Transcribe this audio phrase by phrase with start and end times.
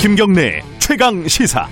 [0.00, 1.66] 김경래 최강 시사.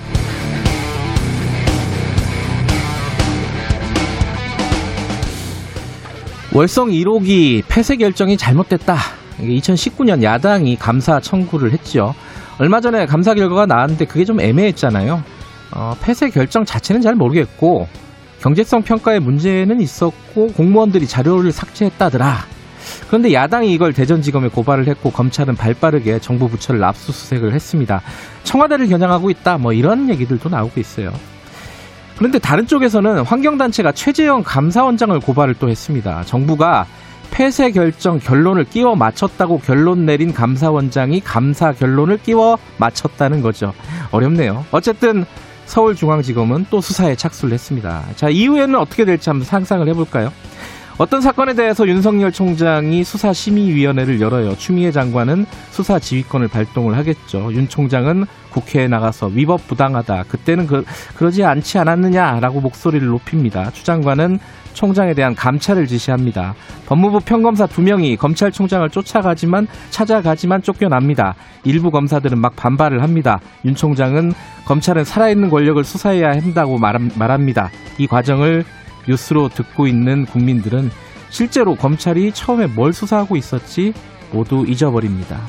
[6.53, 8.97] 월성 1호기 폐쇄 결정이 잘못됐다.
[9.39, 12.17] 2019년 야당이 감사 청구를 했죠.
[12.58, 15.22] 얼마 전에 감사 결과가 나왔는데 그게 좀 애매했잖아요.
[15.77, 17.87] 어, 폐쇄 결정 자체는 잘 모르겠고
[18.41, 22.55] 경제성 평가에 문제는 있었고 공무원들이 자료를 삭제했다더라.
[23.09, 28.02] 그런데 야당이 이걸 대전지검에 고발을 했고 검찰은 발빠르게 정부 부처를 압수수색을 했습니다.
[28.45, 29.59] 청와대를 겨냥하고 있다.
[29.59, 31.12] 뭐 이런 얘기들도 나오고 있어요.
[32.16, 36.23] 그런데 다른 쪽에서는 환경단체가 최재형 감사원장을 고발을 또 했습니다.
[36.24, 36.87] 정부가
[37.30, 43.74] 폐쇄 결정 결론을 끼워 맞췄다고 결론 내린 감사원장이 감사 결론을 끼워 맞췄다는 거죠.
[44.10, 44.65] 어렵네요.
[44.70, 45.27] 어쨌든
[45.66, 48.04] 서울중앙지검은 또 수사에 착수를 했습니다.
[48.15, 50.32] 자, 이후에는 어떻게 될지 한번 상상을 해볼까요?
[50.99, 54.57] 어떤 사건에 대해서 윤석열 총장이 수사심의위원회를 열어요.
[54.57, 57.53] 추미애 장관은 수사 지휘권을 발동을 하겠죠.
[57.53, 60.25] 윤 총장은 국회에 나가서 위법 부당하다.
[60.29, 63.71] 그때는 그, 그러지 않지 않았느냐라고 목소리를 높입니다.
[63.73, 64.38] 추 장관은
[64.72, 66.55] 총장에 대한 감찰을 지시합니다.
[66.86, 71.34] 법무부 평검사 두 명이 검찰총장을 쫓아가지만 찾아가지만 쫓겨납니다.
[71.64, 73.41] 일부 검사들은 막 반발을 합니다.
[73.66, 74.33] 윤 총장은
[74.64, 77.70] 검찰은 살아있는 권력을 수사해야 한다고 말합니다.
[77.98, 78.64] 이 과정을
[79.08, 80.90] 뉴스로 듣고 있는 국민들은
[81.30, 83.92] 실제로 검찰이 처음에 뭘 수사하고 있었지
[84.32, 85.40] 모두 잊어버립니다.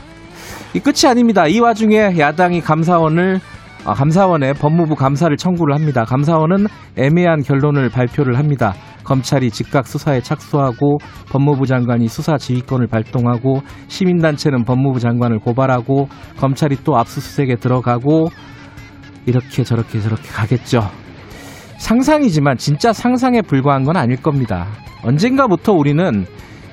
[0.73, 1.47] 이 끝이 아닙니다.
[1.47, 3.39] 이 와중에 야당이 감사원을
[3.86, 6.03] 아, 감사원에 법무부 감사를 청구를 합니다.
[6.03, 6.66] 감사원은
[6.97, 8.73] 애매한 결론을 발표를 합니다.
[9.05, 10.97] 검찰이 즉각 수사에 착수하고
[11.30, 18.27] 법무부 장관이 수사 지휘권을 발동하고 시민단체는 법무부 장관을 고발하고 검찰이 또 압수수색에 들어가고
[19.25, 21.06] 이렇게 저렇게 저렇게 가겠죠.
[21.78, 24.67] 상상이지만 진짜 상상에 불과한 건 아닐 겁니다.
[25.03, 26.25] 언젠가부터 우리는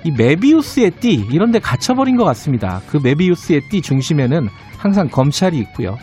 [0.04, 2.82] 이 메비우스의 띠 이런 데 갇혀버린 것 같습니다.
[2.88, 5.96] 그 메비우스의 띠 중심에는 항상 검찰이 있고요.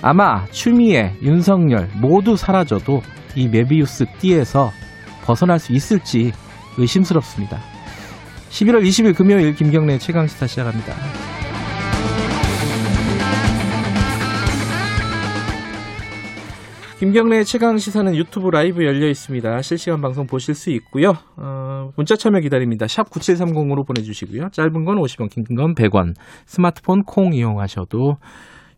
[0.00, 3.02] 아마 추미애, 윤석열 모두 사라져도
[3.34, 4.70] 이 메비우스 띠에서
[5.24, 6.32] 벗어날 수 있을지
[6.78, 7.58] 의심스럽습니다.
[8.50, 10.94] 11월 20일 금요일 김경래 최강시사 시작합니다.
[17.02, 19.60] 김경래 최강 시사는 유튜브 라이브 열려 있습니다.
[19.62, 21.14] 실시간 방송 보실 수 있고요.
[21.36, 22.86] 어, 문자 참여 기다립니다.
[22.86, 24.50] 샵 9730으로 보내주시고요.
[24.52, 26.14] 짧은 건 50원, 긴 건 100원.
[26.46, 28.18] 스마트폰 콩 이용하셔도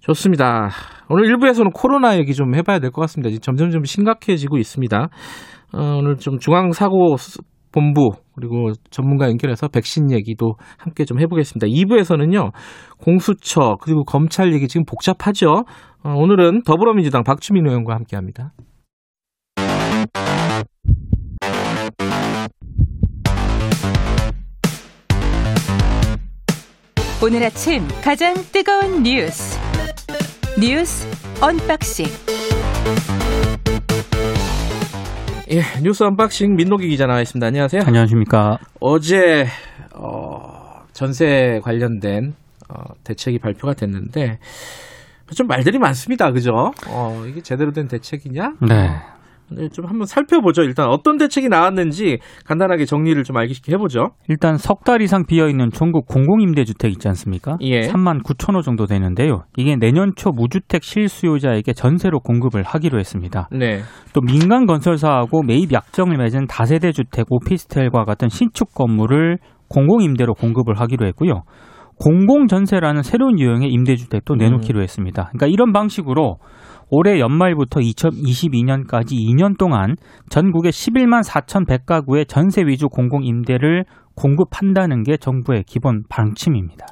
[0.00, 0.70] 좋습니다.
[1.10, 3.28] 오늘 1부에서는 코로나 얘기 좀 해봐야 될 것 같습니다.
[3.42, 5.08] 점점 점 심각해지고 있습니다.
[5.74, 7.16] 어, 오늘 좀 중앙사고
[7.72, 11.66] 본부 그리고 전문가 연결해서 백신 얘기도 함께 좀 해보겠습니다.
[11.66, 12.52] 2부에서는요
[12.98, 15.64] 공수처 그리고 검찰 얘기 지금 복잡하죠.
[16.06, 18.52] 어, 오늘은 더불어민주당 박주민 의원과 함께합니다.
[27.24, 29.58] 오늘 아침 가장 뜨거운 뉴스
[30.60, 31.08] 뉴스
[31.42, 32.04] 언박싱.
[35.50, 37.46] 예, 뉴스 언박싱 민노기 기자 나와 있습니다.
[37.46, 37.82] 안녕하세요.
[37.86, 38.58] 안녕하십니까.
[38.78, 39.46] 어제
[39.94, 42.34] 어, 전세 관련된
[42.68, 44.38] 어, 대책이 발표가 됐는데
[45.34, 46.30] 좀 말들이 많습니다.
[46.32, 46.72] 그죠?
[46.88, 48.54] 어, 이게 제대로 된 대책이냐?
[48.68, 48.90] 네.
[49.50, 50.62] 네, 좀 한번 살펴보죠.
[50.62, 54.12] 일단 어떤 대책이 나왔는지 간단하게 정리를 좀 알기 쉽게 해보죠.
[54.28, 57.56] 일단 석 달 이상 비어 있는 전국 공공임대주택 있지 않습니까?
[57.60, 57.82] 예.
[57.82, 59.44] 3만 9천 호 정도 되는데요.
[59.56, 63.48] 이게 내년 초 무주택 실수요자에게 전세로 공급을 하기로 했습니다.
[63.52, 63.82] 네.
[64.14, 71.06] 또 민간 건설사하고 매입 약정을 맺은 다세대 주택, 오피스텔과 같은 신축 건물을 공공임대로 공급을 하기로
[71.08, 71.42] 했고요.
[71.98, 74.82] 공공전세라는 새로운 유형의 임대주택도 내놓기로 음.
[74.82, 75.30] 했습니다.
[75.32, 76.38] 그러니까 이런 방식으로
[76.90, 79.96] 올해 연말부터 2022년까지 2년 동안
[80.28, 83.84] 전국의 11만 4,100가구의 전세 위주 공공 임대를
[84.14, 86.86] 공급한다는 게 정부의 기본 방침입니다.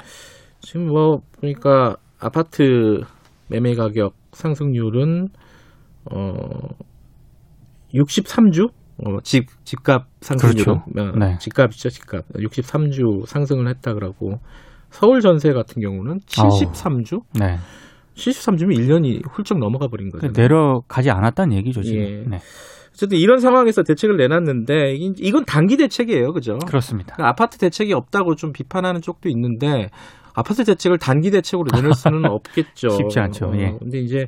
[0.60, 3.00] 지금 뭐 보니까 아파트
[3.48, 5.28] 매매 가격 상승률은
[6.10, 6.34] 어
[7.94, 8.70] 63주
[9.04, 10.82] 어, 집 집값 상승률 그렇죠.
[10.96, 11.36] 어, 네.
[11.38, 14.40] 집값이죠 집값 63주 상승을 했다 그러고
[14.92, 17.22] 서울 전세 같은 경우는 73주 어.
[17.34, 17.56] 네.
[18.14, 20.28] 73주면 1년이 훌쩍 넘어가 버린 거죠.
[20.36, 22.00] 내려가지 않았다는 얘기죠, 지금.
[22.02, 22.24] 예.
[22.28, 22.38] 네.
[22.94, 26.58] 어쨌든 이런 상황에서 대책을 내놨는데 이건 단기 대책이에요, 그죠?
[26.66, 27.14] 그렇습니다.
[27.14, 29.88] 그러니까 아파트 대책이 없다고 좀 비판하는 쪽도 있는데
[30.34, 32.90] 아파트 대책을 단기 대책으로 내놓을 수는 없겠죠.
[32.90, 33.52] 쉽지 않죠.
[33.56, 33.68] 예.
[33.68, 34.26] 어, 근데 이제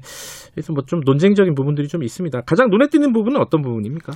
[0.54, 2.40] 그래서 뭐 좀 논쟁적인 부분들이 좀 있습니다.
[2.46, 4.12] 가장 눈에 띄는 부분은 어떤 부분입니까?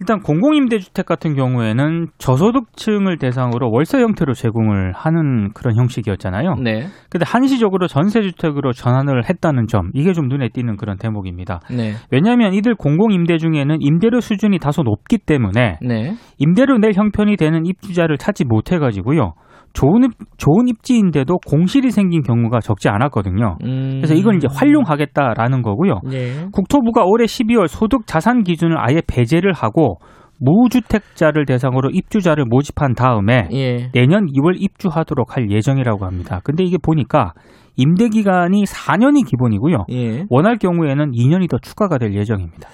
[0.00, 6.56] 일단 공공임대주택 같은 경우에는 저소득층을 대상으로 월세 형태로 제공을 하는 그런 형식이었잖아요.
[6.62, 6.86] 네.
[7.08, 11.60] 근데 한시적으로 전세주택으로 전환을 했다는 점 이게 좀 눈에 띄는 그런 대목입니다.
[11.70, 11.94] 네.
[12.10, 16.14] 왜냐하면 이들 공공임대 중에는 임대료 수준이 다소 높기 때문에 네.
[16.38, 19.32] 임대료 낼 형편이 되는 입주자를 찾지 못해가지고요.
[19.76, 23.58] 좋은 입, 좋은 입지인데도 공실이 생긴 경우가 적지 않았거든요.
[23.62, 23.98] 음.
[23.98, 26.00] 그래서 이걸 이제 활용하겠다라는 거고요.
[26.12, 26.46] 예.
[26.50, 29.98] 국토부가 올해 12월 소득 자산 기준을 아예 배제를 하고
[30.40, 33.90] 무주택자를 대상으로 입주자를 모집한 다음에 예.
[33.92, 36.40] 내년 2월 입주하도록 할 예정이라고 합니다.
[36.42, 37.34] 근데 이게 보니까
[37.76, 39.84] 임대 기간이 4년이 기본이고요.
[39.92, 40.24] 예.
[40.30, 42.66] 원할 경우에는 2년이 더 추가가 될 예정입니다.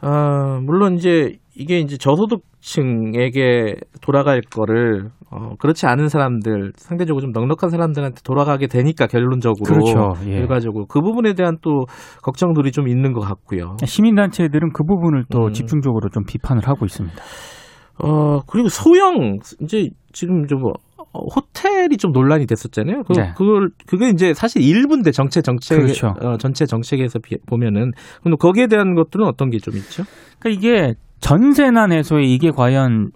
[0.00, 7.70] 아, 물론 이제 이게 이제 저소득층에게 돌아갈 거를 어, 그렇지 않은 사람들 상대적으로 좀 넉넉한
[7.70, 10.12] 사람들한테 돌아가게 되니까 결론적으로 그렇죠.
[10.26, 10.38] 예.
[10.38, 11.84] 결과적으로 그 부분에 대한 또
[12.22, 13.76] 걱정들이 좀 있는 것 같고요.
[13.84, 15.52] 시민단체들은 그 부분을 또 음.
[15.52, 17.16] 집중적으로 좀 비판을 하고 있습니다.
[18.02, 20.64] 어 그리고 소형 이제 지금 좀
[21.12, 23.02] 어, 호텔이 좀 논란이 됐었잖아요.
[23.02, 23.32] 그, 네.
[23.36, 26.14] 그걸 그게 이제 사실 일부인데 정체 정책 그렇죠.
[26.22, 27.90] 어, 전체 정책에서 비- 보면은
[28.22, 30.04] 그럼 거기에 대한 것들은 어떤 게 좀 있죠?
[30.38, 33.10] 그러니까 이게 전세난 해소에 이게 과연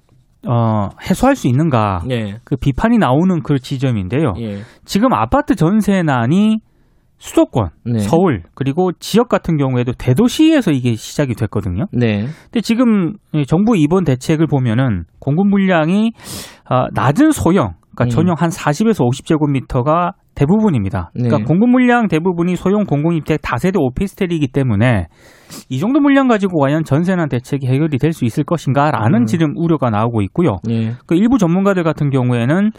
[0.47, 2.03] 어, 해소할 수 있는가?
[2.11, 2.39] 예.
[2.45, 4.35] 그 비판이 나오는 그 지점인데요.
[4.39, 4.59] 예.
[4.85, 6.61] 지금 아파트 전세난이
[7.19, 7.99] 수도권, 네.
[8.01, 11.87] 서울 그리고 지역 같은 경우에도 대도시에서 이게 시작이 됐거든요.
[11.93, 12.27] 네.
[12.45, 16.13] 근데 지금 이 정부 이번 대책을 보면은 공급 물량이
[16.69, 18.09] 아, 낮은 소형, 그러니까 음.
[18.11, 21.11] 전용 한 40에서 50제곱미터가 대부분입니다.
[21.13, 21.45] 그러니까 네.
[21.45, 25.07] 공급 물량 대부분이 소형 공공임대 다세대 오피스텔이기 때문에
[25.69, 29.27] 이 정도 물량 가지고 과연 전세난 대책이 해결이 될 수 있을 것인가라는 음.
[29.27, 30.59] 지금 우려가 나오고 있고요.
[30.71, 30.93] 예.
[31.07, 32.71] 그 일부 전문가들 같은 경우에는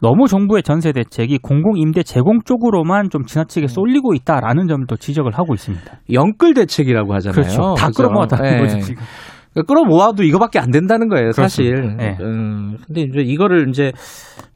[0.00, 3.26] 너무 정부의 전세 대책이 공공 임대 제공 쪽으로만 좀 음.
[3.26, 5.84] 지나치게 쏠리고 있다라는 점을 또 지적을 하고 있습니다.
[6.12, 7.34] 영끌 대책이라고 하잖아요.
[7.34, 7.74] 그렇죠.
[7.76, 8.02] 다 그죠?
[8.02, 8.58] 끌어모았다는 예.
[8.58, 9.02] 거죠, 지금.
[9.52, 11.70] 그러니까 끌어모아도 이거밖에 안 된다는 거예요, 사실.
[11.74, 12.04] 그렇습니다.
[12.04, 12.18] 네.
[12.20, 13.92] 음, 근데 이제 이거를 이제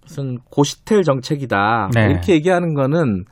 [0.09, 2.07] 무슨 고시텔 정책이다 네.
[2.11, 3.25] 이렇게 얘기하는 거는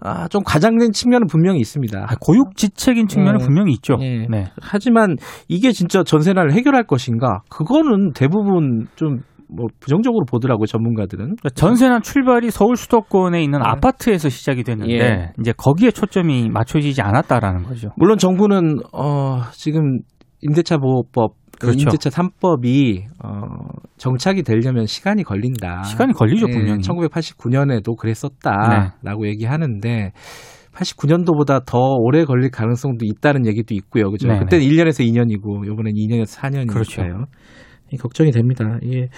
[0.00, 2.06] 아, 좀 과장된 측면은 분명히 있습니다.
[2.08, 3.44] 아, 고육지책인 측면은 음.
[3.46, 3.96] 분명히 있죠.
[4.00, 4.26] 예.
[4.28, 4.46] 네.
[4.60, 5.16] 하지만
[5.48, 7.42] 이게 진짜 전세난을 해결할 것인가?
[7.48, 9.20] 그거는 대부분 좀
[9.54, 11.24] 뭐 부정적으로 보더라고요, 전문가들은.
[11.36, 13.64] 그러니까 전세난 출발이 서울 수도권에 있는 네.
[13.66, 15.32] 아파트에서 시작이 됐는데 예.
[15.40, 17.90] 이제 거기에 초점이 맞춰지지 않았다라는 거죠.
[17.96, 20.00] 물론 정부는 어, 지금
[20.42, 21.80] 임대차 보호법 그 그렇죠.
[21.80, 23.30] 임대차 3법이 어,
[23.96, 25.82] 정착이 되려면 시간이 걸린다.
[25.84, 26.80] 시간이 걸리죠, 예, 분명히.
[26.80, 30.12] 1989년에도 그랬었다라고 얘기하는데
[30.74, 34.10] 89년도보다 더 오래 걸릴 가능성도 있다는 얘기도 있고요.
[34.10, 34.26] 그죠?
[34.28, 34.40] 네네.
[34.40, 36.72] 그때는 1년에서 2년이고 이번엔 2년에서 4년이니까요.
[36.72, 37.02] 그렇죠.
[38.00, 38.78] 걱정이 됩니다.
[38.92, 39.08] 예.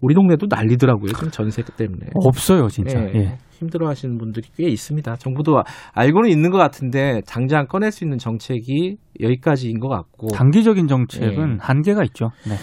[0.00, 1.12] 우리 동네도 난리더라고요.
[1.12, 2.06] 지금 전세 때문에.
[2.14, 3.00] 없어요, 진짜.
[3.00, 3.38] 예, 예.
[3.56, 5.16] 힘들어 하시는 분들이 꽤 있습니다.
[5.16, 5.62] 정부도
[5.92, 11.56] 알고는 있는 것 같은데 당장 꺼낼 수 있는 정책이 여기까지인 것 같고 단기적인 정책은 예.
[11.60, 12.30] 한계가 있죠.
[12.46, 12.54] 네.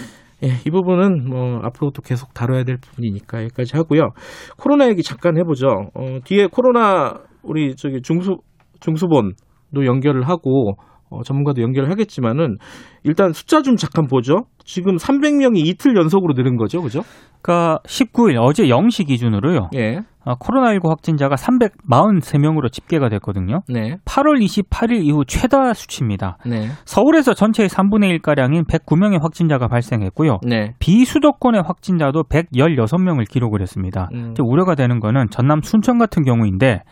[0.44, 4.10] 예, 이 부분은 뭐 앞으로도 계속 다뤄야 될 부분이니까 여기까지 하고요.
[4.57, 5.68] 코로나 얘기 잠깐 해보죠.
[5.94, 7.13] 어, 뒤에 코로나
[7.44, 8.38] 우리 저기 중수
[8.81, 10.74] 중수본도 연결을 하고
[11.10, 12.57] 어, 전문가도 연결을 하겠지만은
[13.04, 14.45] 일단 숫자 좀 잠깐 보죠.
[14.66, 17.01] 지금 300명이 이틀 연속으로 늘은 거죠, 그죠?
[17.42, 19.69] 그러니까 19일 어제 0시 기준으로요.
[19.75, 23.62] 예, 아, 코로나19 확진자가 343명으로 집계가 됐거든요.
[23.68, 26.38] 네, 8월 28일 이후 최다 수치입니다.
[26.46, 30.40] 네, 서울에서 전체의 3분의 1가량인 109명의 확진자가 발생했고요.
[30.44, 30.74] 네.
[30.80, 34.10] 비수도권의 확진자도 116명을 기록을 했습니다.
[34.14, 34.34] 음.
[34.40, 36.84] 우려가 되는 거는 전남 순천 같은 경우인데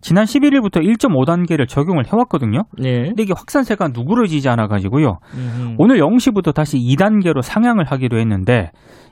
[0.00, 2.62] 지난 11일부터 1.5단계를 적용을 해왔거든요.
[2.78, 3.08] 네.
[3.08, 5.18] 근데 이게 확산세가 누그러지지 않아가지고요.
[5.34, 5.74] 음흠.
[5.78, 8.70] 오늘 0시부터 다시 2단계로 상향을 하기로 했는데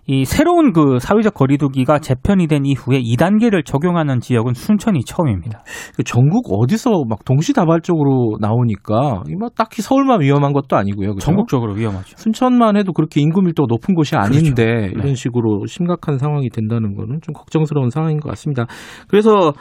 [0.08, 5.64] 이 새로운 그 사회적 거리두기가 재편이 된 이후에 2단계를 적용하는 지역은 순천이 처음입니다.
[5.96, 11.14] 그 전국 어디서 막 동시다발적으로 나오니까 이뭐 딱히 서울만 위험한 것도 아니고요.
[11.14, 11.24] 그죠?
[11.24, 12.14] 전국적으로 위험하죠.
[12.16, 14.92] 순천만 해도 그렇게 인구 밀도가 높은 곳이 아닌데 그렇죠.
[14.92, 15.14] 이런 네.
[15.14, 18.66] 식으로 심각한 상황이 된다는 거는 좀 걱정스러운 상황인 것 같습니다.
[19.08, 19.52] 그래서 어,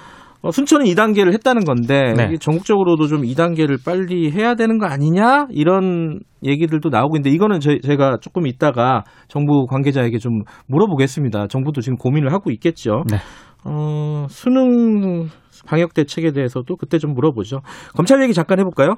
[0.52, 2.26] 순천은 2단계를 했다는 건데 네.
[2.28, 7.78] 이게 전국적으로도 좀 2단계를 빨리 해야 되는 거 아니냐 이런 얘기들도 나오고 있는데 이거는 저,
[7.80, 11.48] 제가 조금 이따가 정부 관계자에게 좀 물어보겠습니다.
[11.48, 13.04] 정부도 지금 고민을 하고 있겠죠.
[13.10, 13.18] 네.
[13.64, 15.28] 어, 수능
[15.66, 17.62] 방역 대책에 대해서도 그때 좀 물어보죠.
[17.96, 18.96] 검찰 얘기 잠깐 해볼까요?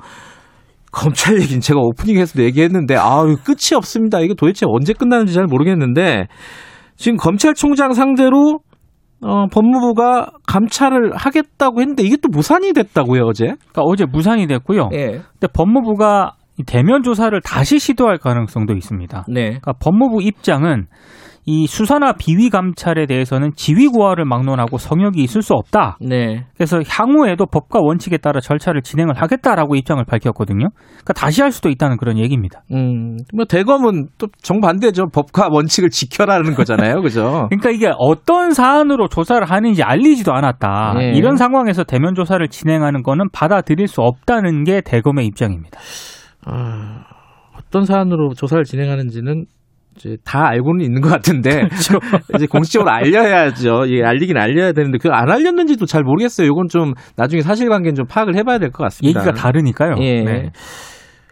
[0.92, 4.20] 검찰 얘기는 제가 오프닝에서도 얘기했는데 아유 끝이 없습니다.
[4.20, 6.28] 이게 도대체 언제 끝나는지 잘 모르겠는데
[6.96, 8.60] 지금 검찰총장 상대로
[9.22, 13.46] 어, 법무부가 감찰을 하겠다고 했는데 이게 또 무산이 됐다고요 어제?
[13.46, 14.90] 그러니까 어제 무산이 됐고요.
[14.94, 15.06] 예.
[15.08, 19.26] 근데 법무부가 이 대면 조사를 다시 시도할 가능성도 있습니다.
[19.28, 19.42] 네.
[19.46, 20.88] 그러니까 법무부 입장은
[21.50, 25.98] 이 수사나 비위 감찰에 대해서는 지위 고하를 막론하고 성역이 있을 수 없다.
[26.02, 26.44] 네.
[26.58, 30.68] 그래서 향후에도 법과 원칙에 따라 절차를 진행을 하겠다라고 입장을 밝혔거든요.
[30.76, 32.64] 그러니까 다시 할 수도 있다는 그런 얘기입니다.
[32.74, 35.06] 음, 뭐 대검은 또 정반대죠.
[35.14, 37.02] 법과 원칙을 지켜라는 거잖아요.
[37.02, 37.48] 그죠?
[37.50, 40.96] 그러니까 이게 어떤 사안으로 조사를 하는지 알리지도 않았다.
[40.98, 41.12] 네.
[41.14, 45.80] 이런 상황에서 대면 조사를 진행하는 거는 받아들일 수 없다는 게 대검의 입장입니다.
[46.46, 47.06] 아,
[47.58, 49.46] 어떤 사안으로 조사를 진행하는지는
[49.98, 52.00] 이제 다 알고는 있는 것 같은데 그렇죠.
[52.36, 53.86] 이제 공식적으로 알려야죠.
[53.90, 56.48] 예, 알리긴 알려야 되는데 그 안 알렸는지도 잘 모르겠어요.
[56.48, 59.20] 이건 좀 나중에 사실관계는 좀 파악을 해봐야 될 것 같습니다.
[59.22, 59.96] 얘기가 다르니까요.
[60.02, 60.24] 예.
[60.24, 60.52] 네.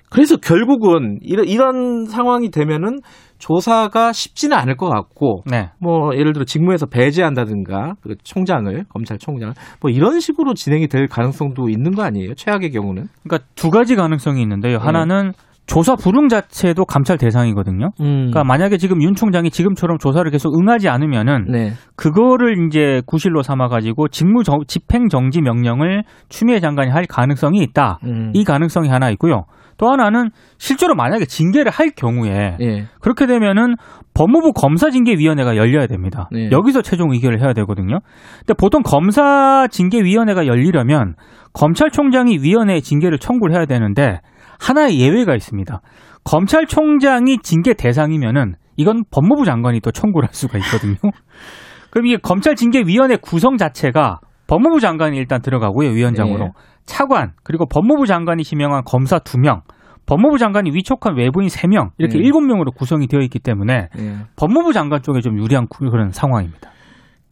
[0.10, 3.00] 그래서 결국은 이런, 이런 상황이 되면은
[3.38, 5.72] 조사가 쉽지는 않을 것 같고 네.
[5.80, 11.92] 뭐 예를 들어 직무에서 배제한다든가 그 총장을 검찰총장을 뭐 이런 식으로 진행이 될 가능성도 있는
[11.92, 12.34] 거 아니에요?
[12.36, 13.08] 최악의 경우는.
[13.24, 14.78] 그러니까 두 가지 가능성이 있는데요.
[14.78, 14.84] 네.
[14.86, 15.34] 하나는
[15.68, 17.88] 조사 불응 자체도 감찰 대상이거든요.
[18.00, 18.30] 음.
[18.30, 21.72] 그러니까 만약에 지금 윤 총장이 지금처럼 조사를 계속 응하지 않으면은 네.
[21.96, 28.00] 그거를 이제 구실로 삼아 가지고 직무 정- 집행 정지 명령을 추미애 장관이 할 가능성이 있다.
[28.06, 28.32] 음.
[28.36, 29.46] 이 가능성이 하나 있고요.
[29.78, 32.86] 또 하나는 실제로 만약에 징계를 할 경우에 예.
[33.02, 33.76] 그렇게 되면은
[34.14, 36.30] 법무부 검사징계위원회가 열려야 됩니다.
[36.32, 36.50] 네.
[36.52, 38.00] 여기서 최종 의결을 해야 되거든요.
[38.40, 41.16] 근데 보통 검사징계위원회가 열리려면
[41.54, 44.20] 검찰총장이 위원회에 징계를 청구를 해야 되는데
[44.60, 45.82] 하나의 예외가 있습니다.
[46.24, 50.96] 검찰총장이 징계 대상이면은 이건 법무부 장관이 또 청구를 할 수가 있거든요.
[51.92, 56.46] 그럼 이게 검찰징계위원회 구성 자체가 법무부 장관이 일단 들어가고요, 위원장으로.
[56.46, 56.52] 네.
[56.86, 59.62] 차관, 그리고 법무부 장관이 지명한 검사 2명,
[60.06, 62.24] 법무부 장관이 위촉한 외부인 3명, 이렇게 네.
[62.30, 64.16] 7명으로 구성이 되어 있기 때문에 예.
[64.36, 66.70] 법무부 장관 쪽에 좀 유리한 구- 그런 상황입니다.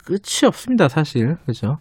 [0.04, 1.36] 끝이 없습니다, 사실.
[1.46, 1.76] 그죠?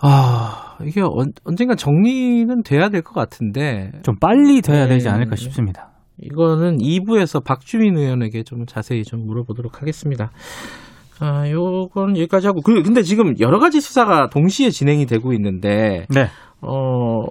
[0.00, 4.94] 아, 이게 언, 언젠가 정리는 돼야 될 것 같은데, 좀 빨리 돼야 네.
[4.94, 5.90] 되지 않을까 싶습니다.
[6.22, 10.30] 이거는 2부에서 박주민 의원에게 좀 자세히 좀 물어보도록 하겠습니다.
[11.18, 12.60] 아, 요건 여기까지 하고.
[12.62, 16.28] 그, 근데 지금 여러 가지 수사가 동시에 진행이 되고 있는데, 네.
[16.62, 17.22] 어,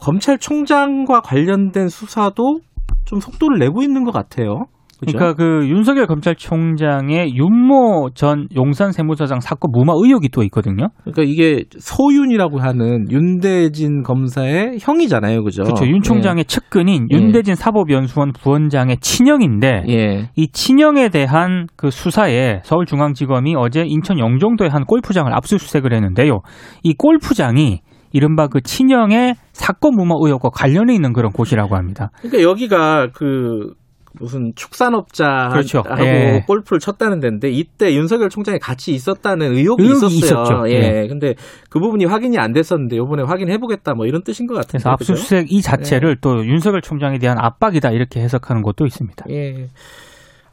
[0.00, 2.60] 검찰총장과 관련된 수사도
[3.04, 4.66] 좀 속도를 내고 있는 것 같아요.
[4.98, 5.18] 그죠?
[5.18, 10.88] 그러니까 그 윤석열 검찰총장의 윤모 전 용산 세무서장 사건 무마 의혹이 또 있거든요.
[11.02, 15.64] 그러니까 이게 소윤이라고 하는 윤대진 검사의 형이잖아요, 그죠?
[15.64, 15.86] 그렇죠.
[15.86, 17.16] 윤 총장의 측근인 예.
[17.16, 19.96] 윤대진 사법연수원 부원장의 친형인데 예.
[19.96, 20.30] 예.
[20.36, 26.40] 이 친형에 대한 그 수사에 서울중앙지검이 어제 인천 영종도의 한 골프장을 압수수색을 했는데요.
[26.82, 27.80] 이 골프장이
[28.12, 32.10] 이른바 그 친형의 사건 무마 의혹과 관련이 있는 그런 곳이라고 합니다.
[32.22, 33.74] 그러니까 여기가 그
[34.20, 35.82] 무슨 축산업자하고 그렇죠.
[36.00, 36.44] 예.
[36.46, 40.42] 골프를 쳤다는 데인데 이때 윤석열 총장이 같이 있었다는 의혹이, 의혹이 있었어요.
[40.42, 40.70] 있었죠.
[40.70, 41.06] 예.
[41.08, 41.34] 근데
[41.70, 44.82] 그 부분이 확인이 안 됐었는데 이번에 확인해 보겠다 뭐 이런 뜻인 것 같은데.
[44.82, 45.12] 그래서 그죠?
[45.12, 49.26] 압수수색 이 자체를 또 윤석열 총장에 대한 압박이다 이렇게 해석하는 것도 있습니다.
[49.30, 49.68] 예.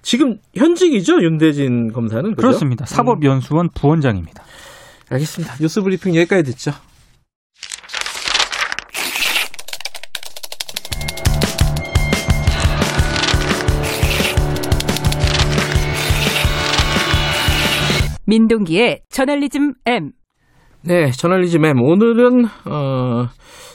[0.02, 2.36] 지금 현직이죠 윤대진 검사는 그죠?
[2.36, 2.86] 그렇습니다.
[2.86, 4.44] 사법연수원 부원장입니다.
[5.10, 5.56] 알겠습니다.
[5.62, 6.72] 뉴스 브리핑 여기까지 듣죠.
[18.26, 20.12] 민동기의 저널리즘 M.
[20.86, 21.82] 네, 저널리즘 M.
[21.82, 23.28] 오늘은 어,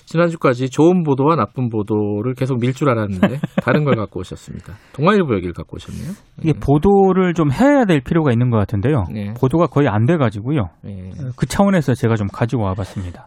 [0.04, 4.74] 지난주까지 좋은 보도와 나쁜 보도를 계속 밀 줄 알았는데 다른 걸 갖고 오셨습니다.
[4.94, 6.12] 동아일보 얘기를 갖고 오셨네요.
[6.42, 9.04] 이게 보도를 좀 해야 될 필요가 있는 것 같은데요.
[9.12, 9.32] 네.
[9.38, 10.68] 보도가 거의 안 돼가지고요.
[10.84, 11.10] 네.
[11.36, 13.26] 그 차원에서 제가 좀 가지고 와봤습니다.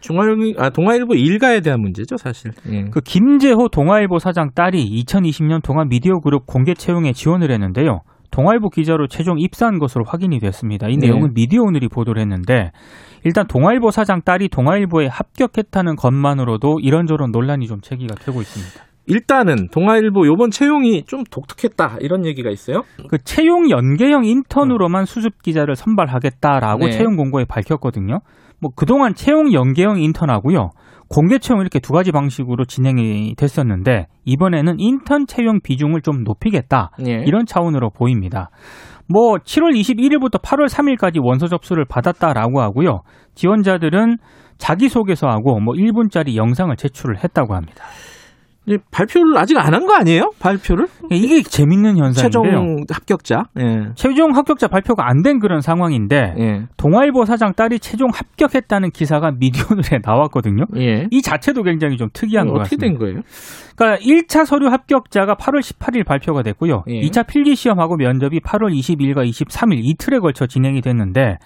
[0.00, 0.28] 중앙
[0.58, 2.52] 아 동아일보 일가에 대한 문제죠, 사실.
[2.70, 2.84] 예.
[2.90, 8.00] 그 김재호 동아일보 사장 딸이 2020년 동아 미디어 그룹 공개 채용에 지원을 했는데요.
[8.34, 10.88] 동아일보 기자로 최종 입사한 것으로 확인이 됐습니다.
[10.88, 11.06] 이 네.
[11.06, 12.72] 내용은 미디어 오늘이 보도를 했는데
[13.22, 18.84] 일단 동아일보 사장 딸이 동아일보에 합격했다는 것만으로도 이런저런 논란이 좀 제기가 되고 있습니다.
[19.06, 22.82] 일단은 동아일보 요번 채용이 좀 독특했다 이런 얘기가 있어요.
[23.08, 26.90] 그 채용 연계형 인턴으로만 수습 기자를 선발하겠다라고 네.
[26.90, 28.18] 채용 공고에 밝혔거든요.
[28.60, 30.70] 뭐 그동안 채용 연계형 인턴하고요.
[31.14, 36.90] 공개 채용 이렇게 두 가지 방식으로 진행이 됐었는데 이번에는 인턴 채용 비중을 좀 높이겠다.
[37.06, 37.22] 예.
[37.24, 38.50] 이런 차원으로 보입니다.
[39.06, 43.02] 뭐 7월 21일부터 8월 3일까지 원서 접수를 받았다라고 하고요.
[43.36, 44.16] 지원자들은
[44.58, 47.84] 자기소개서하고 뭐 1분짜리 영상을 제출을 했다고 합니다.
[48.90, 50.32] 발표를 아직 안 한 거 아니에요?
[50.38, 50.88] 발표를?
[51.10, 52.42] 이게 재밌는 현상인데요.
[52.44, 53.44] 최종 합격자.
[53.58, 53.88] 예.
[53.94, 56.62] 최종 합격자 발표가 안 된 그런 상황인데 예.
[56.76, 60.64] 동아일보 사장 딸이 최종 합격했다는 기사가 미디어널에 나왔거든요.
[60.76, 61.06] 예.
[61.10, 62.86] 이 자체도 굉장히 좀 특이한 것 어떻게 같습니다.
[62.86, 63.20] 된 거예요?
[63.76, 66.84] 그러니까 1차 서류 합격자가 8월 18일 발표가 됐고요.
[66.88, 67.00] 예.
[67.02, 71.38] 2차 필기 시험하고 면접이 8월 22일과 23일 이틀에 걸쳐 진행이 됐는데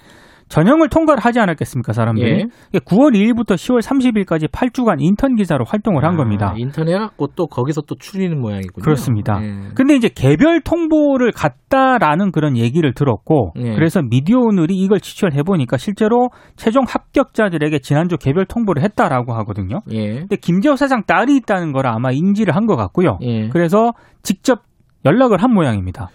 [0.48, 2.46] 전형을 통과를 하지 않았겠습니까, 사람들이?
[2.74, 2.78] 예.
[2.78, 6.54] 9월 2일부터 10월 30일까지 8주간 인턴 기사로 활동을 한 아, 겁니다.
[6.56, 8.82] 인턴 해갖고 또 거기서 또 추리는 모양이군요.
[8.82, 9.38] 그렇습니다.
[9.42, 9.68] 예.
[9.74, 13.74] 근데 이제 개별 통보를 갔다라는 그런 얘기를 들었고 예.
[13.74, 19.80] 그래서 미디어 오늘이 이걸 지출을 해보니까 실제로 최종 합격자들에게 지난주 개별 통보를 했다라고 하거든요.
[19.90, 20.20] 예.
[20.20, 23.18] 근데 김재호 사장 딸이 있다는 걸 아마 인지를 한 것 같고요.
[23.22, 23.48] 예.
[23.48, 24.60] 그래서 직접
[25.06, 26.08] 연락을 한 모양입니다.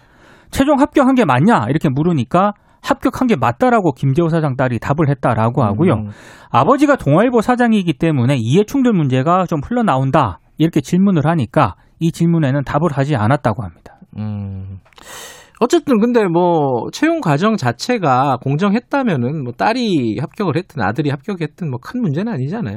[0.50, 2.52] 최종 합격한 게 맞냐 이렇게 물으니까
[2.84, 5.92] 합격한 게 맞다라고 김재호 사장 딸이 답을 했다라고 하고요.
[5.94, 6.10] 음.
[6.50, 12.92] 아버지가 동아일보 사장이기 때문에 이해 충돌 문제가 좀 흘러나온다 이렇게 질문을 하니까 이 질문에는 답을
[12.92, 13.96] 하지 않았다고 합니다.
[14.18, 14.78] 음.
[15.60, 22.02] 어쨌든 근데 뭐 채용 과정 자체가 공정했다면은 뭐 딸이 합격을 했든 아들이 합격했든 뭐 큰
[22.02, 22.76] 문제는 아니잖아요.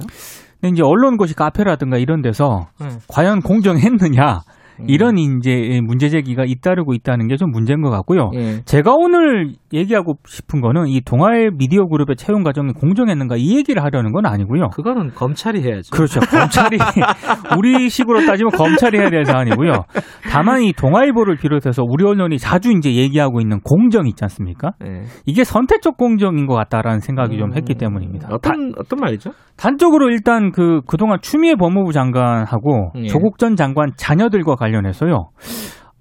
[0.62, 2.88] 근데 이제 언론고시 카페라든가 이런 데서 네.
[3.08, 4.42] 과연 공정했느냐
[4.81, 4.86] 음.
[4.88, 8.31] 이런 이제 문제 제기가 잇따르고 있다는 게 좀 문제인 것 같고요.
[8.34, 8.62] 예.
[8.65, 14.12] 제가 오늘 얘기하고 싶은 거는 이 동아일 미디어 그룹의 채용 과정이 공정했는가 이 얘기를 하려는
[14.12, 14.69] 건 아니고요.
[14.69, 15.91] 그거는 검찰이 해야죠.
[15.96, 16.19] 그렇죠.
[16.22, 16.77] 검찰이
[17.57, 19.84] 우리 식으로 따지면 검찰이 해야 될 사안이고요.
[20.31, 24.72] 다만 이 동아일보를 비롯해서 우리 언론이 자주 이제 얘기하고 있는 공정 있지 않습니까?
[24.86, 25.03] 예.
[25.25, 28.29] 이게 선택적 공정인 것 같다라는 생각이 좀 했기 음, 때문입니다.
[28.29, 29.31] 다- 어떤 어떤 말이죠?
[29.58, 33.08] 단적으로 일단 그 그동안 추미애 법무부 장관하고 예.
[33.08, 35.30] 조국 전 장관 자녀들과 관련해서요.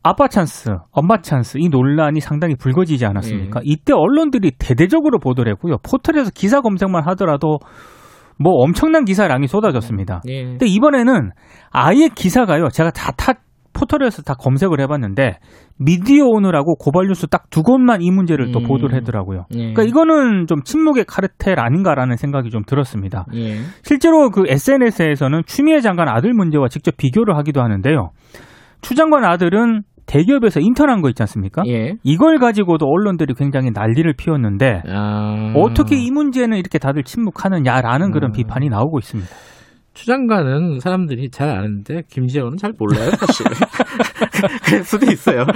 [0.02, 3.60] 아빠 찬스, 엄마 찬스 이 논란이 상당히 불거지지 않았습니까?
[3.60, 3.62] 예.
[3.64, 5.78] 이때 언론들이 대대적으로 보도를 했고요.
[5.82, 7.58] 포털에서 기사 검색만 하더라도
[8.38, 10.20] 뭐 엄청난 기사량이 쏟아졌습니다.
[10.28, 10.44] 예.
[10.44, 11.30] 근데 이번에는
[11.70, 12.68] 아예 기사가요.
[12.68, 13.32] 제가 다 타,
[13.76, 15.38] 포털에서 다 검색을 해봤는데
[15.78, 18.64] 미디어 오늘하고 고발뉴스 딱 두 곳만 이 문제를 또 음.
[18.64, 19.46] 보도를 하더라고요.
[19.52, 19.72] 예.
[19.72, 23.24] 그러니까 이거는 좀 침묵의 카르텔 아닌가라는 생각이 좀 들었습니다.
[23.34, 23.56] 예.
[23.82, 28.10] 실제로 그 SNS에서는 추미애 장관 아들 문제와 직접 비교를 하기도 하는데요.
[28.82, 31.62] 추 장관 아들은 대기업에서 인턴한 거 있지 않습니까?
[31.66, 31.94] 예.
[32.02, 35.52] 이걸 가지고도 언론들이 굉장히 난리를 피웠는데 아...
[35.56, 38.32] 어떻게 이 문제는 이렇게 다들 침묵하느냐라는 그런 음.
[38.32, 39.30] 비판이 나오고 있습니다.
[39.96, 43.46] 추 장관은 사람들이 잘 아는데 김지영은 잘 몰라요 사실.
[44.66, 45.46] 그럴 수도 있어요.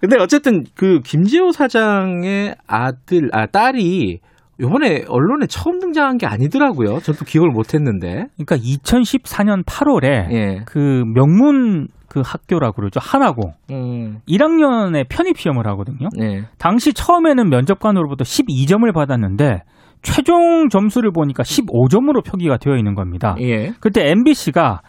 [0.00, 4.20] 근데 어쨌든 그 김지호 사장의 아들 아 딸이
[4.60, 7.00] 이번에 언론에 처음 등장한 게 아니더라고요.
[7.00, 8.26] 저도 기억을 못 했는데.
[8.36, 10.62] 그러니까 2014년 8월에 예.
[10.64, 13.00] 그 명문 그 학교라고 그러죠.
[13.02, 14.20] 하나고 음.
[14.28, 16.08] 1학년에 편입 시험을 하거든요.
[16.16, 16.44] 네.
[16.58, 19.62] 당시 처음에는 면접관으로부터 12점을 받았는데
[20.02, 23.34] 최종 점수를 보니까 15점으로 표기가 되어 있는 겁니다.
[23.40, 23.72] 예.
[23.80, 24.80] 그때 MBC가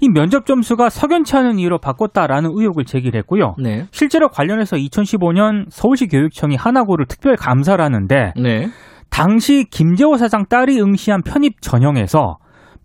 [0.00, 3.54] 이 면접 점수가 석연치 않은 이유로 바꿨다라는 의혹을 제기를 했고요.
[3.62, 3.86] 네.
[3.90, 8.68] 실제로 관련해서 2015년 서울시 교육청이 하나고를 특별 감사를 하는데 네.
[9.10, 12.36] 당시 김재호 사장 딸이 응시한 편입 전형에서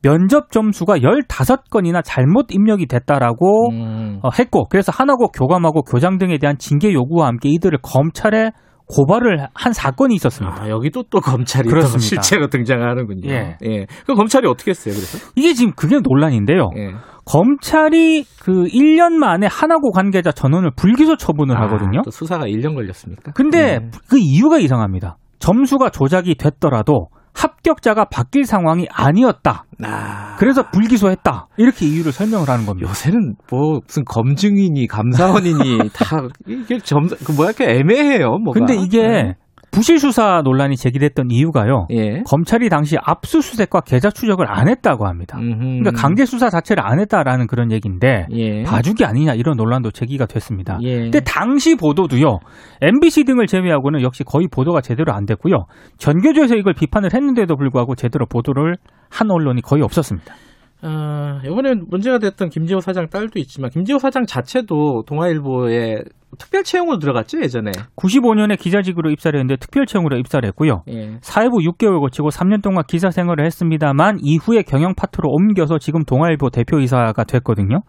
[0.01, 4.19] 면접 점수가 15건이나 잘못 입력이 됐다라고 음.
[4.21, 8.51] 어, 했고 그래서 하나고 교감하고 교장 등에 대한 징계 요구와 함께 이들을 검찰에
[8.87, 10.63] 고발을 한 사건이 있었습니다.
[10.63, 11.99] 아, 여기도 또 검찰이 또 그렇습니다.
[11.99, 13.29] 실제로 등장하는군요.
[13.29, 13.57] 예.
[13.65, 13.85] 예.
[14.05, 15.31] 그 검찰이 어떻게 했어요, 그래서?
[15.35, 16.69] 이게 지금 그게 논란인데요.
[16.77, 16.91] 예.
[17.25, 21.99] 검찰이 그 1년 만에 하나고 관계자 전원을 불기소 처분을 하거든요.
[21.99, 23.31] 아, 또 수사가 1년 걸렸습니까?
[23.31, 23.91] 근데 예.
[24.09, 25.17] 그 이유가 이상합니다.
[25.39, 29.65] 점수가 조작이 됐더라도 합격자가 바뀔 상황이 아니었다.
[29.83, 30.35] 아.
[30.37, 31.47] 그래서 불기소했다.
[31.57, 32.89] 이렇게 이유를 설명을 하는 겁니다.
[32.89, 38.37] 요새는 뭐 무슨 검증이니 감사원이니 다 이게 점, 그 뭐야, 이렇게 애매해요.
[38.37, 38.59] 뭐가.
[38.59, 39.35] 근데 이게
[39.73, 41.87] 부실 수사 논란이 제기됐던 이유가요.
[41.89, 42.21] 예.
[42.27, 45.39] 검찰이 당시 압수수색과 계좌 추적을 안 했다고 합니다.
[45.39, 45.59] 음흠.
[45.59, 48.61] 그러니까 강제 수사 자체를 안 했다라는 그런 얘기인데 예.
[48.63, 50.77] 봐주기 아니냐 이런 논란도 제기가 됐습니다.
[50.83, 50.99] 예.
[50.99, 52.37] 근데 당시 보도도요.
[52.81, 55.65] MBC 등을 제외하고는 역시 거의 보도가 제대로 안 됐고요.
[55.97, 58.75] 전교조에서 이걸 비판을 했는데도 불구하고 제대로 보도를
[59.09, 60.35] 한 언론이 거의 없었습니다.
[60.83, 66.03] 아, 이번에 문제가 됐던 김지호 사장 딸도 있지만 김지호 사장 자체도 동아일보에
[66.37, 67.71] 특별 채용으로 들어갔죠 예전에.
[67.95, 70.83] 95년에 기자직으로 입사를 했는데 특별 채용으로 입사를 했고요.
[70.89, 71.17] 예.
[71.21, 77.23] 사회부 6개월 거치고 3년 동안 기사 생활을 했습니다만 이후에 경영 파트로 옮겨서 지금 동아일보 대표이사가
[77.23, 77.81] 됐거든요.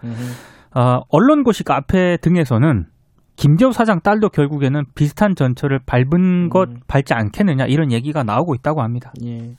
[0.75, 2.87] 어, 언론고시 카페 등에서는
[3.37, 6.77] 김재호 사장 딸도 결국에는 비슷한 전철을 밟은 것 음.
[6.87, 9.13] 밟지 않겠느냐 이런 얘기가 나오고 있다고 합니다.
[9.25, 9.55] 예.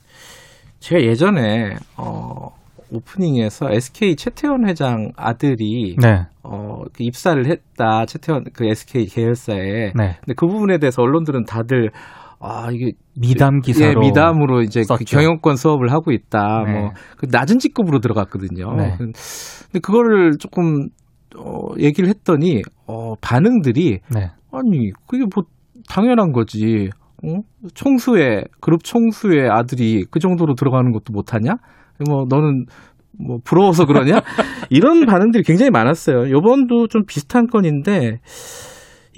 [0.80, 2.48] 제가 예전에 어
[2.96, 8.06] 오프닝에서 SK 최태원 회장 아들이 네, 어, 그 입사를 했다.
[8.06, 9.92] 최태원 그 SK 계열사에.
[9.94, 10.16] 네.
[10.20, 11.90] 근데 그 부분에 대해서 언론들은 다들
[12.38, 15.04] 아, 이게 미담 기사로 예, 미담으로 이제 그.
[15.04, 16.64] 경영권 수업을 하고 있다.
[16.66, 16.72] 네.
[16.72, 18.74] 뭐, 그 낮은 직급으로 들어갔거든요.
[18.76, 18.94] 네.
[18.98, 20.88] 근데 그거를 조금,
[21.36, 24.30] 어, 얘기를 했더니, 어, 반응들이, 네.
[24.52, 25.44] 아니, 그게 뭐,
[25.88, 26.90] 당연한 거지.
[27.24, 27.40] 어?
[27.74, 31.54] 총수의, 그룹 총수의 아들이 그 정도로 들어가는 것도 못하냐?
[32.08, 32.66] 뭐, 너는,
[33.18, 34.20] 뭐, 부러워서 그러냐?
[34.70, 36.30] 이런 반응들이 굉장히 많았어요.
[36.30, 38.20] 요번도 좀 비슷한 건인데,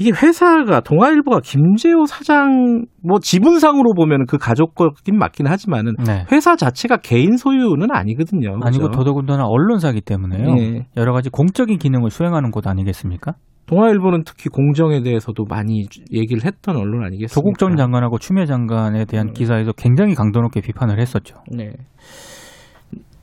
[0.01, 6.25] 이게 회사가 동아일보가 김재호 사장 뭐 지분상으로 보면 그 가족 거긴 맞긴 하지만은 네.
[6.31, 8.61] 회사 자체가 개인 소유는 아니거든요.
[8.63, 8.91] 아니고 그죠?
[8.91, 10.57] 더더군다나 언론사기 때문에요.
[10.59, 10.87] 예.
[10.97, 13.33] 여러 가지 공적인 기능을 수행하는 곳 아니겠습니까?
[13.67, 17.35] 동아일보는 특히 공정에 대해서도 많이 얘기를 했던 언론 아니겠습니까?
[17.35, 19.33] 조국 전 장관하고 추미애 장관에 대한 음.
[19.33, 21.37] 기사에서 굉장히 강도 높게 비판을 했었죠.
[21.51, 21.73] 네.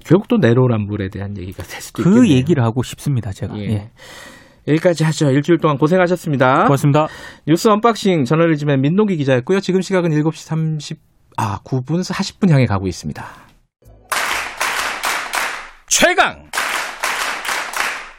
[0.05, 2.37] 결국 또 내로남불에 대한 얘기가 될 수도 그 있겠네요.
[2.37, 3.57] 얘기를 하고 싶습니다, 제가.
[3.57, 3.69] 예.
[3.71, 3.91] 예.
[4.67, 5.29] 여기까지 하죠.
[5.31, 6.63] 일주일 동안 고생하셨습니다.
[6.63, 7.07] 고맙습니다.
[7.47, 9.59] 뉴스 언박싱 저널리즘의 민노기 기자였고요.
[9.59, 10.99] 지금 시각은 7시 30,
[11.37, 13.25] 아, 9분 40분 향해 가고 있습니다.
[15.87, 16.49] 최강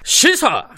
[0.04, 0.68] 시사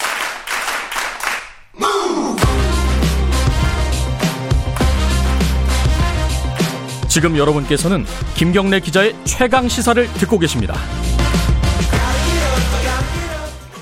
[7.09, 8.03] 지금 여러분께서는
[8.35, 10.75] 김경래 기자의 최강 시사를 듣고 계십니다.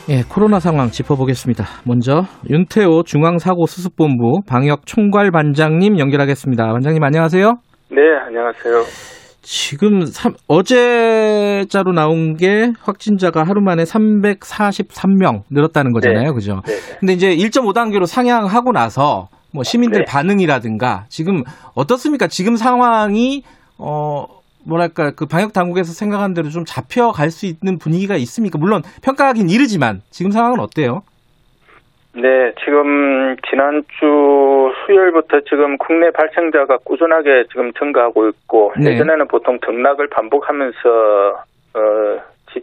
[0.09, 1.65] 예, 코로나 상황 짚어보겠습니다.
[1.83, 6.71] 먼저 윤태호 중앙사고수습본부 방역총괄반장님 연결하겠습니다.
[6.71, 7.57] 반장님 안녕하세요.
[7.91, 8.83] 네, 안녕하세요.
[9.41, 16.29] 지금 3, 어제자로 나온 게 확진자가 하루 만에 343명 늘었다는 거잖아요.
[16.29, 16.33] 네.
[16.33, 16.61] 그죠?
[16.65, 16.73] 네.
[16.99, 20.05] 근데 이제 1.5단계로 상향하고 나서 뭐 시민들 네.
[20.05, 21.43] 반응이라든가 지금
[21.73, 22.27] 어떻습니까?
[22.27, 23.43] 지금 상황이
[23.79, 24.27] 어
[24.63, 28.59] 뭐랄까 그 방역 당국에서 생각한 대로 좀 잡혀갈 수 있는 분위기가 있습니까?
[28.59, 31.01] 물론 평가하긴 이르지만 지금 상황은 어때요?
[32.13, 38.91] 네, 지금 지난주 수요일부터 지금 국내 발생자가 꾸준하게 지금 증가하고 있고 네.
[38.91, 40.77] 예전에는 보통 등락을 반복하면서
[41.73, 42.61] 어, 지,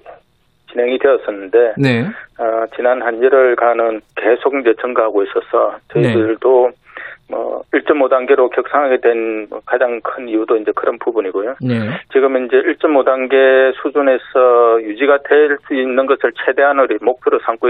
[0.70, 2.04] 진행이 되었었는데 네.
[2.38, 6.72] 어, 지난 한 열흘간은 계속 이제 증가하고 있어서 저희들도
[7.28, 11.54] 뭐 1.5단계로 격상하게 된 가장 큰 이유도 이제 그런 부분이고요.
[11.62, 11.90] 네.
[12.12, 17.68] 지금 이제 1.5단계 수준에서 유지가 될 수 있는 것을 최대한으로 목표로 삼고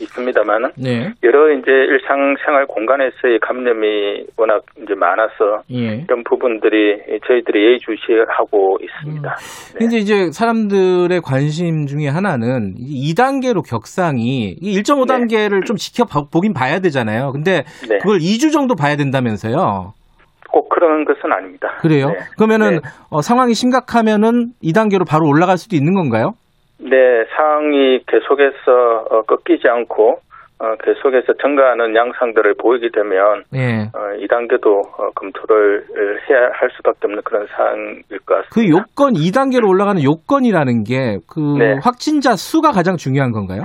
[0.00, 1.12] 있습니다만은 네.
[1.22, 6.04] 여러 이제 일상생활 공간에서의 감염이 워낙 이제 많아서 예.
[6.04, 6.96] 이런 부분들이
[7.26, 9.36] 저희들이 예의주시하고 있습니다.
[9.74, 9.78] 네.
[9.78, 17.32] 근데 이제 사람들의 관심 중에 하나는 2단계로 격상이 1.5단계를 좀 지켜보긴 봐야 되잖아요.
[17.32, 17.98] 근데 네.
[17.98, 19.92] 그걸 2주 정도 봐야 된다면서요.
[20.50, 21.76] 꼭 그런 것은 아닙니다.
[21.80, 22.08] 그래요?
[22.08, 22.18] 네.
[22.36, 22.78] 그러면은 네.
[23.10, 26.32] 어, 상황이 심각하면은 2단계로 바로 올라갈 수도 있는 건가요?
[26.78, 30.20] 네, 상황이 계속해서 어, 꺾이지 않고
[30.60, 33.90] 어, 계속해서 증가하는 양상들을 보이게 되면 예.
[33.94, 34.66] 어, 2단계도
[34.98, 35.84] 어, 검토를
[36.28, 38.48] 해야 할 수밖에 없는 그런 상황일 것 같습니다.
[38.52, 41.76] 그 요건 2단계로 올라가는 요건이라는 게그 네.
[41.82, 43.62] 확진자 수가 가장 중요한 건가요?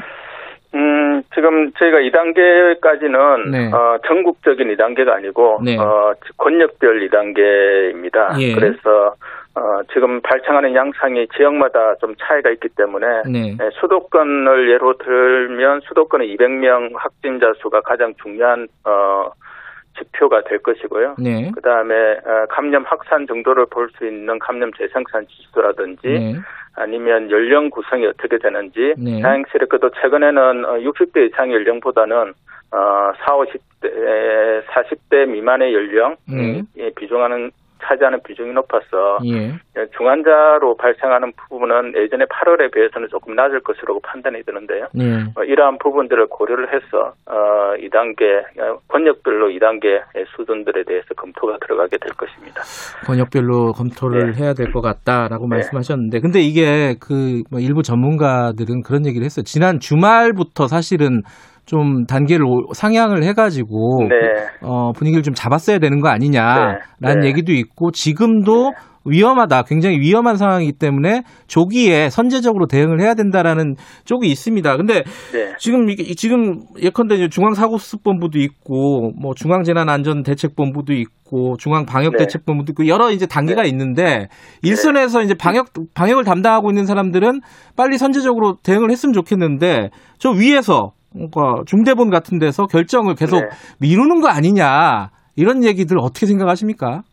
[1.33, 3.71] 음, 지금 저희가 2단계까지는 네.
[3.71, 5.77] 어, 전국적인 2단계가 아니고 네.
[5.77, 8.39] 어, 권역별 2단계입니다.
[8.39, 8.53] 예.
[8.53, 9.15] 그래서
[9.55, 13.55] 어, 지금 발생하는 양상이 지역마다 좀 차이가 있기 때문에 네.
[13.57, 19.31] 네, 수도권을 예로 들면 수도권의 200명 확진자 수가 가장 중요한 어,
[19.97, 21.15] 지표가 될 것이고요.
[21.19, 21.51] 네.
[21.53, 21.93] 그 다음에
[22.49, 26.33] 감염 확산 정도를 볼 수 있는 감염 재생산 지수라든지 네.
[26.75, 29.21] 아니면 연령 구성이 어떻게 되는지 네.
[29.21, 32.33] 다행스럽게도 최근에는 어, 60대 이상 연령보다는
[32.71, 36.63] 어, 4, 50대, 40대 미만의 연령 네.
[36.77, 37.51] 예, 비중하는
[37.83, 39.53] 차지하는 비중이 높아서 예.
[39.97, 44.87] 중환자로 발생하는 부분은 예전에 8월에 비해서는 조금 낮을 것이라고 판단이 드는데요.
[44.93, 45.23] 네.
[45.37, 50.01] 어, 이러한 부분들을 고려를 해서 어, 2단계 어, 권역별로 2단계
[50.35, 52.61] 수준들에 대해서 검토가 들어가게 될 것입니다.
[53.05, 54.43] 권역별로 검토를 네.
[54.43, 55.57] 해야 될 것 같다라고 네.
[55.57, 59.43] 말씀하셨는데, 근데 이게 그뭐 일부 전문가들은 그런 얘기를 했어요.
[59.43, 61.21] 지난 주말부터 사실은
[61.65, 64.15] 좀 단계를 오- 상향을 해가지고 네.
[64.61, 67.15] 어, 분위기를 좀 잡았어야 되는 거 아니냐라는 네.
[67.21, 67.27] 네.
[67.27, 68.71] 얘기도 있고 지금도
[69.05, 74.77] 위험하다, 굉장히 위험한 상황이기 때문에 조기에 선제적으로 대응을 해야 된다라는 쪽이 있습니다.
[74.77, 75.53] 근데 네.
[75.59, 84.27] 지금 지금 예컨대 중앙사고수습본부도 있고 뭐 중앙재난안전대책본부도 있고 중앙방역대책본부도 있고 여러 이제 단계가 있는데
[84.61, 87.41] 일선에서 이제 방역 방역을 담당하고 있는 사람들은
[87.75, 93.49] 빨리 선제적으로 대응을 했으면 좋겠는데 저 위에서 뭔가 중대본 같은 데서 결정을 계속 네.
[93.79, 97.03] 미루는 거 아니냐 이런 얘기들 어떻게 생각하십니까?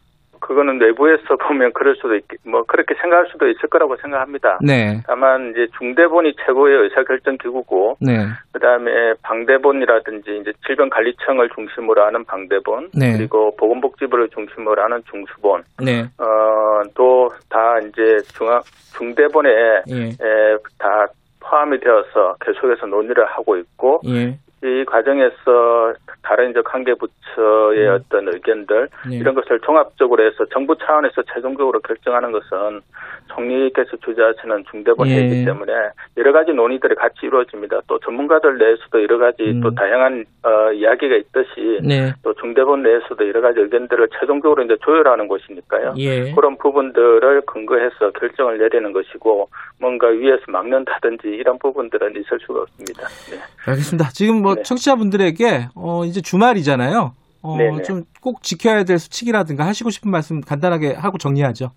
[0.41, 4.59] 그거는 내부에서 보면 그럴 수도 있, 뭐 그렇게 생각할 수도 있을 거라고 생각합니다.
[4.63, 12.91] 네, 다만 이제 중대본이 최고의 의사결정 기구고 네, 그다음에 방대본이라든지 이제 질병관리청을 중심으로 하는 방대본
[12.99, 13.17] 네.
[13.17, 18.61] 그리고 보건복지부를 중심으로 하는 중수본 네, 어또 다 이제 중앙
[18.97, 19.49] 중대본에
[19.91, 21.07] 예, 에, 다
[21.51, 27.95] 포함이 되어서 계속해서 논의를 하고 있고 예, 이 과정에서 다른 이제 관계 부처의 음.
[27.95, 29.17] 어떤 의견들 네.
[29.17, 32.83] 이런 것을 종합적으로 해서 정부 차원에서 최종적으로 결정하는 것은
[33.29, 35.45] 총리께서 주재하시는 중대본회의이기 예.
[35.47, 35.73] 때문에
[36.19, 37.81] 여러 가지 논의들이 같이 이루어집니다.
[37.87, 39.61] 또 전문가들 내에서도 여러 가지 음.
[39.63, 45.29] 또 다양한 어, 이야기가 있듯이 네, 또 중대본 내에서도 여러 가지 의견들을 최종적으로 이제 조율하는
[45.29, 45.95] 곳이니까요.
[45.97, 46.33] 예.
[46.35, 53.09] 그런 부분들을 근거해서 결정을 내리는 것이고 뭔가 위에서 막는다든지 이런 부분들은 있을 수가 없습니다.
[53.31, 53.39] 네.
[53.67, 54.11] 알겠습니다.
[54.13, 54.63] 지금 뭐 네.
[54.63, 57.15] 청취자분들에게 어 이제 주말이잖아요.
[57.43, 57.57] 어.
[57.83, 61.71] 좀 꼭 지켜야 될 수칙이라든가 하시고 싶은 말씀 간단하게 하고 정리하죠.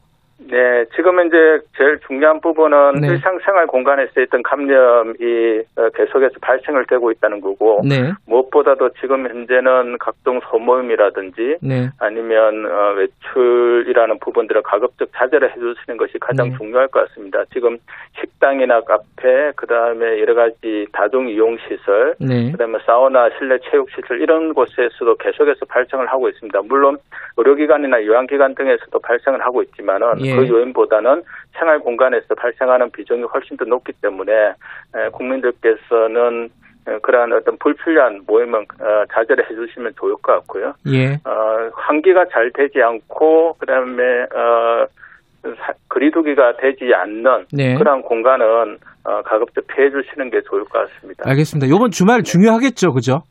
[0.54, 1.36] 네, 지금 이제
[1.76, 3.08] 제일 중요한 부분은 네.
[3.08, 8.12] 일상생활 공간에서 있던 감염이 어, 계속해서 발생을 되고 있다는 거고 네.
[8.28, 11.90] 무엇보다도 지금 현재는 각종 소모임이라든지 네.
[12.00, 16.58] 아니면 어, 외출이라는 부분들을 가급적 자제를 해주시는 것이 가장 네.
[16.58, 17.44] 중요할 것 같습니다.
[17.52, 17.80] 지금
[18.22, 22.52] 식당이나 카페, 그 다음에 여러 가지 다중 이용 시설, 네.
[22.52, 26.62] 그다음에 사우나, 실내 체육 시설 이런 곳에서도 계속해서 발생을 하고 있습니다.
[26.66, 26.98] 물론
[27.38, 30.43] 의료기관이나 요양기관 등에서도 발생을 하고 있지만은 예.
[30.48, 31.24] 그 요인보다는
[31.58, 34.32] 생활 공간에서 발생하는 비중이 훨씬 더 높기 때문에
[34.96, 36.50] 에, 국민들께서는
[36.88, 40.74] 에, 그러한 어떤 불필요한 모임은 어, 자제를 해주시면 좋을 것 같고요.
[40.88, 41.14] 예.
[41.26, 44.04] 어, 환기가 잘 되지 않고 그다음에
[44.34, 44.86] 어,
[45.60, 47.76] 사- 거리두기가 되지 않는 네.
[47.76, 51.24] 그러한 공간은 어, 가급적 피해 주시는 게 좋을 것 같습니다.
[51.30, 51.70] 알겠습니다.
[51.70, 53.24] 요번 주말 중요하겠죠, 그죠?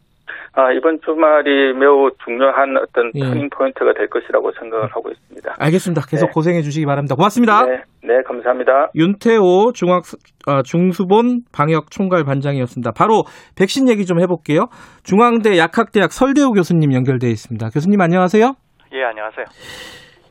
[0.54, 3.20] 아, 이번 주말이 매우 중요한 어떤 예.
[3.20, 5.54] 터닝 포인트가 될 것이라고 생각을 하고 있습니다.
[5.58, 6.02] 알겠습니다.
[6.08, 6.32] 계속 네.
[6.32, 7.14] 고생해 주시기 바랍니다.
[7.14, 7.64] 고맙습니다.
[7.64, 8.90] 네, 네, 감사합니다.
[8.94, 10.02] 윤태호 중학
[10.46, 12.92] 어, 중수본 방역 총괄 반장이었습니다.
[12.94, 13.22] 바로
[13.56, 14.66] 백신 얘기 좀 해볼게요.
[15.04, 17.70] 중앙대 약학대학 설대우 교수님 연결돼 있습니다.
[17.70, 18.52] 교수님 안녕하세요.
[18.92, 19.46] 예, 안녕하세요.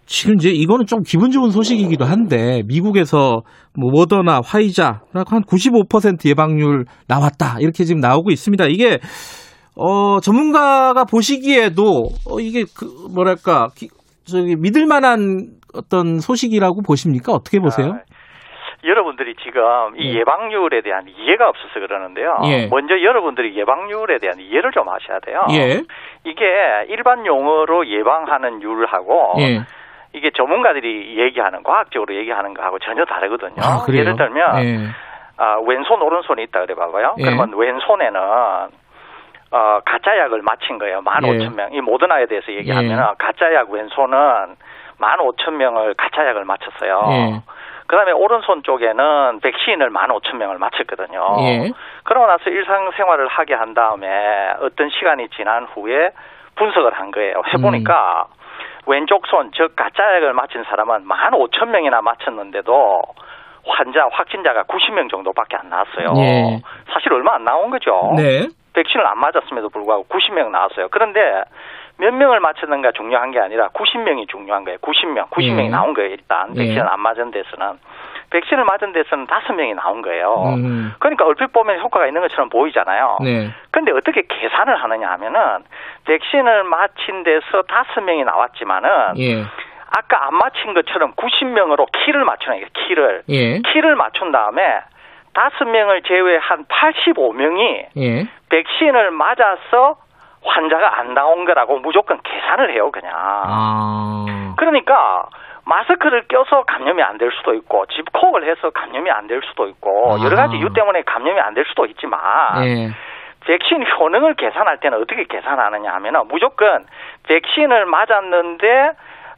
[0.06, 3.44] 지금 이제 이거는 좀 기분 좋은 소식이기도 한데 미국에서
[3.80, 8.66] 뭐 모더나 화이자라고 한95% 예방률 나왔다 이렇게 지금 나오고 있습니다.
[8.68, 9.00] 이게
[9.78, 13.90] 어 전문가가 보시기에도 어, 이게 그 뭐랄까 기-
[14.26, 17.32] 저기 믿을 만한 어떤 소식이라고 보십니까?
[17.32, 17.94] 어떻게 보세요?
[17.94, 18.00] 아,
[18.84, 19.62] 여러분들이 지금
[19.98, 20.20] 이 예.
[20.20, 22.38] 예방률에 대한 이해가 없어서 그러는데요.
[22.46, 22.68] 예.
[22.68, 25.40] 먼저 여러분들이 예방률에 대한 이해를 좀 하셔야 돼요.
[25.52, 25.82] 예.
[26.26, 26.46] 이게
[26.90, 29.62] 일반 용어로 예방하는 율하고 예.
[30.14, 33.62] 이게 전문가들이 얘기하는 과학적으로 얘기하는 거하고 전혀 다르거든요.
[33.62, 33.86] 아?
[33.94, 34.78] 예를 들면 예.
[35.38, 37.16] 아, 왼손 오른손이 있다 그래 봐봐요.
[37.20, 37.24] 예.
[37.24, 38.20] 그러면 왼손에는
[39.52, 41.02] 어, 가짜 약을 맞힌 거예요.
[41.02, 41.30] 만 예.
[41.30, 41.74] 오천 명.
[41.74, 44.56] 이 모더나에 대해서 얘기하면 은 가짜 약 왼손은
[44.98, 47.02] 만 오천 명을 가짜 약을 맞췄어요.
[47.12, 47.42] 예.
[47.88, 51.36] 그다음에 오른손 쪽에는 백신을 만 오천 명을 맞췄거든요.
[51.42, 51.72] 예.
[52.04, 56.12] 그러고 나서 일상생활을 하게 한 다음에 어떤 시간이 지난 후에
[56.56, 57.42] 분석을 한 거예요.
[57.54, 58.42] 해보니까 음.
[58.86, 63.02] 왼쪽 손, 즉 가짜 약을 맞힌 사람은 만 오천 명이나 맞췄는데도
[63.68, 66.14] 환자, 확진자가 90명 정도밖에 안 나왔어요.
[66.18, 66.62] 예.
[66.94, 68.14] 사실 얼마 안 나온 거죠.
[68.16, 68.48] 네.
[68.74, 70.90] 백신을 안 맞았음에도 불구하고 90명 나왔어요.
[70.90, 71.44] 그런데
[71.98, 74.80] 몇 명을 맞췄는가 중요한 게 아니라 90명이 중요한 거예요.
[74.80, 75.70] 90명, 90명이 예.
[75.70, 76.12] 나온 거예요.
[76.12, 76.60] 일단 예.
[76.60, 77.80] 백신을 안 맞은 데서는
[78.32, 80.54] 백신을 맞은 데서는 5명이 나온 거예요.
[80.56, 80.94] 음.
[81.00, 83.18] 그러니까 얼핏 보면 효과가 있는 것처럼 보이잖아요.
[83.22, 83.50] 네.
[83.72, 85.64] 근데 어떻게 계산을 하느냐 하면은
[86.06, 89.44] 백신을 맞힌 데서 5명이 나왔지만은 예.
[89.94, 92.68] 아까 안 맞힌 것처럼 90명으로 키를 맞추는 거예요.
[92.74, 93.24] 키를.
[93.30, 93.60] 예.
[93.60, 94.80] 키를 맞춘 다음에
[95.34, 98.28] 5명을 제외한 85명이 예.
[98.50, 99.98] 백신을 맞아서
[100.44, 103.12] 환자가 안 나온 거라고 무조건 계산을 해요, 그냥.
[103.16, 104.26] 아.
[104.58, 105.28] 그러니까
[105.66, 110.24] 마스크를 껴서 감염이 안 될 수도 있고 집콕을 해서 감염이 안 될 수도 있고 아.
[110.26, 112.20] 여러 가지 이유 때문에 감염이 안 될 수도 있지만
[112.66, 112.90] 예.
[113.46, 116.86] 백신 효능을 계산할 때는 어떻게 계산하느냐 하면은 무조건
[117.28, 118.92] 백신을 맞았는데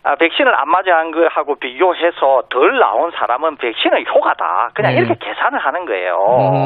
[0.05, 4.71] 아, 백신을 안 맞은 거하고 비교해서 덜 나온 사람은 백신의 효과다.
[4.75, 4.99] 그냥 네.
[4.99, 6.17] 이렇게 계산을 하는 거예요.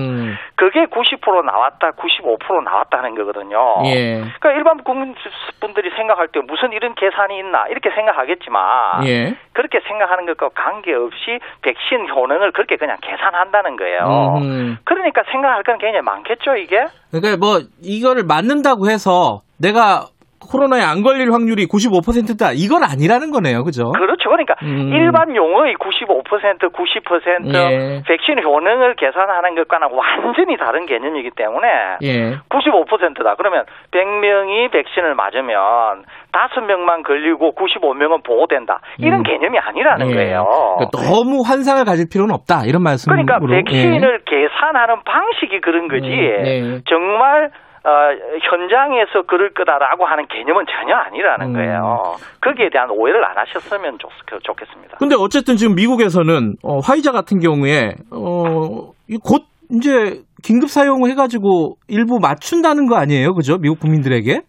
[0.02, 0.36] 음.
[0.56, 3.84] 그게 90% 나왔다, 95% 나왔다는 거거든요.
[3.86, 4.16] 예.
[4.40, 9.36] 그러니까 일반 국민분들이 생각할 때 무슨 이런 계산이 있나 이렇게 생각하겠지만 예.
[9.54, 14.38] 그렇게 생각하는 것과 관계없이 백신 효능을 그렇게 그냥 계산한다는 거예요.
[14.42, 14.78] 음.
[14.84, 16.86] 그러니까 생각할 건 굉장히 많겠죠 이게.
[17.12, 20.08] 그러니까 뭐 이거를 맞는다고 해서 내가
[20.50, 23.92] 코로나에 안 걸릴 확률이 95%다 이건 아니라는 거네요, 그죠?
[23.92, 24.30] 그렇죠.
[24.30, 24.92] 그러니까 음.
[24.94, 28.04] 일반 용어의 95% 90% 예.
[28.08, 31.68] 백신 효능을 계산하는 것과는 완전히 다른 개념이기 때문에
[32.04, 32.36] 예.
[32.50, 33.36] 95%다.
[33.38, 38.80] 그러면 100명이 백신을 맞으면 5명만 걸리고 95명은 보호된다.
[38.98, 39.24] 이런 음.
[39.24, 40.14] 개념이 아니라는 예.
[40.14, 40.46] 거예요.
[40.78, 43.24] 그러니까 너무 환상을 가질 필요는 없다 이런 말씀으로.
[43.26, 46.08] 그러니까 백신을 계산하는 방식이 그런 거지.
[46.08, 46.42] 예.
[46.42, 46.82] 네.
[46.88, 47.52] 정말
[47.88, 51.54] 어, 현장에서 그럴 거다라고 하는 개념은 전혀 아니라는 음.
[51.54, 52.18] 거예요.
[52.42, 54.10] 거기에 대한 오해를 안 하셨으면 좋,
[54.44, 54.98] 좋겠습니다.
[55.00, 62.20] 근데 어쨌든 지금 미국에서는 어, 화이자 같은 경우에 어, 이곧 이제 긴급 사용을 해가지고 일부
[62.22, 63.58] 맞춘다는 거 아니에요, 그죠?
[63.58, 64.42] 미국 국민들에게?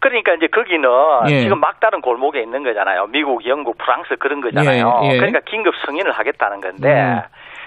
[0.00, 0.86] 그러니까 이제 거기는
[1.30, 1.40] 예.
[1.40, 3.06] 지금 막다른 골목에 있는 거잖아요.
[3.06, 5.00] 미국, 영국, 프랑스 그런 거잖아요.
[5.04, 5.16] 예, 예.
[5.16, 7.20] 그러니까 긴급 승인을 하겠다는 건데 음.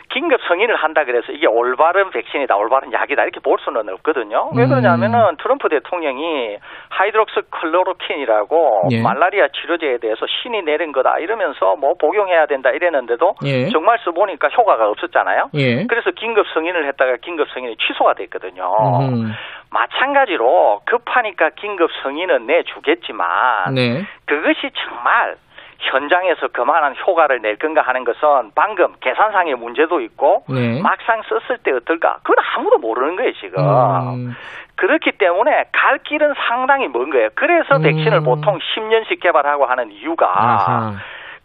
[0.10, 4.52] 긴급 승인을 한다 그래서 이게 올바른 백신이다, 올바른 약이다 이렇게 볼 수는 없거든요.
[4.56, 4.70] 왜 음.
[4.70, 6.58] 그러냐면은 트럼프 대통령이
[6.89, 9.02] 하이드록시클로로퀸이라고 예.
[9.02, 13.70] 말라리아 치료제에 대해서 신이 내린 거다 이러면서 뭐 복용해야 된다 이랬는데도 예.
[13.70, 15.50] 정말 써보니까 효과가 없었잖아요.
[15.56, 15.86] 예.
[15.86, 18.63] 그래서 긴급 승인을 했다가 긴급 승인이 취소가 됐거든요.
[19.02, 19.34] 음.
[19.72, 24.04] 마찬가지로 급하니까 긴급 승인은 내주겠지만 네.
[24.26, 25.36] 그것이 정말
[25.79, 30.81] 현장에서 그만한 효과를 낼 건가 하는 것은 방금 계산상의 문제도 있고 네.
[30.81, 32.19] 막상 썼을 때 어떨까?
[32.23, 33.59] 그건 아무도 모르는 거예요 지금.
[33.59, 34.35] 음,
[34.75, 37.29] 그렇기 때문에 갈 길은 상당히 먼 거예요.
[37.35, 37.83] 그래서 음.
[37.83, 40.93] 백신을 보통 10년씩 개발하고 하는 이유가 아하.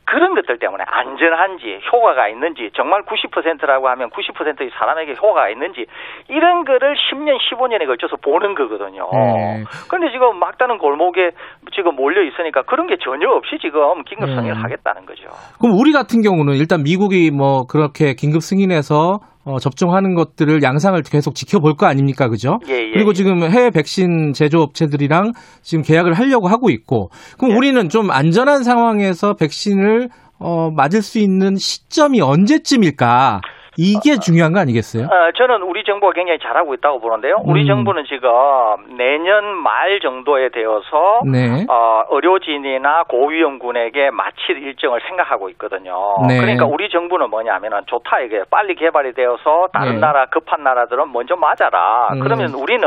[0.04, 5.86] 그런 것들 때문에 안전한지 효과가 있는지 정말 90%라고 하면 90%의 사람에게 효과가 있는지
[6.28, 9.08] 이런 거를 10년 15년에 걸쳐서 보는 거거든요.
[9.12, 9.64] 네.
[9.88, 11.30] 그런데 지금 막다른 골목에
[11.74, 14.64] 지금 몰려 있으니까 그런 게 전혀 없이 지금 긴급 승인을 음.
[14.64, 15.28] 하겠다는 거죠.
[15.60, 21.35] 그럼 우리 같은 경우는 일단 미국이 뭐 그렇게 긴급 승인해서 어, 접종하는 것들을 양상을 계속
[21.35, 22.61] 지켜볼 거 아닙니까, 그죠?
[22.68, 23.14] 예, 예, 그리고 예.
[23.14, 27.57] 지금 해외 백신 제조업체들이랑 지금 계약을 하려고 하고 있고, 그럼 예.
[27.57, 33.40] 우리는 좀 안전한 상황에서 백신을 어, 맞을 수 있는 시점이 언제쯤일까?
[33.76, 35.04] 이게 중요한 거 아니겠어요?
[35.04, 37.37] 어, 저는 우리 정부가 굉장히 잘하고 있다고 보는데요.
[37.44, 37.66] 우리 음.
[37.66, 38.28] 정부는 지금
[38.96, 41.64] 내년 말 정도에 되어서 네.
[41.68, 45.94] 어, 의료진이나 고위험군에게 마칠 일정을 생각하고 있거든요.
[46.28, 46.38] 네.
[46.38, 50.00] 그러니까 우리 정부는 뭐냐면은 좋다 이게 빨리 개발이 되어서 다른 네.
[50.00, 52.08] 나라 급한 나라들은 먼저 맞아라.
[52.12, 52.20] 음.
[52.20, 52.87] 그러면 우리는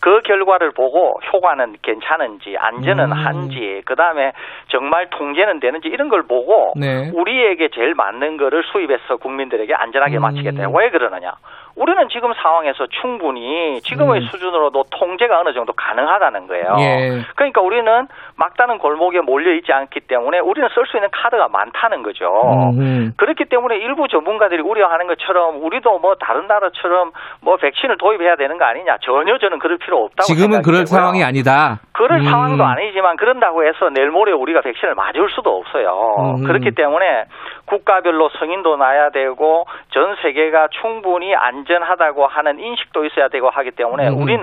[0.00, 3.12] 그 결과를 보고 효과는 괜찮은지 안전은 음.
[3.12, 4.32] 한지 그다음에
[4.68, 7.10] 정말 통제는 되는지 이런 걸 보고 네.
[7.12, 10.22] 우리에게 제일 맞는 거를 수입해서 국민들에게 안전하게 음.
[10.22, 10.68] 마치겠다.
[10.70, 11.32] 왜 그러느냐?
[11.78, 14.26] 우리는 지금 상황에서 충분히 지금의 음.
[14.26, 16.76] 수준으로도 통제가 어느 정도 가능하다는 거예요.
[16.80, 17.22] 예.
[17.36, 22.26] 그러니까 우리는 막다른 골목에 몰려 있지 않기 때문에 우리는 쓸 수 있는 카드가 많다는 거죠.
[22.78, 23.12] 음.
[23.16, 27.12] 그렇기 때문에 일부 전문가들이 우려하는 것처럼 우리도 뭐 다른 나라처럼
[27.42, 30.86] 뭐 백신을 도입해야 되는 거 아니냐 전혀 저는 그럴 필요 없다고 지금은 그럴 되고요.
[30.86, 31.78] 상황이 아니다.
[31.92, 32.24] 그럴 음.
[32.24, 36.38] 상황도 아니지만 그런다고 해서 내일 모레 우리가 백신을 맞을 수도 없어요.
[36.38, 36.44] 음.
[36.44, 37.24] 그렇기 때문에
[37.66, 44.08] 국가별로 승인도 나야 되고 전 세계가 충분히 안 전하다고 하는 인식도 있어야 되고 하기 때문에
[44.08, 44.22] 음.
[44.22, 44.42] 우리는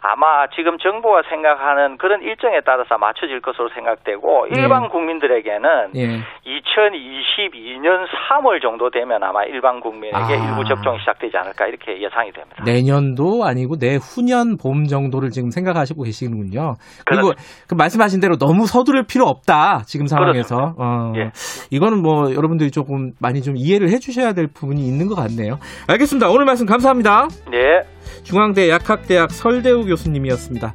[0.00, 4.60] 아마 지금 정부가 생각하는 그런 일정에 따라서 맞춰질 것으로 생각되고 예.
[4.60, 6.06] 일반 국민들에게는 예.
[6.46, 10.48] 2022년 3월 정도 되면 아마 일반 국민에게 아.
[10.48, 12.62] 일부 접종이 시작되지 않을까 이렇게 예상이 됩니다.
[12.64, 16.74] 내년도 아니고 내후년 봄 정도를 지금 생각하시고 계시는군요.
[17.04, 17.32] 그리고
[17.68, 19.82] 그 말씀하신 대로 너무 서두를 필요 없다.
[19.86, 20.74] 지금 상황에서.
[20.78, 21.30] 어, 예.
[21.70, 25.58] 이거는 뭐 여러분들이 조금 많이 좀 이해를 해 주셔야 될 부분이 있는 것 같네요.
[25.88, 26.30] 알겠습니다.
[26.38, 27.26] 오늘 말씀 감사합니다.
[27.50, 27.82] 네.
[28.22, 30.72] 중앙대 약학대학 설대우 교수님이었습니다.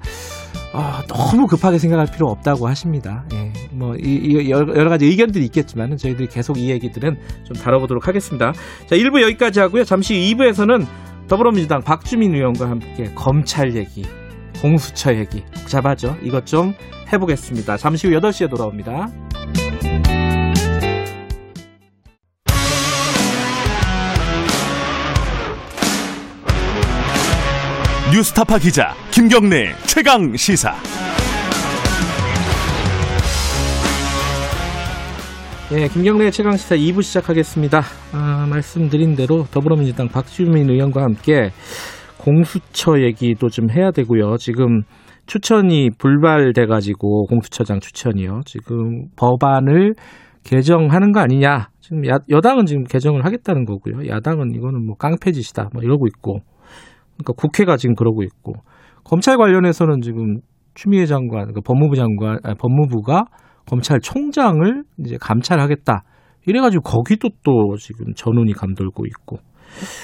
[0.74, 3.24] 아, 너무 급하게 생각할 필요 없다고 하십니다.
[3.34, 8.52] 예, 뭐, 이, 이 여러, 가지 의견들이 있겠지만 저희들이 계속 이 얘기들은 좀 다뤄보도록 하겠습니다.
[8.52, 9.86] 자, 1부 여기까지 하고요.
[9.86, 10.86] 잠시 후 2부에서는
[11.30, 14.04] 더불어민주당 박주민 의원과 함께 검찰 얘기,
[14.62, 16.18] 공수처 얘기 복잡하죠.
[16.24, 16.74] 이것 좀
[17.14, 17.78] 해보겠습니다.
[17.78, 19.08] 잠시 후 8시에 돌아옵니다.
[28.14, 30.76] 뉴스타파 기자 김경래 최강 시사.
[35.72, 37.82] 예, 김경래 최강 시사 2부 시작하겠습니다.
[38.12, 41.50] 아, 말씀드린 대로 더불어민주당 박주민 의원과 함께
[42.20, 44.38] 공수처 얘기도 좀 해야 되고요.
[44.38, 44.84] 지금
[45.26, 48.42] 추천이 불발돼 가지고 공수처장 추천이요.
[48.46, 49.96] 지금 법안을
[50.44, 51.70] 개정하는 거 아니냐.
[51.82, 54.08] 지금 야, 여당은 지금 개정을 하겠다는 거고요.
[54.08, 55.70] 야당은 이거는 뭐 깡패짓이다.
[55.74, 56.42] 뭐 이러고 있고.
[57.18, 58.54] 그러니까 국회가 지금 그러고 있고.
[59.04, 60.38] 검찰 관련해서는 지금
[60.76, 63.26] 추미애 장관, 그러니까 법무부 장관, 아니, 법무부가
[63.68, 66.04] 검찰총장을 이제 감찰하겠다.
[66.46, 69.38] 이래가지고 거기도 또 지금 전운이 감돌고 있고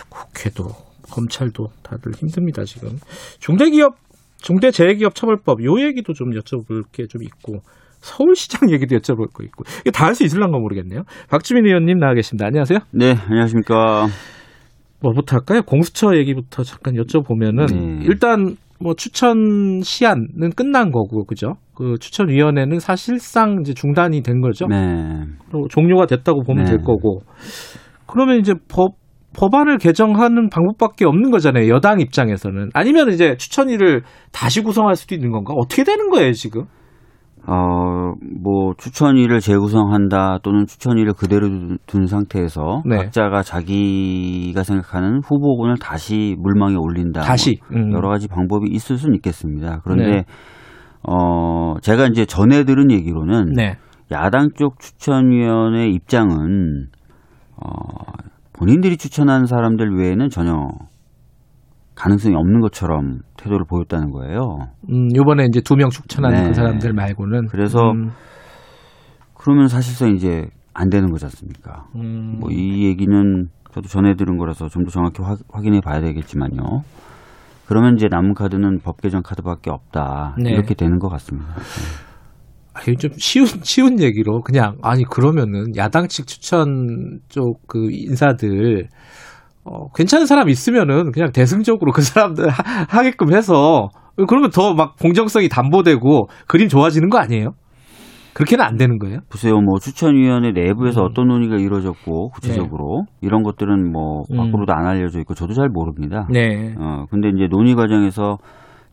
[0.10, 0.64] 국회도
[1.12, 2.92] 검찰도 다들 힘듭니다 지금
[3.40, 3.96] 중대기업
[4.38, 7.60] 중대재해기업 처벌법 요 얘기도 좀 여쭤볼 게 좀 있고
[8.00, 11.02] 서울시장 얘기도 여쭤볼 거 있고 이게 다 할 수 있을란가 모르겠네요.
[11.30, 12.46] 박주민 의원님 나와 계십니다.
[12.46, 12.80] 안녕하세요.
[12.92, 14.08] 네, 안녕하십니까.
[15.02, 15.62] 뭐부터 할까요?
[15.62, 18.06] 공수처 얘기부터 잠깐 여쭤보면은 네.
[18.06, 21.56] 일단 뭐 추천 시한은 끝난 거고 그죠?
[21.74, 24.68] 그 추천 위원회는 사실상 이제 중단이 된 거죠.
[24.68, 25.24] 네.
[25.52, 26.72] 또 종료가 됐다고 보면 네.
[26.72, 27.22] 될 거고.
[28.06, 28.96] 그러면 이제 법
[29.38, 31.70] 법안을 개정하는 방법밖에 없는 거잖아요.
[31.70, 32.72] 여당 입장에서는.
[32.74, 35.54] 아니면 이제 추천위를 다시 구성할 수도 있는 건가?
[35.56, 36.64] 어떻게 되는 거예요, 지금?
[37.48, 42.98] 어, 뭐, 추천위를 재구성한다 또는 추천위를 그대로 둔- 둔 상태에서 네.
[42.98, 47.22] 각자가 자기가 생각하는 후보군을 다시 물망에 올린다.
[47.22, 47.60] 다시.
[47.72, 47.92] 뭐 음.
[47.94, 49.82] 여러 가지 방법이 있을 수는 있겠습니다.
[49.84, 50.24] 그런데, 네.
[51.04, 53.78] 어, 제가 이제 전해 들은 얘기로는 네.
[54.12, 56.88] 야당 쪽 추천위원회 입장은,
[57.56, 57.70] 어,
[58.54, 60.68] 본인들이 추천한 사람들 외에는 전혀
[62.00, 64.68] 가능성이 없는 것처럼 태도를 보였다는 거예요.
[64.90, 66.48] 음, 요번에 이제 두명 추천한 네.
[66.48, 67.48] 그 사람들 말고는.
[67.48, 68.12] 그래서 음,
[69.38, 71.88] 그러면 사실상 이제 안 되는 거지 않습니까?
[71.96, 76.62] 음, 뭐이 얘기는 저도 전해 들은 거라서 좀 더 정확히 확, 확인해 봐야 되겠지만요.
[77.68, 80.36] 그러면 이제 남은 카드는 법 개정 카드밖에 없다.
[80.42, 80.52] 네.
[80.52, 81.54] 이렇게 되는 것 같습니다.
[82.74, 88.88] 아니, 좀 쉬운, 쉬운 얘기로 그냥, 아니, 그러면은 야당 측 추천 쪽 그 인사들,
[89.72, 93.90] 어, 괜찮은 사람 있으면은 그냥 대승적으로 그 사람들 하, 하게끔 해서,
[94.28, 97.52] 그러면 더 막 공정성이 담보되고 그림 좋아지는 거 아니에요?
[98.34, 99.20] 그렇게는 안 되는 거예요?
[99.30, 99.60] 보세요.
[99.60, 101.08] 뭐 추천위원회 내부에서 음.
[101.10, 104.38] 어떤 논의가 이루어졌고 구체적으로 이런 것들은 뭐 음.
[104.38, 106.28] 밖으로도 안 알려져 있고 저도 잘 모릅니다.
[106.30, 106.74] 네.
[106.78, 108.38] 어 근데 이제 논의 과정에서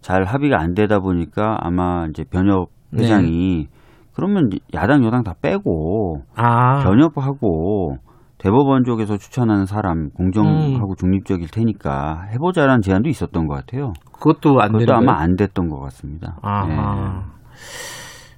[0.00, 3.02] 잘 합의가 안 되다 보니까 아마 이제 변협 네.
[3.04, 3.66] 회장이
[4.14, 6.82] 그러면 야당 여당 다 빼고 아.
[6.82, 7.98] 변협하고
[8.38, 10.96] 대법원 쪽에서 추천하는 사람 공정하고 음.
[10.98, 13.92] 중립적일 테니까 해보자라는 제안도 있었던 것 같아요.
[14.12, 15.20] 그것도 안 그것도 아마?
[15.20, 16.36] 안 됐던 것 같습니다.
[16.42, 16.66] 아하.
[16.66, 17.36] 네.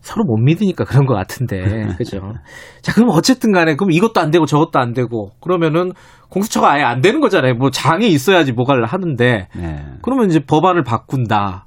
[0.09, 1.89] 서로 못 믿으니까 그런 것 같은데.
[1.99, 2.33] 그죠.
[2.81, 5.93] 자, 그럼 어쨌든 간에, 그럼 이것도 안 되고 저것도 안 되고, 그러면은
[6.31, 7.55] 공수처가 아예 안 되는 거잖아요.
[7.55, 9.85] 뭐 장이 있어야지 뭐가를 하는데, 네.
[10.01, 11.67] 그러면 이제 법안을 바꾼다.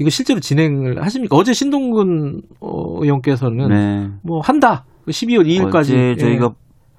[0.00, 1.36] 이거 실제로 진행을 하십니까?
[1.36, 4.08] 어제 신동근 어, 의원께서는 네.
[4.22, 4.84] 뭐 한다.
[5.06, 5.78] 12월 2일까지.
[5.78, 6.52] 어제 저희가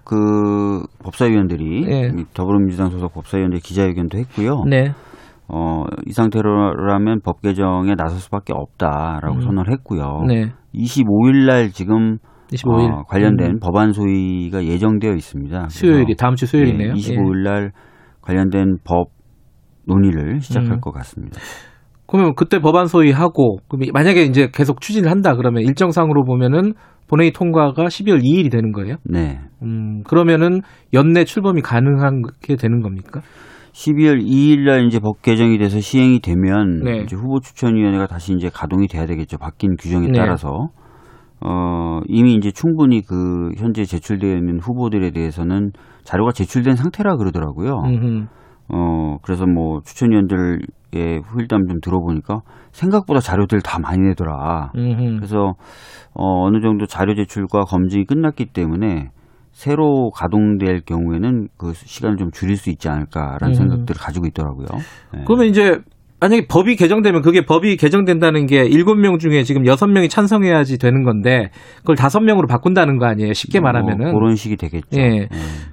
[0.04, 2.12] 그 법사위원들이 예.
[2.18, 4.64] 이 더불어민주당 소속 법사위원들 기자회견도 했고요.
[4.70, 4.92] 네.
[5.48, 9.42] 어, 이 상태로라면 법 개정에 나설 수밖에 없다라고 음.
[9.42, 10.24] 선언을 했고요.
[10.28, 10.52] 네.
[10.74, 12.18] 25일 날 지금
[12.52, 12.92] 25일.
[12.92, 13.60] 어, 관련된 음.
[13.60, 15.70] 법안 소위가 예정되어 있습니다.
[15.70, 16.90] 수요일이 다음 주 수요일이네요.
[16.90, 17.72] 예, 25일 날
[18.22, 19.08] 관련된 법
[19.86, 20.82] 논의를 시작할 음.
[20.82, 21.40] 것 같습니다.
[22.08, 23.58] 그러면 그때 법안 소위하고
[23.92, 26.74] 만약에 이제 계속 추진을 한다 그러면 일정상으로 보면은
[27.14, 28.96] 본회의 통과가 12월 2일이 되는 거예요.
[29.06, 29.40] 네.
[29.62, 30.62] 음, 그러면은
[30.94, 33.22] 연내 출범이 가능하게 되는 겁니까?
[33.72, 37.04] 12월 2일 날 이제 법 개정이 돼서 시행이 되면 네.
[37.04, 39.38] 이제 후보 추천 위원회가 다시 이제 가동이 돼야 되겠죠.
[39.38, 40.18] 바뀐 규정에 네.
[40.18, 40.70] 따라서.
[41.40, 45.72] 어, 이미 이제 충분히 그 현재 제출되어 있는 후보들에 대해서는
[46.04, 47.84] 자료가 제출된 상태라 그러더라고요.
[47.86, 48.26] 음흠.
[48.70, 52.42] 어, 그래서 뭐 추천위원들의 후일담 좀 들어보니까
[52.72, 54.72] 생각보다 자료들 다 많이 내더라.
[54.76, 55.18] 음흠.
[55.18, 55.54] 그래서
[56.14, 59.10] 어, 어느 정도 자료 제출과 검증이 끝났기 때문에
[59.52, 63.54] 새로 가동될 경우에는 그 시간을 좀 줄일 수 있지 않을까라는 음.
[63.54, 64.68] 생각들을 가지고 있더라고요.
[65.14, 65.24] 네.
[65.26, 65.80] 그러면 이제
[66.24, 71.04] 만약에 법이 개정되면 그게 법이 개정된다는 게 일곱 명 중에 지금 여섯 명이 찬성해야지 되는
[71.04, 71.50] 건데
[71.80, 73.34] 그걸 다섯 명으로 바꾼다는 거 아니에요?
[73.34, 74.12] 쉽게 말하면은.
[74.12, 74.88] 뭐 그런 식이 되겠죠.
[75.02, 75.10] 예.
[75.10, 75.28] 네.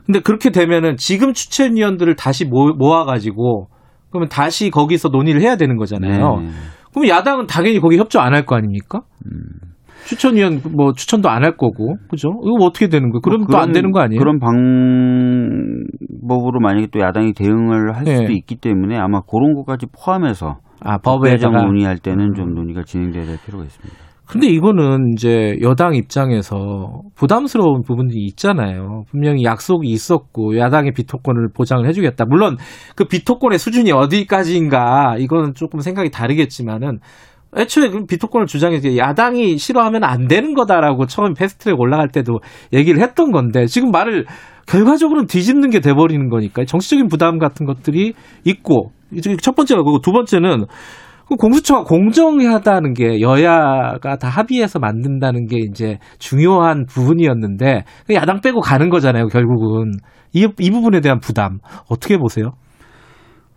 [0.07, 3.68] 근데 그렇게 되면은 지금 추천위원들을 다시 모, 모아 가지고
[4.11, 6.40] 그러면 다시 거기서 논의를 해야 되는 거잖아요.
[6.40, 6.48] 네.
[6.92, 9.03] 그럼 야당은 당연히 거기 협조 안 할 거 아닙니까?
[9.26, 9.70] 음.
[10.07, 12.28] 추천위원 뭐 추천도 안 할 거고 그죠?
[12.42, 13.20] 이거 뭐 어떻게 되는 거예요?
[13.22, 14.18] 그럼 뭐 또안 그런- 되는 거 아니에요?
[14.18, 14.38] 그런
[16.22, 18.34] 방법으로 만약에 또 야당이 대응을 할 수도 네.
[18.34, 21.64] 있기 때문에 아마 그런 것까지 포함해서 아법 개정 법에다가.
[21.66, 23.96] 논의할 때는 좀 논의가 진행돼야 될 필요가 있습니다.
[24.26, 29.03] 근데 이거는 이제 여당 입장에서 부담스러운 부분이 있잖아요.
[29.11, 32.26] 분명히 약속이 있었고 야당의 비토권을 보장을 해주겠다.
[32.26, 32.57] 물론
[32.94, 36.98] 그 비토권의 수준이 어디까지인가 이거는 조금 생각이 다르겠지만은
[37.57, 42.40] 애초에 그 비토권을 주장해서 야당이 싫어하면 안 되는 거다라고 처음 패스트트랙 올라갈 때도
[42.72, 44.26] 얘기를 했던 건데 지금 말을
[44.66, 48.92] 결과적으로는 뒤집는 게 돼버리는 거니까 정치적인 부담 같은 것들이 있고
[49.42, 50.66] 첫 번째가 그고 두 번째는
[51.28, 58.61] 그 공수처가 공정하다는 게 여야가 다 합의해서 만든다는 게 이제 중요한 부분이었는데 그 야당 빼고
[58.61, 59.92] 가는 거잖아요 결국은
[60.32, 62.53] 이, 이 부분에 대한 부담 어떻게 보세요?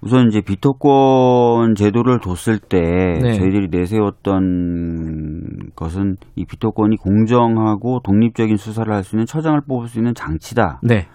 [0.04, 2.80] 우선 이제 비토권 제도를 뒀을 때
[3.22, 3.34] 네.
[3.34, 10.14] 저희들이 내세웠던 것은 이 비토권이 공정하고 독립적인 수사를 할 수 있는 처장을 뽑을 수 있는
[10.14, 10.80] 장치다.
[10.84, 11.08] 네,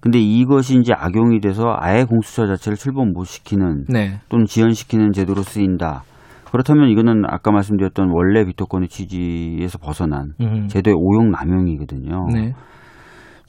[0.00, 5.42] 근데 이것이 이제 악용이 돼서 아예 공수처 자체를 출범 못 시키는 네, 또는 지연시키는 제도로
[5.42, 6.02] 쓰인다.
[6.50, 12.26] 그렇다면 이거는 아까 말씀드렸던 원래 비토권의 취지에서 벗어난 음, 제도의 오용 남용이거든요.
[12.32, 12.54] 네,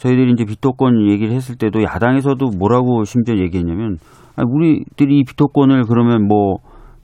[0.02, 3.98] 저희들이 이제 비토권 얘기를 했을 때도 야당에서도 뭐라고 심지어 얘기했냐면
[4.36, 6.56] 아니, 우리들이 이 비토권을 그러면 뭐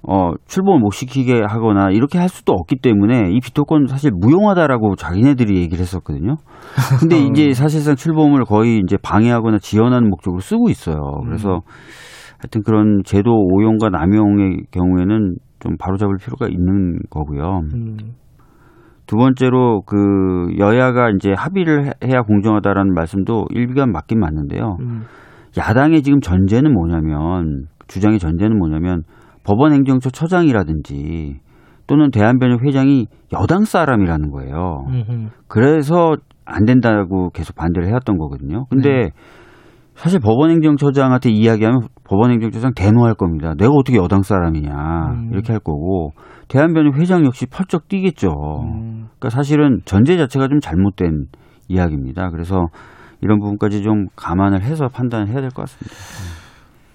[0.02, 5.58] 어, 출범을 못 시키게 하거나 이렇게 할 수도 없기 때문에 이 비토권 사실 무용하다라고 자기네들이
[5.58, 6.38] 얘기를 했었거든요.
[7.00, 11.22] 근데 이제 사실상 출범을 거의 이제 방해하거나 지연하는 목적으로 쓰고 있어요.
[11.26, 11.62] 그래서
[12.39, 17.62] 하여튼 그런 제도 오용과 남용의 경우에는 좀 바로잡을 필요가 있는 거고요.
[17.74, 17.98] 음,
[19.08, 19.95] 두 번째로 그
[20.58, 24.78] 여야가 이제 합의를 해- 해야 공정하다라는 말씀도 일비가 맞긴 맞는데요.
[24.82, 25.03] 음,
[25.58, 29.03] 야당의 지금 전제는 뭐냐면 주장의 전제는 뭐냐면
[29.43, 31.39] 법원 행정처 처장이라든지
[31.88, 34.86] 또는 대한변협 회장이 여당 사람이라는 거예요.
[34.89, 38.66] 음, 그래서 안 된다고 계속 반대를 해왔던 거거든요.
[38.70, 39.10] 근데 네.
[39.95, 43.53] 사실 법원행정처장한테 이야기하면 법원행정처장 대노할 겁니다.
[43.58, 44.72] 내가 어떻게 여당 사람이냐
[45.14, 45.30] 음.
[45.32, 46.12] 이렇게 할 거고
[46.48, 48.30] 대한변협 회장 역시 펄쩍 뛰겠죠.
[48.30, 49.08] 음.
[49.20, 51.26] 그러니까 사실은 전제 자체가 좀 잘못된
[51.68, 52.30] 이야기입니다.
[52.32, 52.68] 그래서
[53.22, 55.95] 이런 부분까지 좀 감안을 해서 판단을 해야 될 것 같습니다.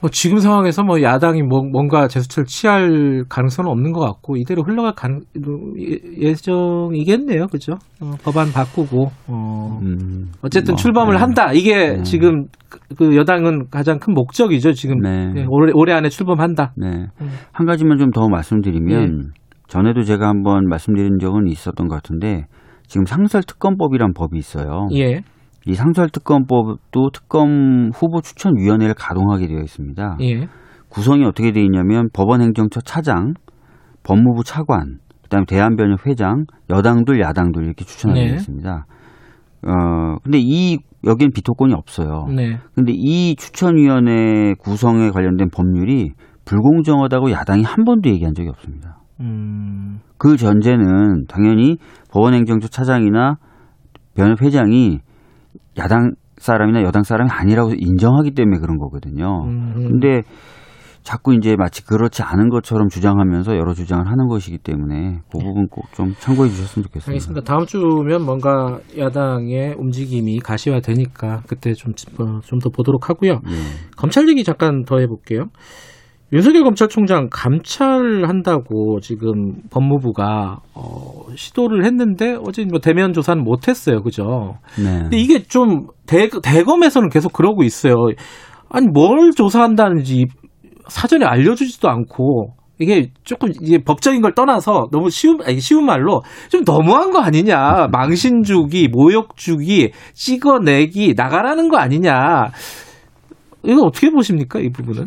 [0.01, 4.95] 뭐 지금 상황에서 뭐 야당이 뭐 뭔가 제스처를 취할 가능성은 없는 것 같고 이대로 흘러갈
[5.79, 7.75] 예- 예정이겠네요, 그죠?
[8.01, 11.21] 어, 법안 바꾸고 어, 음, 어쨌든 뭐, 출범을 네.
[11.21, 11.53] 한다.
[11.53, 12.03] 이게 네.
[12.03, 14.73] 지금 그- 그 여당은 가장 큰 목적이죠.
[14.73, 15.33] 지금 네.
[15.37, 16.73] 예, 올해, 올해 안에 출범한다.
[16.77, 17.07] 네.
[17.21, 17.29] 음.
[17.53, 19.31] 한 가지만 좀 더 말씀드리면
[19.73, 22.45] 전에도 제가 한번 말씀드린 적은 있었던 것 같은데
[22.87, 24.87] 지금 상설특검법이란 법이 있어요.
[24.93, 25.23] 예,
[25.67, 30.19] 이 상설특검법도 특검 후보 추천위원회를 가동하게 되어 있습니다.
[30.21, 30.47] 예,
[30.91, 33.33] 구성이 어떻게 되어 있냐면 법원행정처 차장,
[34.03, 38.27] 법무부 차관, 그다음에 대한변협 회장, 여당들, 야당들 이렇게 추천하게 네.
[38.27, 38.87] 되어 있습니다.
[39.69, 42.27] 어, 근데 이 여기엔 비토권이 없어요.
[42.29, 46.11] 네, 근데 이 추천위원회 구성에 관련된 법률이
[46.45, 48.99] 불공정하다고 야당이 한 번도 얘기한 적이 없습니다.
[49.23, 51.79] 음, 그 전제는 당연히
[52.11, 53.37] 법원행정처 차장이나
[54.15, 54.99] 변협 회장이
[55.79, 59.45] 야당 사람이나 여당 사람이 아니라고 인정하기 때문에 그런 거거든요.
[59.47, 60.23] 음, 근데
[61.03, 65.83] 자꾸 이제 마치 그렇지 않은 것처럼 주장하면서 여러 주장을 하는 것이기 때문에 그 부분 꼭
[65.95, 67.11] 좀 참고해 주셨으면 좋겠습니다.
[67.11, 67.41] 알겠습니다.
[67.45, 73.33] 다음 주면 뭔가 야당의 움직임이 가시화되니까 그때 좀 좀 더 보도록 하고요.
[73.33, 73.51] 예.
[73.97, 75.47] 검찰 얘기 잠깐 더 해볼게요.
[76.33, 84.55] 윤석열 검찰총장 감찰한다고 지금 법무부가 어, 시도를 했는데 어제 뭐 대면 조사는 못했어요, 그죠?
[84.83, 85.01] 네.
[85.03, 87.95] 근데 이게 좀 대, 대검에서는 계속 그러고 있어요.
[88.71, 90.25] 아니 뭘 조사한다는지
[90.89, 96.65] 사전에 알려주지도 않고 이게 조금 이제 법적인 걸 떠나서 너무 쉬운 아니 쉬운 말로 좀
[96.65, 102.51] 너무한 거 아니냐 망신 주기 모욕 주기 찍어내기 나가라는 거 아니냐
[103.63, 105.07] 이거 어떻게 보십니까 이 부분은?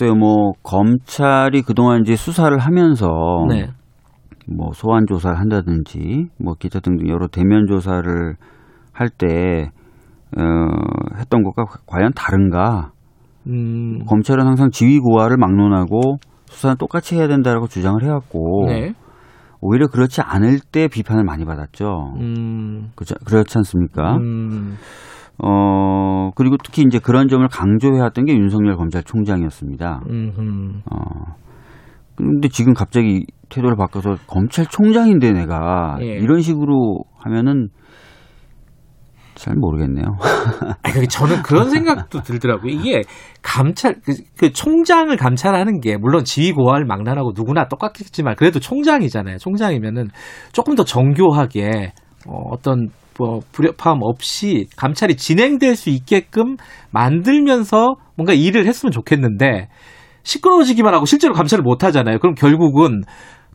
[0.00, 3.06] 글쎄요, 뭐 검찰이 그동안 이제 수사를 하면서
[3.50, 3.68] 네.
[4.46, 8.34] 뭐 소환 조사를 한다든지 뭐 기타 등등 여러 대면 조사를
[8.94, 9.70] 할때
[10.38, 10.42] 어,
[11.18, 12.92] 했던 것과 과연 다른가?
[13.46, 18.94] 음, 검찰은 항상 지휘 고하를 막론하고 수사는 똑같이 해야 된다라고 주장을 해왔고 네.
[19.60, 22.14] 오히려 그렇지 않을 때 비판을 많이 받았죠.
[22.16, 24.16] 음, 그렇지, 그렇지 않습니까?
[24.16, 24.78] 음,
[25.42, 30.02] 어 그리고 특히 이제 그런 점을 강조해왔던 게 윤석열 검찰총장이었습니다.
[30.10, 30.82] 음, 음.
[30.90, 31.34] 어
[32.16, 36.06] 근데 지금 갑자기 태도를 바꿔서 검찰총장인데 내가 예.
[36.06, 37.68] 이런 식으로 하면은
[39.40, 40.04] 잘 모르겠네요.
[40.82, 42.70] 아니, 저는 그런 생각도 들더라고요.
[42.70, 43.00] 이게
[43.40, 49.38] 감찰, 그, 그 총장을 감찰하는 게, 물론 지휘고하를 막론하고 누구나 똑같겠지만, 그래도 총장이잖아요.
[49.38, 50.08] 총장이면은
[50.52, 51.94] 조금 더 정교하게,
[52.28, 52.90] 어, 어떤,
[53.20, 56.56] 뭐, 불협화음 없이 감찰이 진행될 수 있게끔
[56.90, 59.68] 만들면서 뭔가 일을 했으면 좋겠는데,
[60.22, 62.18] 시끄러워지기만 하고 실제로 감찰을 못 하잖아요.
[62.18, 63.02] 그럼 결국은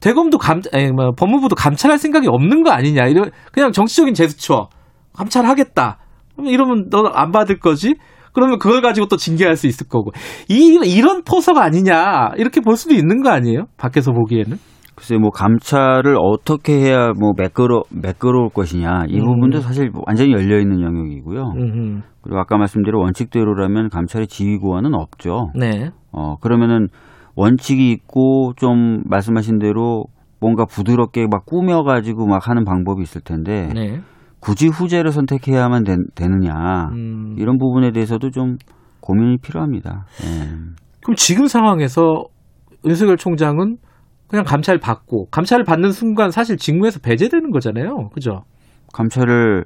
[0.01, 3.07] 대검도 감, 아니, 뭐, 법무부도 감찰할 생각이 없는 거 아니냐.
[3.07, 4.69] 이런, 그냥 정치적인 제스처.
[5.13, 5.97] 감찰하겠다.
[6.45, 7.95] 이러면 너 안 받을 거지?
[8.33, 10.11] 그러면 그걸 가지고 또 징계할 수 있을 거고.
[10.49, 12.31] 이, 이런 포석 아니냐.
[12.37, 13.65] 이렇게 볼 수도 있는 거 아니에요?
[13.77, 14.57] 밖에서 보기에는.
[14.95, 19.25] 글쎄 뭐 감찰을 어떻게 해야 뭐 매끄러 매끄러울 것이냐 이 음.
[19.25, 21.41] 부분도 사실 완전히 열려 있는 영역이고요.
[21.57, 25.51] 음, 그리고 아까 말씀대로 원칙대로라면 감찰의 지휘고하는 없죠.
[25.53, 25.91] 네.
[26.11, 26.87] 어 그러면은
[27.35, 30.05] 원칙이 있고 좀 말씀하신 대로
[30.39, 33.99] 뭔가 부드럽게 막 꾸며가지고 막 하는 방법이 있을 텐데 네.
[34.39, 38.57] 굳이 후제를 선택해야만 되, 되느냐 음, 이런 부분에 대해서도 좀
[39.01, 40.05] 고민이 필요합니다.
[40.23, 40.49] 예.
[41.03, 42.23] 그럼 지금 상황에서
[42.85, 43.77] 윤석열 총장은
[44.27, 48.09] 그냥 감찰 받고, 감찰을 받는 순간 사실 직무에서 배제되는 거잖아요.
[48.13, 48.43] 그죠?
[48.93, 49.65] 감찰을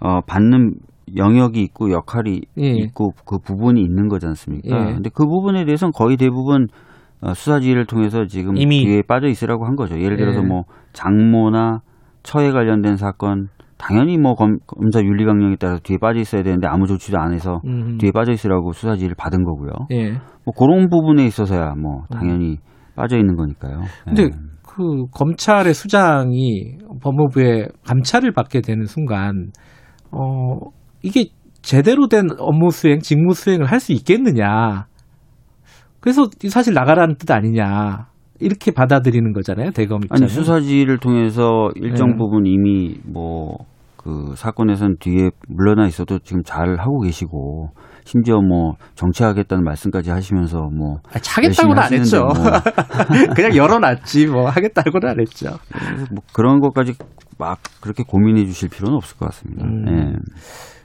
[0.00, 0.74] 어, 받는
[1.16, 2.66] 영역이 있고 역할이 예.
[2.70, 4.68] 있고 그 부분이 있는 거지 않습니까?
[4.90, 4.94] 예.
[4.94, 6.68] 근데 그 부분에 대해서는 거의 대부분
[7.20, 9.98] 어, 수사지휘를 통해서 지금 이미- 뒤에 빠져 있으라고 한 거죠.
[10.00, 10.46] 예를 들어서 예.
[10.46, 10.62] 뭐
[10.92, 11.80] 장모나
[12.22, 16.86] 처에 관련된 사건 당연히 뭐 검, 검사 윤리 강령에 따라서 뒤에 빠져 있어야 되는데 아무
[16.86, 19.70] 조치도 안 해서 음, 뒤에 빠져 있으라고 수사지휘를 받은 거고요.
[19.90, 20.12] 예.
[20.12, 22.58] 뭐 그런 부분에 있어서야 뭐 당연히
[23.00, 23.80] 빠져 있는 거니까요.
[24.04, 24.28] 근데 예.
[24.62, 29.50] 그 검찰의 수장이 법무부에 감찰을 받게 되는 순간
[30.12, 30.58] 어
[31.02, 31.30] 이게
[31.62, 34.86] 제대로 된 업무 수행, 직무 수행을 할 수 있겠느냐.
[36.00, 38.08] 그래서 사실 나가라는 뜻 아니냐.
[38.38, 40.22] 이렇게 받아들이는 거잖아요, 대검 입장은.
[40.22, 42.16] 아니 수사지를 통해서 일정 네.
[42.16, 43.70] 부분 이미 뭐
[44.02, 47.68] 그 사건에선 뒤에 물러나 있어도 지금 잘 하고 계시고
[48.10, 52.24] 심지어 뭐 정치하겠다는 말씀까지 하시면서 뭐 아, 하겠다고는 안 했죠.
[52.24, 52.32] 뭐.
[53.36, 54.48] 그냥 열어놨지, 뭐.
[54.50, 55.50] 하겠다고는 안 했죠.
[56.12, 56.94] 뭐 그런 것까지
[57.38, 59.64] 막 그렇게 고민해 주실 필요는 없을 것 같습니다.
[59.64, 59.84] 음.
[59.86, 60.16] 예.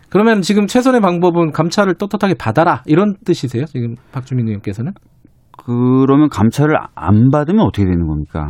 [0.09, 2.83] 그러면 지금 최선의 방법은 감찰을 떳떳하게 받아라.
[2.85, 3.65] 이런 뜻이세요?
[3.65, 4.91] 지금 박주민 의원께서는?
[5.57, 8.49] 그러면 감찰을 안 받으면 어떻게 되는 겁니까?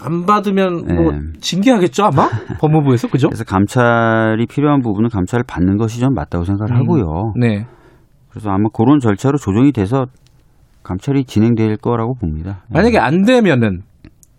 [0.00, 1.18] 안 받으면 뭐 네.
[1.40, 2.28] 징계하겠죠, 아마?
[2.60, 3.28] 법무부에서, 그죠?
[3.28, 6.80] 그래서 감찰이 필요한 부분은 감찰을 받는 것이 좀 맞다고 생각을 음.
[6.80, 7.32] 하고요.
[7.38, 7.66] 네.
[8.36, 10.04] 그래서 아마 그런 절차로 조정이 돼서
[10.82, 12.64] 감찰이 진행될 거라고 봅니다.
[12.68, 13.80] 만약에 안 되면은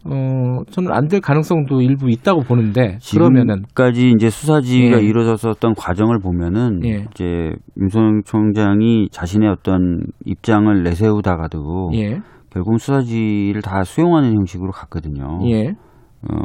[0.05, 5.03] 어 저는 안 될 가능성도 일부 있다고 보는데 그러면은 지금까지 이제 수사 지휘가 예.
[5.03, 7.05] 이루어졌었던 과정을 보면은 예.
[7.09, 12.19] 이제 윤석열 총장이 자신의 어떤 입장을 내세우다가도 예.
[12.51, 15.39] 결국 수사 지휘를 다 수용하는 형식으로 갔거든요.
[15.49, 15.69] 예.
[16.21, 16.37] 어,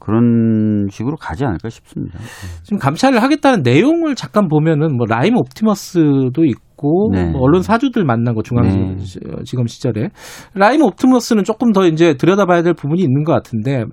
[0.00, 2.18] 그런 식으로 가지 않을까 싶습니다.
[2.64, 6.71] 지금 감찰을 하겠다는 내용을 잠깐 보면은 뭐 라임 옵티머스도 있고
[7.12, 7.30] 네.
[7.30, 9.66] 뭐 언론 사주들 만난 거 중앙지검 네.
[9.66, 10.08] 시절에
[10.54, 13.84] 라임 옵티머스는 조금 더 이제 들여다봐야 될 부분이 있는 것 같은데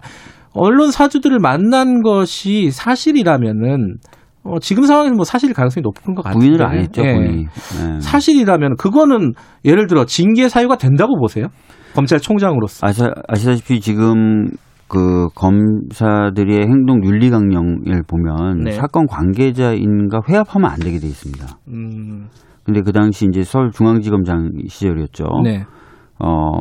[0.53, 3.97] 언론 사주들을 만난 것이 사실이라면은
[4.43, 7.13] 어, 지금 상황에서 뭐 사실 가능성이 높은 것 같은데 부인을 안 했죠, 예.
[7.13, 7.45] 본인이.
[7.45, 7.99] 네.
[7.99, 9.33] 사실이라면 그거는
[9.65, 11.47] 예를 들어 징계 사유가 된다고 보세요?
[11.93, 12.87] 검찰총장으로서.
[12.87, 14.47] 아시, 아시다시피 지금
[14.87, 18.71] 그 검사들의 행동 윤리 강령을 보면 네.
[18.71, 21.45] 사건 관계자인가 회합하면 안 되게 돼 있습니다.
[21.67, 22.27] 음,
[22.69, 25.25] 근데 그 당시 이제 서울중앙지검장 시절이었죠.
[25.43, 25.63] 네.
[26.19, 26.51] 어,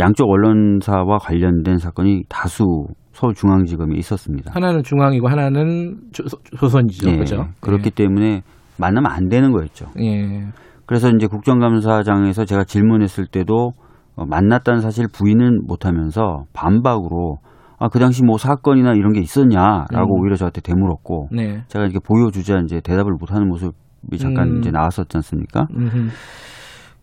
[0.00, 2.64] 양쪽 언론사와 관련된 사건이 다수
[3.12, 4.50] 서울중앙지검에 있었습니다.
[4.52, 6.24] 하나는 중앙이고 하나는 조,
[6.58, 7.46] 조선이죠, 예, 그죠?
[7.60, 8.42] 그렇기 때문에
[8.80, 9.86] 만나면 안 되는 거였죠.
[10.00, 10.48] 예.
[10.86, 13.72] 그래서 이제 국정감사장에서 제가 질문했을 때도
[14.16, 17.36] 어, 만났다는 사실 부인은 못하면서 반박으로
[17.78, 20.20] 아, 그 당시 뭐 사건이나 이런 게 있었냐라고 음.
[20.20, 21.62] 오히려 저한테 되물었고 네.
[21.68, 23.72] 제가 이렇게 보여주자 이제 대답을 못하는 모습이
[24.18, 24.58] 잠깐 음.
[24.58, 25.66] 이제 나왔었지 않습니까?
[25.76, 26.08] 음흠.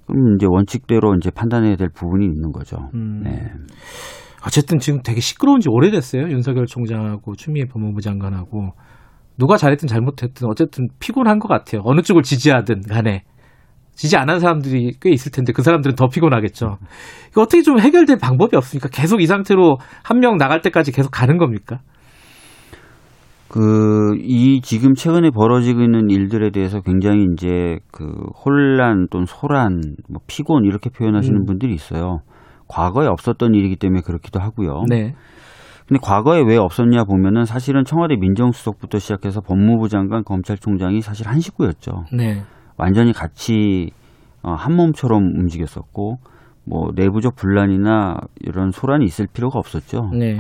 [0.08, 2.89] 그럼 이제 원칙대로 이제 판단해야 될 부분이 있는 거죠.
[2.95, 3.22] 음.
[3.24, 3.52] 네.
[4.45, 6.24] 어쨌든 지금 되게 시끄러운 지 오래됐어요.
[6.30, 8.72] 윤석열 총장하고 추미애 법무부 장관하고
[9.38, 11.82] 누가 잘했든 잘못했든 어쨌든 피곤한 것 같아요.
[11.86, 13.24] 어느 쪽을 지지하든 간에
[13.95, 16.78] 지지 안 한 사람들이 꽤 있을 텐데 그 사람들은 더 피곤하겠죠.
[17.32, 21.38] 이거 어떻게 좀 해결될 방법이 없으니까 계속 이 상태로 한 명 나갈 때까지 계속 가는
[21.38, 21.80] 겁니까?
[23.50, 28.06] 그, 이 지금 최근에 벌어지고 있는 일들에 대해서 굉장히 이제 그
[28.45, 31.45] 혼란 또는 소란, 뭐 피곤 이렇게 표현하시는 음.
[31.45, 32.20] 분들이 있어요.
[32.68, 34.84] 과거에 없었던 일이기 때문에 그렇기도 하고요.
[34.88, 35.16] 네.
[35.88, 42.06] 근데 과거에 왜 없었냐 보면은 사실은 청와대 민정수석부터 시작해서 법무부 장관, 검찰총장이 사실 한 식구였죠.
[42.16, 42.43] 네.
[42.78, 43.89] 완전히 같이
[44.43, 46.18] 어, 한 몸처럼 움직였었고
[46.66, 50.12] 뭐 내부적 분란이나 이런 소란이 있을 필요가 없었죠.
[50.14, 50.38] 네.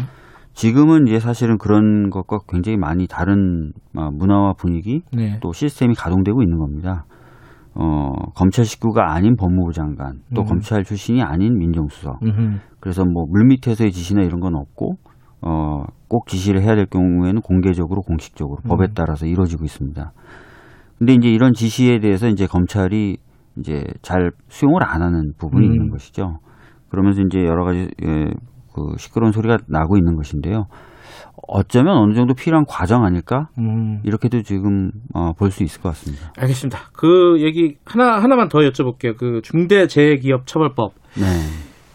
[0.59, 5.39] 지금은 이제 사실은 그런 것과 굉장히 많이 다른 어, 문화와 분위기 네.
[5.41, 7.05] 또 시스템이 가동되고 있는 겁니다.
[7.75, 10.45] 어, 검찰 식구가 아닌 법무부 장관, 또 음.
[10.47, 12.21] 검찰 출신이 아닌 민정수석.
[12.21, 12.57] 음흠.
[12.81, 14.95] 그래서 뭐 물밑에서의 지시나 이런 건 없고,
[15.43, 18.93] 어, 꼭 지시를 해야 될 경우에는 공개적으로 공식적으로 법에 음.
[18.93, 20.11] 따라서 이루어지고 있습니다.
[20.97, 23.15] 근데 이제 이런 지시에 대해서 이제 검찰이
[23.59, 25.71] 이제 잘 수용을 안 하는 부분이 음.
[25.71, 26.39] 있는 것이죠.
[26.89, 28.25] 그러면서 이제 여러 가지 예,
[28.73, 30.65] 그 시끄러운 소리가 나고 있는 것인데요.
[31.47, 33.47] 어쩌면 어느 정도 필요한 과정 아닐까?
[33.57, 34.01] 음.
[34.03, 36.31] 이렇게도 지금 어, 볼 수 있을 것 같습니다.
[36.37, 36.79] 알겠습니다.
[36.93, 39.17] 그 얘기 하나 하나만 더 여쭤볼게요.
[39.17, 40.93] 그 중대재해기업처벌법.
[41.15, 41.25] 네.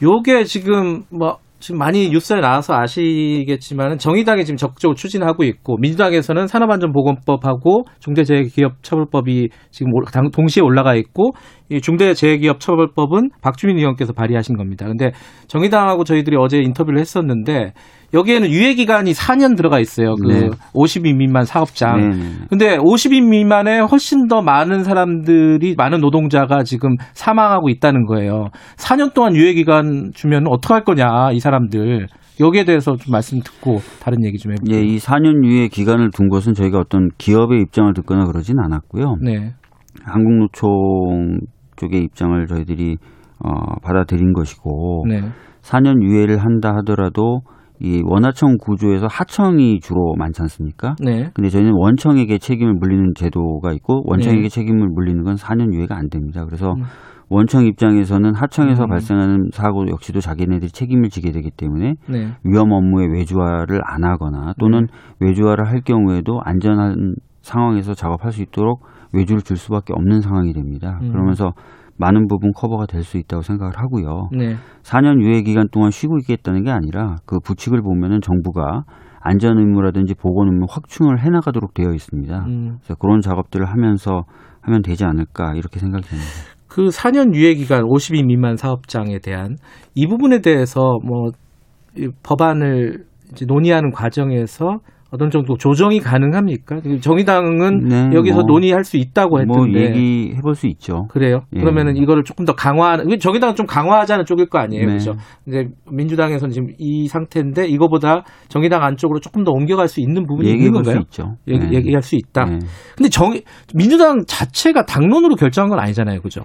[0.02, 7.84] 요게 지금 뭐 지금 많이 뉴스에 나와서 아시겠지만은 정의당이 지금 적극적으로 추진하고 있고 민주당에서는 산업안전보건법하고
[8.00, 9.92] 중대재해기업처벌법이 지금
[10.32, 11.30] 동시에 올라가 있고
[11.70, 14.86] 이 중대재해기업처벌법은 박주민 의원께서 발의하신 겁니다.
[14.86, 15.12] 근데
[15.46, 17.72] 정의당하고 저희들이 어제 인터뷰를 했었는데
[18.12, 20.14] 여기에는 유예 기간이 4년 들어가 있어요.
[20.14, 20.50] 그 네.
[20.72, 21.96] 50인 미만 사업장.
[21.96, 22.32] 네, 네.
[22.48, 28.48] 근데 50인 미만에 훨씬 더 많은 사람들이 많은 노동자가 지금 사망하고 있다는 거예요.
[28.76, 32.06] 4년 동안 유예 기간 주면 어떡할 거냐 이 사람들.
[32.40, 34.76] 여기에 대해서 좀 말씀 듣고 다른 얘기 좀 해볼게요.
[34.76, 39.16] 예, 이 4년 유예 기간을 둔 것은 저희가 어떤 기업의 입장을 듣거나 그러진 않았고요.
[39.22, 39.54] 네.
[40.03, 41.38] 한국노총
[41.76, 42.97] 쪽의 입장을 저희들이
[43.45, 45.22] 어, 받아들인 것이고 네.
[45.62, 47.40] 4년 유예를 한다 하더라도
[47.80, 50.95] 이 원하청 구조에서 하청이 주로 많지 않습니까?
[51.03, 51.30] 네.
[51.34, 54.49] 근데 저희는 원청에게 책임을 물리는 제도가 있고 원청에게 네.
[54.49, 56.45] 책임을 물리는 건 4년 유예가 안 됩니다.
[56.45, 56.84] 그래서 음.
[57.28, 58.88] 원청 입장에서는 하청에서 음.
[58.88, 62.28] 발생하는 사고 역시도 자기네들이 책임을 지게 되기 때문에 네.
[62.45, 64.86] 위험 업무의 외주화를 안 하거나 또는
[65.20, 68.82] 외주화를 할 경우에도 안전한 상황에서 작업할 수 있도록
[69.14, 70.98] 외주를 줄 수밖에 없는 상황이 됩니다.
[71.02, 71.12] 음.
[71.12, 71.52] 그러면서
[71.96, 74.30] 많은 부분 커버가 될 수 있다고 생각을 하고요.
[74.32, 74.56] 네.
[74.82, 78.84] 4년 유예 기간 동안 쉬고 있겠다는 게 아니라 그 부칙을 보면은 정부가
[79.20, 82.44] 안전 의무라든지 보건 의무 확충을 해 나가도록 되어 있습니다.
[82.46, 82.76] 음.
[82.78, 84.24] 그래서 그런 작업들을 하면서
[84.62, 86.30] 하면 되지 않을까 이렇게 생각이 됩니다.
[86.66, 89.56] 그 4년 유예 기간 50인 미만 사업장에 대한
[89.94, 93.04] 이 부분에 대해서 뭐이 법안을
[93.46, 94.80] 논의하는 과정에서
[95.14, 96.80] 어떤 정도 조정이 가능합니까?
[97.00, 101.06] 정의당은 네, 여기서 뭐, 논의할 수 있다고 했는데 뭐 얘기해 볼 수 있죠.
[101.08, 101.42] 그래요?
[101.54, 101.60] 예.
[101.60, 104.86] 그러면은 이거를 조금 더 강화하는 정의당은 좀 강화하자는 쪽일 거 아니에요, 네.
[104.86, 105.14] 그렇죠?
[105.44, 110.72] 근데 민주당에서는 지금 이 상태인데 이거보다 정의당 안쪽으로 조금 더 옮겨갈 수 있는 부분이 있는
[110.72, 111.02] 볼수 건가요?
[111.04, 111.36] 있죠.
[111.46, 111.76] 얘기, 네.
[111.76, 112.44] 얘기할 수 있다.
[112.46, 112.58] 네.
[112.96, 113.34] 근데 정
[113.72, 116.42] 민주당 자체가 당론으로 결정한 건 아니잖아요, 그죠?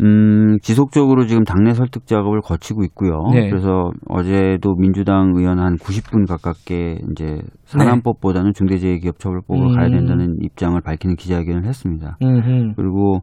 [0.00, 3.30] 음, 지속적으로 지금 당내 설득 작업을 거치고 있고요.
[3.32, 3.48] 네.
[3.48, 9.74] 그래서 어제도 민주당 의원 한 90분 가깝게 이제 산안법보다는 중대재해기업처벌법으로 음.
[9.74, 12.16] 가야 된다는 입장을 밝히는 기자회견을 했습니다.
[12.22, 13.20] 음, 그리고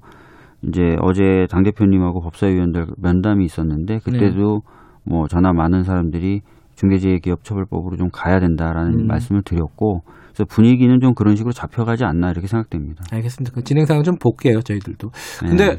[0.63, 4.61] 이제 어제 당 대표님하고 법사위원들 면담이 있었는데 그때도
[5.03, 6.41] 뭐 전화 많은 사람들이
[6.75, 9.07] 중대재해기업처벌법으로 좀 가야 된다라는 음.
[9.07, 13.03] 말씀을 드렸고 그래서 분위기는 좀 그런 식으로 잡혀가지 않나 이렇게 생각됩니다.
[13.11, 13.53] 알겠습니다.
[13.53, 15.09] 그 진행상은 좀 볼게요, 저희들도.
[15.43, 15.49] 네.
[15.49, 15.77] 근데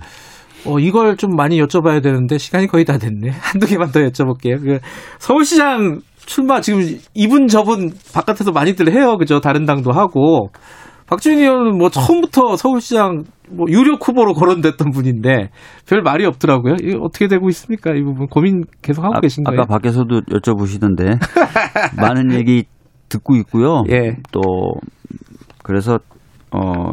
[0.66, 3.30] 어, 이걸 좀 많이 여쭤봐야 되는데 시간이 거의 다 됐네.
[3.40, 4.60] 한두 개만 더 여쭤볼게요.
[4.62, 4.78] 그
[5.18, 6.80] 서울시장 출마 지금
[7.14, 9.16] 이분 저분 바깥에서 많이들 해요.
[9.18, 9.40] 그죠?
[9.40, 10.50] 다른 당도 하고.
[11.06, 15.50] 박주민 의원은 뭐 처음부터 서울시장 뭐 유력 후보로 거론됐던 분인데
[15.86, 16.76] 별 말이 없더라고요.
[16.80, 17.92] 이게 어떻게 되고 있습니까?
[17.92, 19.60] 이 부분 고민 계속 하고 아, 계신 거예요?
[19.60, 21.18] 아까 밖에서도 여쭤보시던데
[22.00, 22.64] 많은 얘기
[23.10, 23.82] 듣고 있고요.
[23.92, 24.16] 예.
[24.30, 24.40] 또
[25.62, 25.98] 그래서
[26.50, 26.92] 어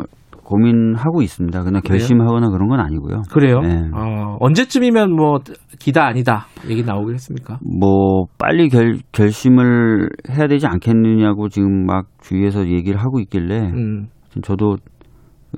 [0.49, 1.63] 고민하고 있습니다.
[1.63, 1.81] 그냥?
[1.83, 3.21] 결심하거나 그런 건 아니고요.
[3.31, 3.59] 그래요?
[3.61, 3.83] 네.
[3.93, 5.39] 어, 언제쯤이면 뭐
[5.77, 7.59] 기다 아니다 얘기 나오겠습니까?
[7.79, 14.07] 뭐 빨리 결, 결심을 해야 되지 않겠느냐고 지금 막 주위에서 얘기를 하고 있길래 음.
[14.41, 14.77] 저도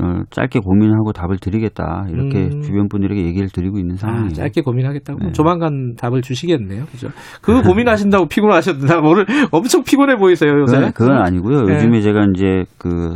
[0.01, 2.61] 어, 짧게 고민하고 답을 드리겠다 이렇게 음.
[2.61, 4.29] 주변 분들에게 얘기를 드리고 있는 아, 상황이에요.
[4.29, 5.31] 짧게 고민하겠다고 네.
[5.31, 6.85] 조만간 답을 주시겠네요.
[6.85, 7.09] 그죠?
[7.41, 8.99] 그거 고민하신다고 피곤하셨나?
[9.03, 10.77] 오늘 엄청 피곤해 보이세요, 요새.
[10.77, 11.63] 그건, 그건 아니고요.
[11.63, 11.75] 네.
[11.75, 13.15] 요즘에 제가 이제 그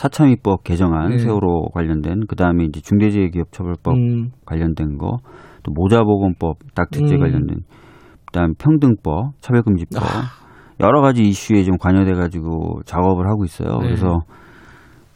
[0.00, 1.18] 사참위법 개정안 네.
[1.18, 5.18] 세월호 관련된 그 다음에 이제 중대재해기업처벌법 음, 관련된 거,
[5.62, 7.20] 또 모자보건법 낙태죄 음.
[7.20, 7.58] 관련된,
[8.24, 10.22] 그다음 평등법, 차별금지법 아.
[10.80, 13.76] 여러 가지 이슈에 좀 관여돼 가지고 작업을 하고 있어요.
[13.80, 13.88] 네.
[13.88, 14.20] 그래서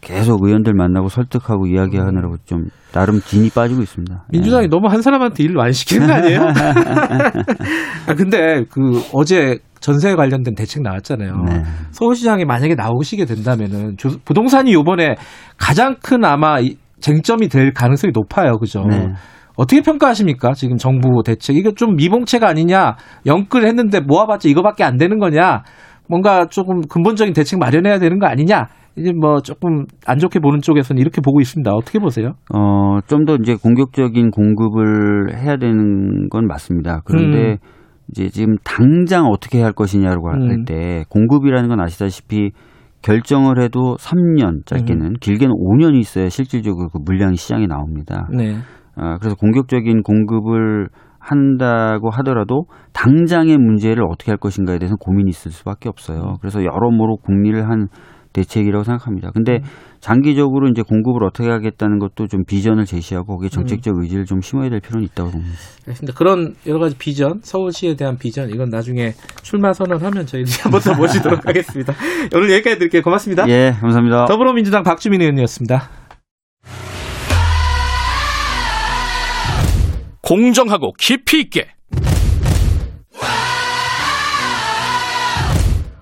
[0.02, 4.26] 계속 의원들 만나고 설득하고 이야기하느라고 좀 나름 진이 빠지고 있습니다.
[4.32, 4.68] 민주당이 예.
[4.68, 6.40] 너무 한 사람한테 일을 많이 시키는 거 아니에요?
[8.06, 11.36] 아, 근데 그 어제 전세 관련된 대책 나왔잖아요.
[11.46, 11.62] 네.
[11.90, 15.14] 서울시장이 만약에 나오시게 된다면은 주- 부동산이 요번에
[15.58, 18.56] 가장 큰 아마 이- 쟁점이 될 가능성이 높아요.
[18.56, 18.82] 그죠?
[18.88, 19.10] 네.
[19.56, 20.54] 어떻게 평가하십니까?
[20.54, 21.56] 지금 정부 대책.
[21.56, 22.96] 이거 좀 미봉책 아니냐?
[23.26, 25.64] 영끌 했는데 모아봤자 이거밖에 안 되는 거냐?
[26.08, 28.68] 뭔가 조금 근본적인 대책 마련해야 되는 거 아니냐?
[28.96, 31.70] 이제 뭐 조금 안 좋게 보는 쪽에서는 이렇게 보고 있습니다.
[31.74, 32.32] 어떻게 보세요?
[32.54, 37.02] 어, 좀 더 이제 공격적인 공급을 해야 되는 건 맞습니다.
[37.04, 37.56] 그런데 음.
[38.10, 40.48] 이제 지금 당장 어떻게 할 것이냐고 음.
[40.48, 42.50] 할때 공급이라는 건 아시다시피
[43.02, 45.14] 결정을 해도 3년 짧게는 음.
[45.20, 48.28] 길게는 5년이 있어야 실질적으로 그 물량이 시장에 나옵니다.
[48.32, 48.56] 네.
[48.96, 50.88] 아, 그래서 공격적인 공급을
[51.18, 56.36] 한다고 하더라도 당장의 문제를 어떻게 할 것인가에 대해서 고민이 있을 수밖에 없어요.
[56.40, 57.88] 그래서 여러모로 궁리를 한
[58.34, 59.30] 대책이라고 생각합니다.
[59.32, 59.60] 근데
[60.00, 64.80] 장기적으로 이제 공급을 어떻게 하겠다는 것도 좀 비전을 제시하고 거기에 정책적 의지를 좀 심어야 될
[64.80, 65.54] 필요는 있다고 봅니다.
[65.86, 66.18] 알겠습니다.
[66.18, 69.12] 그런 여러 가지 비전, 서울시에 대한 비전, 이건 나중에
[69.42, 71.94] 출마 선언하면 저희들이 한번 더 모시도록 하겠습니다.
[72.34, 73.02] 오늘 여기까지 드릴게요.
[73.02, 73.48] 고맙습니다.
[73.48, 74.26] 예, 감사합니다.
[74.26, 75.88] 더불어민주당 박주민 의원이었습니다.
[80.22, 81.68] 공정하고 깊이 있게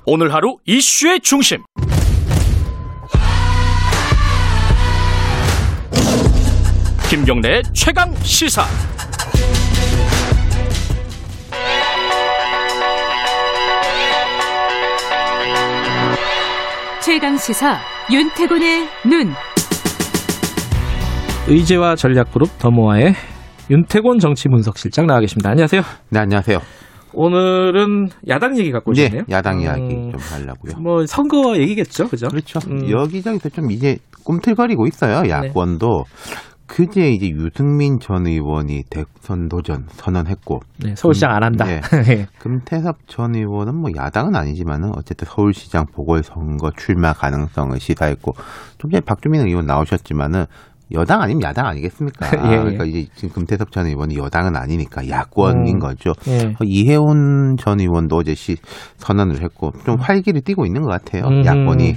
[0.04, 1.58] 오늘 하루 이슈의 중심
[7.12, 8.62] 김경래의 최강 시사
[17.04, 17.78] 최강 시사
[18.10, 19.30] 윤태곤의 눈.
[21.48, 23.12] 의제와 전략그룹 더모아의
[23.68, 25.50] 윤태곤 정치분석실장 나와 계십니다.
[25.50, 25.82] 안녕하세요.
[26.08, 26.60] 네, 안녕하세요.
[27.12, 29.24] 오늘은 야당 얘기 갖고 네, 오셨네요.
[29.28, 30.80] 야당 이야기 음, 좀 하려고요.
[30.80, 32.28] 뭐 선거 얘기겠죠, 그죠?
[32.28, 32.58] 그렇죠.
[32.70, 32.90] 음.
[32.90, 35.28] 여기저기서 좀 이제 꿈틀거리고 있어요.
[35.28, 36.04] 야권도.
[36.72, 41.66] 그제 이제 유승민 전 의원이 대선 도전 선언했고 네, 서울시장 안 한다.
[42.06, 42.26] 네.
[42.38, 48.32] 금태섭 전 의원은 뭐 야당은 아니지만은 어쨌든 서울시장 보궐선거 출마 가능성을 시사했고
[48.78, 50.46] 좀 전에 박주민 의원 나오셨지만은
[50.92, 52.26] 여당 아니면 야당 아니겠습니까?
[52.48, 52.56] 예, 예.
[52.56, 55.78] 그러니까 이제 지금 금태섭 전 의원이 여당은 아니니까 야권인 음.
[55.78, 56.12] 거죠.
[56.28, 56.54] 예.
[56.62, 58.56] 이해훈 전 의원도 어제 시
[58.96, 61.24] 선언을 했고 좀 활기를 띠고 있는 것 같아요.
[61.24, 61.44] 음.
[61.44, 61.96] 야권이.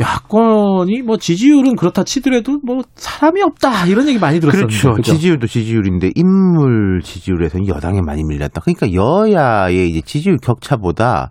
[0.00, 4.96] 야권이 뭐 지지율은 그렇다 치더라도 뭐 사람이 없다 이런 얘기 많이 들었었는데 그렇죠.
[4.96, 5.12] 그죠?
[5.12, 8.60] 지지율도 지지율인데 인물 지지율에서는 여당에 많이 밀렸다.
[8.60, 11.30] 그러니까 여야의 이제 지지율 격차보다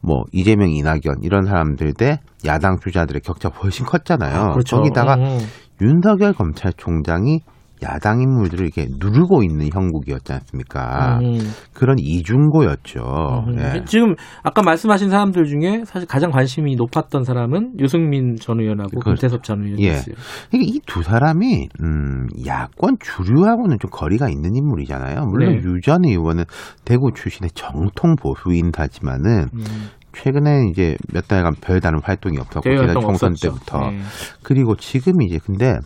[0.00, 4.52] 뭐 이재명, 이낙연 이런 사람들 대 야당 주자들의 격차가 훨씬 컸잖아요.
[4.52, 4.76] 그렇죠.
[4.76, 5.38] 거기다가 음.
[5.80, 7.40] 윤석열 검찰총장이
[7.82, 11.18] 야당 인물들을 이렇게 누르고 있는 형국이었지 않습니까?
[11.22, 11.38] 음.
[11.72, 13.00] 그런 이중고였죠.
[13.48, 13.58] 음.
[13.58, 13.84] 예.
[13.84, 19.42] 지금 아까 말씀하신 사람들 중에 사실 가장 관심이 높았던 사람은 유승민 전 의원하고 그- 김태섭
[19.44, 19.70] 전 예.
[19.70, 20.14] 의원이었어요.
[20.52, 25.26] 이두 사람이 음, 야권 주류하고는 좀 거리가 있는 인물이잖아요.
[25.26, 25.62] 물론 네.
[25.62, 26.44] 유전 의원은
[26.84, 29.64] 대구 출신의 정통 보수인사지만은 음.
[30.12, 33.48] 최근에 이제 몇 달간 별다른 활동이 없었고 지난 총선 없었죠.
[33.54, 33.98] 때부터 네.
[34.42, 35.76] 그리고 지금 이제 근데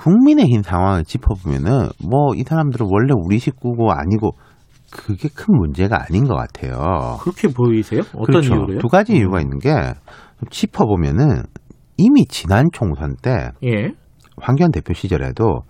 [0.00, 4.32] 국민의힘 상황을 짚어보면은 뭐 이 사람들은 원래 우리 식구고 아니고
[4.90, 7.18] 그게 큰 문제가 아닌 것 같아요.
[7.20, 8.00] 그렇게 보이세요?
[8.14, 8.54] 어떤 그렇죠.
[8.54, 8.78] 이유로요?
[8.78, 9.70] 두 가지 이유가 있는 게
[10.50, 11.42] 짚어보면은
[11.96, 13.92] 이미 지난 총선 때 예.
[14.40, 15.60] 황교안 대표 시절에도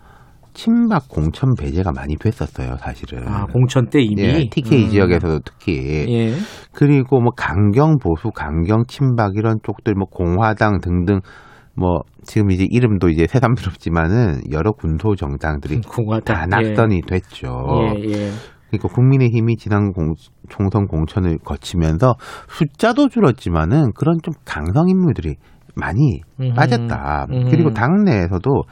[0.55, 3.26] 친박 공천 배제가 많이 됐었어요, 사실은.
[3.28, 4.89] 아, 공천 때 이미 예, TK 음.
[4.91, 6.35] 지역에서도 특히 예.
[6.72, 11.20] 그리고 뭐 강경 보수, 강경 친박 이런 쪽들 뭐 공화당 등등
[11.81, 17.49] 뭐 지금 이제 이름도 이제 새삼스럽지만은 여러 군소 정당들이 공화당 다 낙선이 됐죠.
[17.97, 18.31] 예, 예.
[18.68, 20.12] 그러니까 국민의힘이 지난 공,
[20.51, 22.16] 총선 공천을 거치면서
[22.49, 25.37] 숫자도 줄었지만은 그런 좀 강성 인물들이
[25.74, 26.55] 많이 음흠.
[26.55, 27.26] 빠졌다.
[27.31, 27.51] 음흠.
[27.51, 28.62] 그리고 당내에서도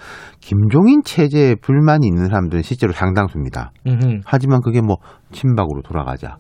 [0.41, 3.73] 김종인 체제에 불만이 있는 사람들은 실제로 상당수입니다.
[3.87, 4.21] 음흠.
[4.27, 4.97] 하지만 그게 뭐
[5.33, 6.37] 친박으로 돌아가자,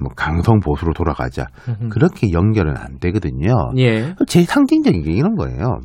[0.00, 1.46] 뭐 강성 보수로 돌아가자.
[1.90, 3.72] 그렇게 연결은 안 되거든요.
[3.76, 4.14] 예.
[4.28, 5.80] 제일 상징적인 게 이런 거예요.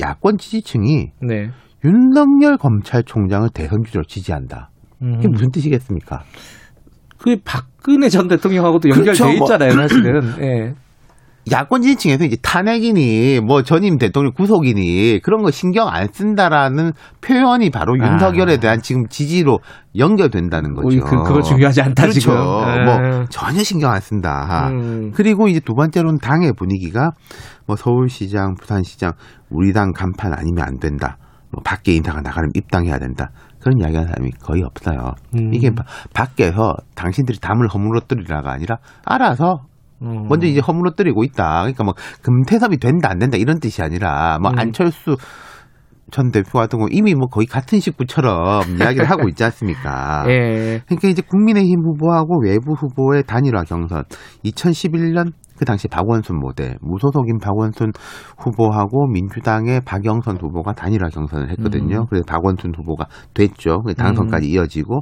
[0.00, 1.50] 야권 지지층이 네.
[1.84, 4.70] 윤석열 검찰총장을 대선 주자로 지지한다.
[5.00, 5.30] 이게 음.
[5.30, 6.22] 무슨 뜻이겠습니까?
[7.18, 9.32] 그게 박근혜 전 대통령하고도 연결돼 그렇죠, 뭐.
[9.34, 10.22] 있잖아요, 사실은.
[10.42, 10.74] 예.
[11.52, 16.90] 야권 지지층에서 이제 탄핵이니 뭐 전임 대통령 구속이니 그런 거 신경 안 쓴다라는
[17.20, 18.12] 표현이 바로 아.
[18.12, 19.60] 윤석열에 대한 지금 지지로
[19.96, 20.88] 연결된다는 거죠.
[21.04, 22.20] 그- 그거 중요하지 않다, 그렇죠.
[22.20, 22.34] 지금.
[22.34, 23.24] 뭐 예.
[23.30, 24.68] 전혀 신경 안 쓴다.
[24.70, 25.12] 음.
[25.14, 27.10] 그리고 이제 두 번째로는 당의 분위기가
[27.66, 29.12] 뭐 서울시장, 부산시장
[29.48, 31.16] 우리 당 간판 아니면 안 된다.
[31.52, 33.30] 뭐 밖에 인사가 나가면 입당해야 된다.
[33.60, 35.12] 그런 이야기하는 사람이 거의 없어요.
[35.36, 35.54] 음.
[35.54, 39.60] 이게 바- 밖에서 당신들이 담을 허물어뜨리라가 아니라 알아서
[40.02, 40.26] 음.
[40.28, 41.60] 먼저 이제 허물어뜨리고 있다.
[41.62, 44.58] 그러니까 뭐 금태섭이 된다 안 된다 이런 뜻이 아니라 뭐 음.
[44.58, 45.16] 안철수
[46.10, 50.24] 전 대표 같은 거 이미 뭐 거의 같은 식구처럼 이야기를 하고 있지 않습니까?
[50.28, 50.80] 예.
[50.86, 54.04] 그러니까 이제 국민의힘 후보하고 외부 후보의 단일화 경선
[54.44, 57.92] 2011년 그 당시 박원순 모델 무소속인 박원순
[58.38, 62.00] 후보하고 민주당의 박영선 후보가 단일화 경선을 했거든요.
[62.00, 62.06] 음.
[62.08, 63.80] 그래서 박원순 후보가 됐죠.
[63.82, 65.00] 그래서 당선까지 이어지고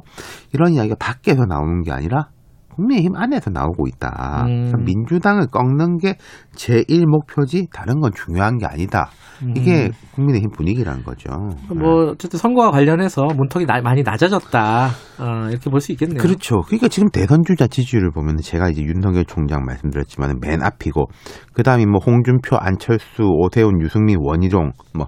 [0.53, 2.29] 이런 이야기가 밖에서 나오는 게 아니라
[2.75, 4.45] 국민의힘 안에서 나오고 있다.
[4.47, 4.71] 음.
[4.85, 6.15] 민주당을 꺾는 게
[6.55, 9.09] 제1 목표지 다른 건 중요한 게 아니다.
[9.55, 11.29] 이게 국민의힘 분위기라는 거죠.
[11.71, 11.79] 음.
[11.79, 14.87] 뭐 어쨌든 선거와 관련해서 문턱이 나- 많이 낮아졌다.
[15.19, 16.19] 어, 이렇게 볼 수 있겠네요.
[16.21, 16.61] 그렇죠.
[16.61, 21.05] 그러니까 지금 대선 주자 지지율을 보면 제가 이제 윤석열 총장 말씀드렸지만 맨 앞이고
[21.53, 25.07] 그다음이 뭐 홍준표, 안철수, 오세훈, 유승민, 원희룡 뭐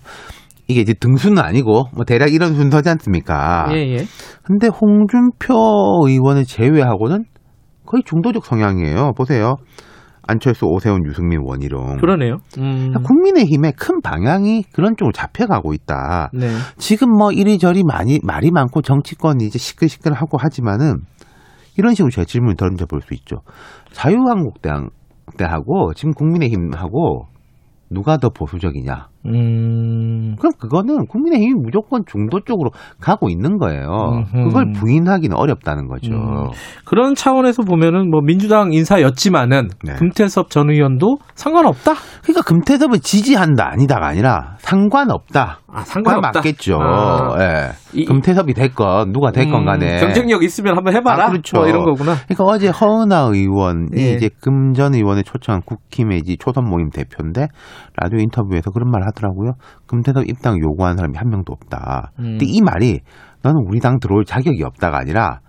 [0.67, 3.67] 이게 이제 등수는 아니고 뭐 대략 이런 순서지 않습니까?
[3.71, 3.97] 예, 예.
[4.43, 5.55] 근데 홍준표
[6.05, 7.23] 의원을 제외하고는
[7.87, 9.13] 거의 중도적 성향이에요.
[9.17, 9.55] 보세요.
[10.27, 11.97] 안철수, 오세훈, 유승민, 원희룡.
[11.97, 12.37] 그러네요.
[12.59, 12.93] 음.
[13.01, 16.29] 국민의힘의 큰 방향이 그런 쪽으로 잡혀가고 있다.
[16.33, 16.47] 네.
[16.77, 20.97] 지금 뭐 이리저리 많이 말이 많고 정치권이 이제 시끌시끌하고 하지만은
[21.77, 23.37] 이런 식으로 제가 질문을 던져볼 수 있죠.
[23.93, 24.89] 자유한국당
[25.37, 27.27] 때하고 지금 국민의힘하고
[27.89, 29.07] 누가 더 보수적이냐?
[29.27, 30.35] 음.
[30.39, 32.69] 그럼 그거는 국민의힘이 무조건 중도 쪽으로
[33.01, 33.87] 가고 있는 거예요.
[34.33, 34.43] 음흠.
[34.47, 36.13] 그걸 부인하기는 어렵다는 거죠.
[36.13, 36.49] 음.
[36.85, 39.93] 그런 차원에서 보면은 뭐 민주당 인사였지만은 네.
[39.93, 41.93] 금태섭 전 의원도 상관없다.
[42.23, 45.59] 그러니까 금태섭을 지지한다 아니다가 아니라 상관없다.
[45.69, 46.31] 아, 상관없다.
[46.35, 46.79] 맞겠죠.
[46.81, 47.35] 아.
[47.39, 47.69] 예.
[47.93, 51.25] 이- 금태섭이 됐건 누가 됐건 음, 간에 경쟁력 있으면 한번 해봐라.
[51.25, 51.57] 아, 그렇죠.
[51.57, 52.15] 뭐 이런 거구나.
[52.27, 54.13] 그러니까 어제 허은하 의원이 예.
[54.13, 57.47] 이제 금전 의원의 초청한 국힘의 초선 모임 대표인데
[57.97, 59.53] 라디오 인터뷰에서 그런 말 하더 라고요.
[59.87, 62.11] 금태섭 입당 요구하는 사람이 한 명도 없다.
[62.19, 62.23] 음.
[62.23, 62.99] 근데 이 말이
[63.43, 65.39] 너는 우리 당 들어올 자격이 없다가 아니라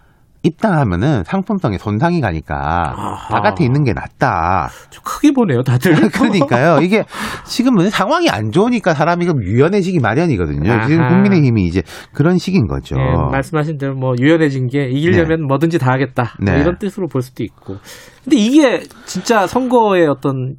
[0.45, 2.55] 입당하면은 상품성에 손상이 가니까
[2.97, 3.29] 아하.
[3.29, 4.69] 바깥에 있는 게 낫다.
[4.91, 5.93] 좀 크게 보네요, 다들.
[6.11, 6.81] 그러니까요.
[6.81, 7.05] 이게
[7.45, 10.87] 지금은 상황이 안 좋으니까 사람이 그 유연해지기 마련이거든요.
[10.87, 11.09] 지금 아하.
[11.09, 12.97] 국민의힘이 이제 그런 식인 거죠.
[12.97, 16.35] 예, 말씀하신 대로 뭐 유연해진 게 이기려면 뭐든지 다 하겠다.
[16.45, 16.61] 뭐 네.
[16.61, 17.77] 이런 뜻으로 볼 수도 있고.
[18.23, 20.55] 근데 이게 진짜 선거에 어떤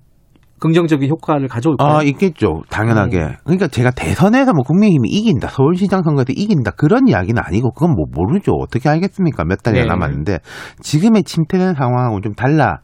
[0.60, 1.98] 긍정적인 효과를 가져올까요?
[1.98, 2.62] 아, 있겠죠.
[2.70, 3.18] 당연하게.
[3.20, 3.36] 음.
[3.44, 8.52] 그러니까 제가 대선에서 뭐 국민의힘이 이긴다, 서울시장 선거에서 이긴다, 그런 이야기는 아니고, 그건 뭐 모르죠.
[8.54, 9.44] 어떻게 알겠습니까?
[9.46, 9.86] 몇 달이 네.
[9.86, 10.40] 남았는데,
[10.82, 12.80] 지금의 침체된 상황하고 좀 달라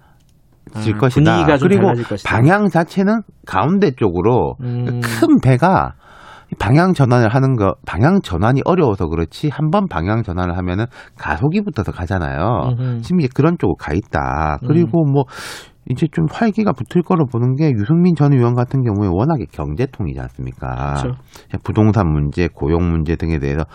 [0.82, 1.22] 질 아, 것이다.
[1.32, 2.30] 분위기가 좀 그리고 달라질 것이다.
[2.30, 5.00] 방향 자체는 가운데 쪽으로 음.
[5.02, 5.94] 큰 배가
[6.60, 10.86] 방향 전환을 하는 거, 방향 전환이 어려워서 그렇지, 한 번 방향 전환을 하면은
[11.18, 12.72] 가속이 붙어서 가잖아요.
[12.80, 13.02] 음흠.
[13.02, 14.60] 지금 이제 그런 쪽으로 가 있다.
[14.68, 15.24] 그리고 뭐,
[15.90, 20.96] 이제 좀 활기가 붙을 거로 보는 게 유승민 전 의원 같은 경우에 워낙에 경제통이지 않습니까?
[21.02, 21.18] 그렇죠.
[21.64, 23.66] 부동산 문제, 고용 문제 등에 대해서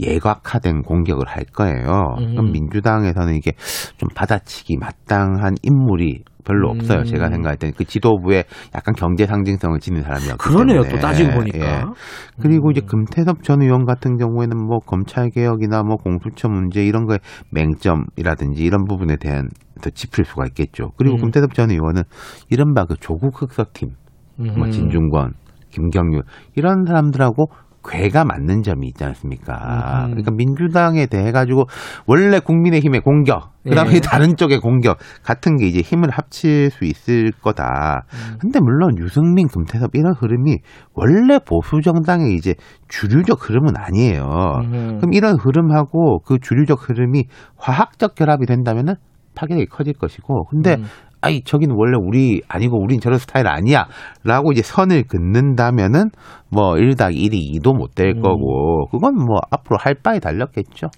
[0.00, 2.16] 예각화된 공격을 할 거예요.
[2.18, 2.34] 음.
[2.34, 3.52] 그럼 민주당에서는 이게
[3.96, 6.76] 좀 받아치기 마땅한 인물이 별로 음.
[6.76, 7.04] 없어요.
[7.04, 8.44] 제가 생각할 때는 그 지도부에
[8.74, 10.82] 약간 경제 상징성을 지닌 사람이었기 그러네요.
[10.82, 10.88] 때문에.
[10.88, 11.58] 또 따지고 보니까.
[11.58, 11.82] 예.
[12.40, 12.70] 그리고 음.
[12.70, 17.18] 이제 금태섭 전 의원 같은 경우에는 뭐 검찰 개혁이나 뭐 공수처 문제 이런 거에
[17.50, 19.48] 맹점이라든지 이런 부분에 대한
[19.82, 20.92] 더 짚을 수가 있겠죠.
[20.96, 21.22] 그리고 음.
[21.22, 22.02] 금태섭 전 의원은
[22.48, 23.90] 이른바 그 조국 흑석팀,
[24.36, 24.70] 뭐 음.
[24.70, 25.32] 진중권,
[25.70, 26.22] 김경률
[26.54, 27.46] 이런 사람들하고
[27.88, 30.06] 괴가 맞는 점이 있지 않습니까?
[30.06, 30.10] 음.
[30.10, 31.64] 그러니까 민주당에 대해 가지고
[32.06, 34.00] 원래 국민의힘의 공격, 그다음에 예.
[34.00, 38.06] 다른 쪽의 공격 같은 게 이제 힘을 합칠 수 있을 거다.
[38.12, 38.38] 음.
[38.40, 40.58] 근데 물론 유승민, 금태섭 이런 흐름이
[40.94, 42.54] 원래 보수 정당의 이제
[42.88, 44.22] 주류적 흐름은 아니에요.
[44.64, 44.98] 음.
[44.98, 47.24] 그럼 이런 흐름하고 그 주류적 흐름이
[47.56, 48.94] 화학적 결합이 된다면은
[49.34, 50.84] 파괴력이 커질 것이고, 근데 음.
[51.26, 56.10] 아이 저기는 원래 우리 아니고 우린 저런 스타일 아니야라고 이제 선을 긋는다면은
[56.50, 58.22] 뭐 1닭 1이 2도 못될 음.
[58.22, 60.88] 거고 그건 뭐 앞으로 할 바에 달렸겠죠.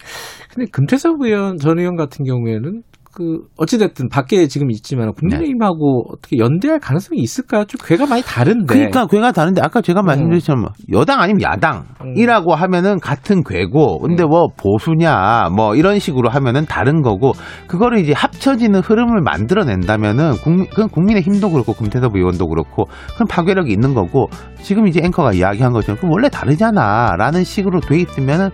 [0.52, 2.82] 근데 금태섭 의원 전 의원 같은 경우에는
[3.12, 7.64] 그 어찌됐든 밖에 지금 있지만 국민의힘하고 어떻게 연대할 가능성이 있을까요?
[7.64, 8.66] 좀 괴가 많이 다른데.
[8.66, 9.60] 그러니까 괴가 다른데.
[9.62, 15.98] 아까 제가 말씀드린 것처럼 여당 아니면 야당이라고 하면은 같은 괴고 근데 뭐 보수냐 뭐 이런
[15.98, 17.32] 식으로 하면은 다른 거고
[17.66, 22.84] 그거를 이제 합쳐지는 흐름을 만들어낸다면은 국민 그건 국민의 힘도 그렇고 금태섭 의원도 그렇고
[23.14, 24.28] 그럼 파괴력이 있는 거고
[24.62, 28.50] 지금 이제 앵커가 이야기한 것처럼 그럼 원래 다르잖아라는 식으로 돼 있으면은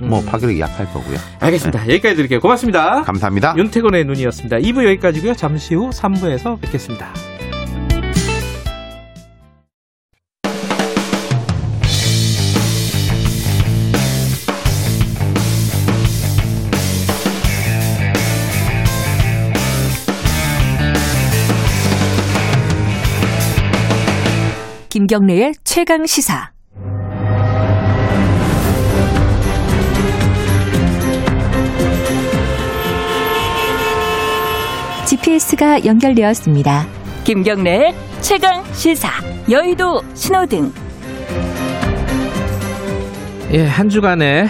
[0.00, 0.26] 뭐 음.
[0.26, 1.16] 파괴력이 약할 거고요.
[1.40, 1.82] 알겠습니다.
[1.88, 2.40] 여기까지 드릴게요.
[2.40, 3.02] 고맙습니다.
[3.02, 3.54] 감사합니다.
[3.56, 4.56] 윤태곤의 눈이었습니다.
[4.58, 5.34] 2부 여기까지고요.
[5.34, 7.12] 잠시 후 3부에서 뵙겠습니다.
[24.90, 26.59] 김경래의 최강 시사.
[35.14, 36.86] GPS가 연결되었습니다.
[37.24, 39.08] 김경래의 최강 시사
[39.50, 40.72] 여의도 신호등
[43.50, 44.46] 예, 한 주간에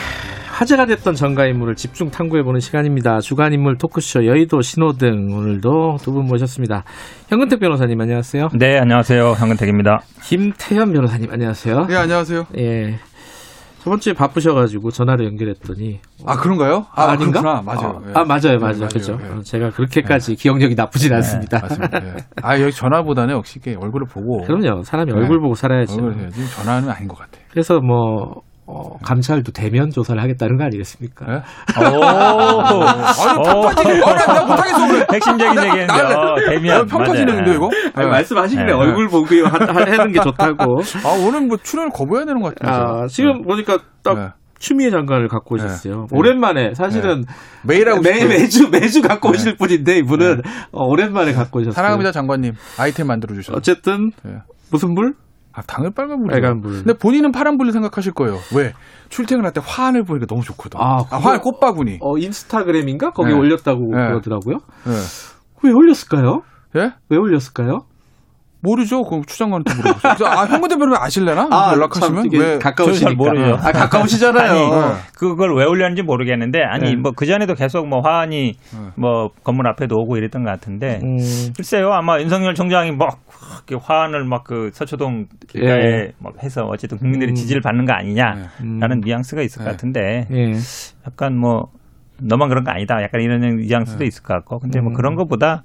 [0.51, 3.21] 화제가 됐던 전가 인물을 집중 탐구해보는 시간입니다.
[3.23, 6.85] 주간 인물 토크쇼 여의도 신호등 오늘도 두 분 모셨습니다.
[7.31, 8.51] 현근택 변호사님 안녕하세요.
[8.53, 9.37] 네, 안녕하세요.
[9.39, 10.03] 현근택입니다.
[10.25, 11.87] 김태현 변호사님 안녕하세요.
[11.87, 12.47] 네, 안녕하세요.
[12.59, 12.99] 예.
[13.81, 16.87] 저번 주에 바쁘셔가지고 전화를 연결했더니 아 그런가요?
[16.95, 17.63] 아, 닌가 그렇구나.
[17.63, 18.03] 맞아요.
[18.05, 18.13] 아, 예.
[18.15, 18.89] 아, 맞아요, 네, 맞아요, 맞아요.
[18.89, 19.19] 그렇죠.
[19.23, 19.27] 예.
[19.29, 21.59] 어, 제가 그렇게까지 기억력이 나쁘진 않습니다.
[21.59, 22.07] 네, 맞습니다.
[22.07, 22.17] 예.
[22.43, 25.19] 아 여기 전화보다는 역시 이렇게 얼굴을 보고 그럼요, 사람이 네.
[25.19, 26.13] 얼굴 보고 살아야죠.
[26.13, 27.39] 해야지 전화는 아닌 것 같아.
[27.51, 31.27] 그래서 뭐 어, 감찰도 대면 조사를 하겠다는 거 아니겠습니까?
[31.29, 31.43] 예?
[31.85, 35.07] 오, 아니 평가지는 아니 나 못하겠어 그래.
[35.13, 35.93] 핵심적인 나- 얘기인데.
[35.93, 36.81] 어, 대면.
[36.81, 37.71] 어, 평가지는데 이거?
[37.95, 38.11] 아니, 예.
[38.11, 38.73] 말씀하시길래 네.
[38.73, 40.81] 얼굴 보고 하, 하는 게 좋다고.
[41.05, 43.03] 아 오늘 뭐 출연을 거부해야 되는 것 같아요.
[43.03, 44.29] 아, 지금 보니까 딱 네.
[44.61, 46.07] 추미애 장관을 갖고 오셨어요.
[46.11, 46.17] 네.
[46.17, 47.25] 오랜만에 사실은
[47.65, 48.25] 매일 하고 매.
[48.25, 50.43] 매주 매주 갖고 오실 분인데 이분은
[50.73, 51.73] 어, 오랜만에 갖고 오셨어요.
[51.73, 53.57] 사랑합니다 장관님 아이템 만들어 주셔서.
[53.57, 54.35] 어쨌든 네.
[54.71, 55.15] 무슨 불?
[55.53, 56.33] 아 당연히 빨간 불이죠.
[56.33, 56.73] 빨간 불.
[56.85, 58.39] 근데 본인은 파란 불을 생각하실 거예요.
[58.55, 58.73] 왜?
[59.09, 60.79] 출퇴근할 때 화환을 보니까 너무 좋거든.
[60.81, 61.99] 아, 아, 화환 꽃바구니.
[62.01, 63.39] 어 인스타그램인가 거기 네.
[63.39, 64.09] 올렸다고 네.
[64.09, 64.57] 그러더라고요.
[64.87, 64.93] 예.
[65.63, 66.43] 왜 올렸을까요?
[66.77, 66.93] 예?
[67.09, 67.87] 왜 올렸을까요?
[68.63, 69.03] 모르죠.
[69.05, 70.15] 그럼 추장관한테 물어보세요.
[70.17, 71.49] 그래서 아, 현근대 변호사 아실래나?
[71.73, 73.05] 연락하시면 참 이게 왜 가까우시니까.
[73.05, 73.55] 잘 모르죠.
[73.55, 74.51] 아, 가까우시잖아요.
[74.51, 75.01] 아니, 네.
[75.15, 76.97] 그걸 왜 올렸는지 모르겠는데, 아니, 네.
[76.97, 78.79] 뭐, 그 전에도 계속 뭐, 화환이 네.
[78.97, 81.19] 뭐, 건물 앞에도 오고 이랬던 것 같은데, 음,
[81.57, 83.09] 글쎄요, 아마 윤석열 총장이 뭐,
[83.67, 86.13] 이렇게 화환을 막 그 서초동 길가에 예.
[86.19, 87.35] 막 해서 어쨌든 국민들이 음.
[87.35, 89.01] 지지를 받는 거 아니냐라는 음.
[89.05, 89.71] 뉘앙스가 있을 것 네.
[89.71, 90.53] 같은데, 예.
[91.07, 91.69] 약간 뭐,
[92.23, 93.03] 너만 그런 거 아니다.
[93.03, 94.95] 약간 이런 뉘앙스도 있을 것 같고, 근데 뭐 음.
[94.95, 95.63] 그런 것보다,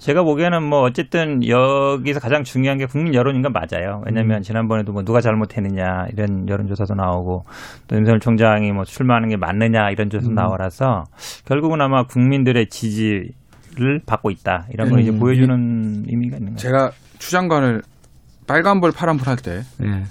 [0.00, 4.02] 제가 보기에는 뭐 어쨌든 여기서 가장 중요한 게 국민 여론인 건 맞아요.
[4.06, 4.42] 왜냐하면 음.
[4.42, 7.44] 지난번에도 뭐 누가 잘못했느냐 이런 여론조사도 나오고
[7.86, 10.34] 또 윤석열 총장이 뭐 출마하는 게 맞느냐 이런 조사도 음.
[10.34, 11.04] 나와라서
[11.44, 15.20] 결국은 아마 국민들의 지지를 받고 있다 이런 걸 이제 음.
[15.20, 16.62] 보여주는 의미가 있는 거죠.
[16.62, 17.82] 제가 추장관을
[18.46, 20.04] 빨간불 파란불 할때 예.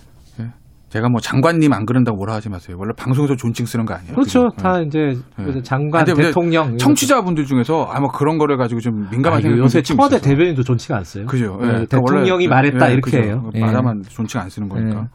[0.90, 2.76] 제가 뭐 장관님 안 그런다고 뭐라 하지 마세요.
[2.80, 4.14] 원래 방송에서 존칭 쓰는 거 아니에요?
[4.16, 4.50] 그렇죠.
[4.50, 4.62] 그죠?
[4.62, 5.62] 다 이제 네.
[5.62, 10.16] 장관, 대통령 청취자분들 중에서 아마 그런 거를 가지고 좀 민감한 아, 생각이 요새 좀 청와대
[10.16, 10.30] 있어서.
[10.30, 11.26] 대변인도 존치가 안 써요.
[11.28, 11.58] 그죠.
[11.62, 11.68] 네, 예.
[11.68, 13.22] 그러니까 대통령이 원래- 말했다 예, 이렇게.
[13.22, 13.50] 해요.
[13.54, 13.60] 예.
[13.60, 15.02] 말하면 존칭 안 쓰는 거니까.
[15.02, 15.08] 예.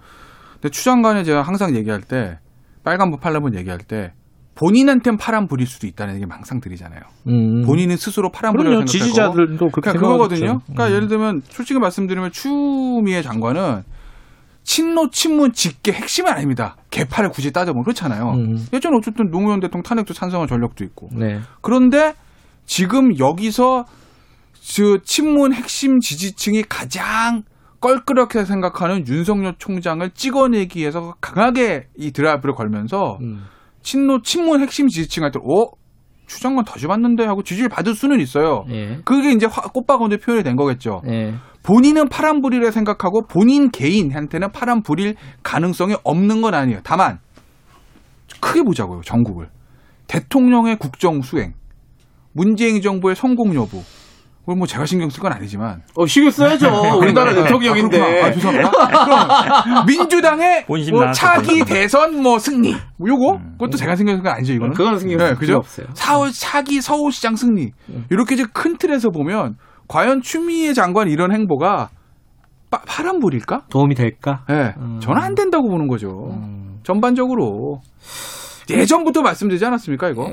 [0.55, 2.39] 근데 추장관이 제가 항상 얘기할 때
[2.85, 4.13] 빨간불 파란불 얘기할 때
[4.55, 7.01] 본인한테는 파란불일 수도 있다는 얘기 항상 드리잖아요.
[7.27, 7.63] 음.
[7.67, 8.87] 본인은 스스로 파란불이라고 그럼요.
[8.87, 10.61] 생각하고 지지자들도 그렇게 그러니까 그거거든요.
[10.67, 10.93] 그러니까 음.
[10.95, 13.83] 예를 들면 솔직히 말씀드리면 추미애 장관은
[14.65, 16.77] 친노 친문 직계 핵심은 아닙니다.
[16.91, 18.31] 개파를 굳이 따져보면 그렇잖아요.
[18.33, 18.67] 음.
[18.73, 21.11] 예전에 어쨌든 노무현 대통령 탄핵도 찬성한 전력도 있고.
[21.13, 21.41] 네.
[21.61, 22.15] 그런데
[22.67, 23.85] 지금 여기서
[24.77, 27.43] 그 친문 핵심 지지층이 가장
[27.81, 33.45] 껄끄럽게 생각하는 윤석열 총장을 찍어내기 위해서 강하게 이 드라이브를 걸면서 음.
[33.83, 35.67] 친노 친문 핵심 지지층한테 어?
[36.27, 38.65] 추 장관 다시 봤는데 하고 지지를 받을 수는 있어요.
[38.71, 38.99] 예.
[39.05, 41.03] 그게 이제 화- 꽃바구니 표현이 된 거겠죠.
[41.07, 41.35] 예.
[41.65, 46.81] 본인은 파란불이라 생각하고 본인 개인한테는 파란불일 가능성이 없는 건 아니에요.
[46.85, 47.19] 다만
[48.41, 49.01] 크게 보자고요.
[49.03, 49.49] 전국을.
[50.07, 51.55] 대통령의 국정 수행,
[52.33, 53.83] 문재인 정부의 성공 여부.
[54.41, 55.81] 그걸 뭐 제가 신경 쓸 건 아니지만.
[55.97, 56.99] 어, 신경 써야죠.
[57.01, 58.23] 우리나라 아, 대통령인데.
[58.23, 58.71] 아, 죄송합니다.
[59.65, 61.65] 그럼 민주당의 뭐 차기.
[61.65, 62.77] 대선 뭐 승리.
[62.99, 63.41] 뭐 요거?
[63.53, 64.75] 그것도 제가 신경 쓸 건 아니죠, 이거는.
[64.75, 65.87] 그건 신경 쓸 필요 없어요.
[65.95, 67.71] 사월 차기 서울시장 승리.
[68.11, 69.57] 이렇게 이제 큰 틀에서 보면
[69.89, 71.91] 과연 추미애 장관 이런 행보가
[72.71, 73.67] 파, 파란불일까?
[73.71, 74.45] 도움이 될까?
[74.51, 74.75] 예.
[75.01, 76.39] 저는 안 된다고 보는 거죠.
[76.83, 77.81] 전반적으로.
[78.71, 80.27] 예전부터 말씀드리지 않았습니까, 이거?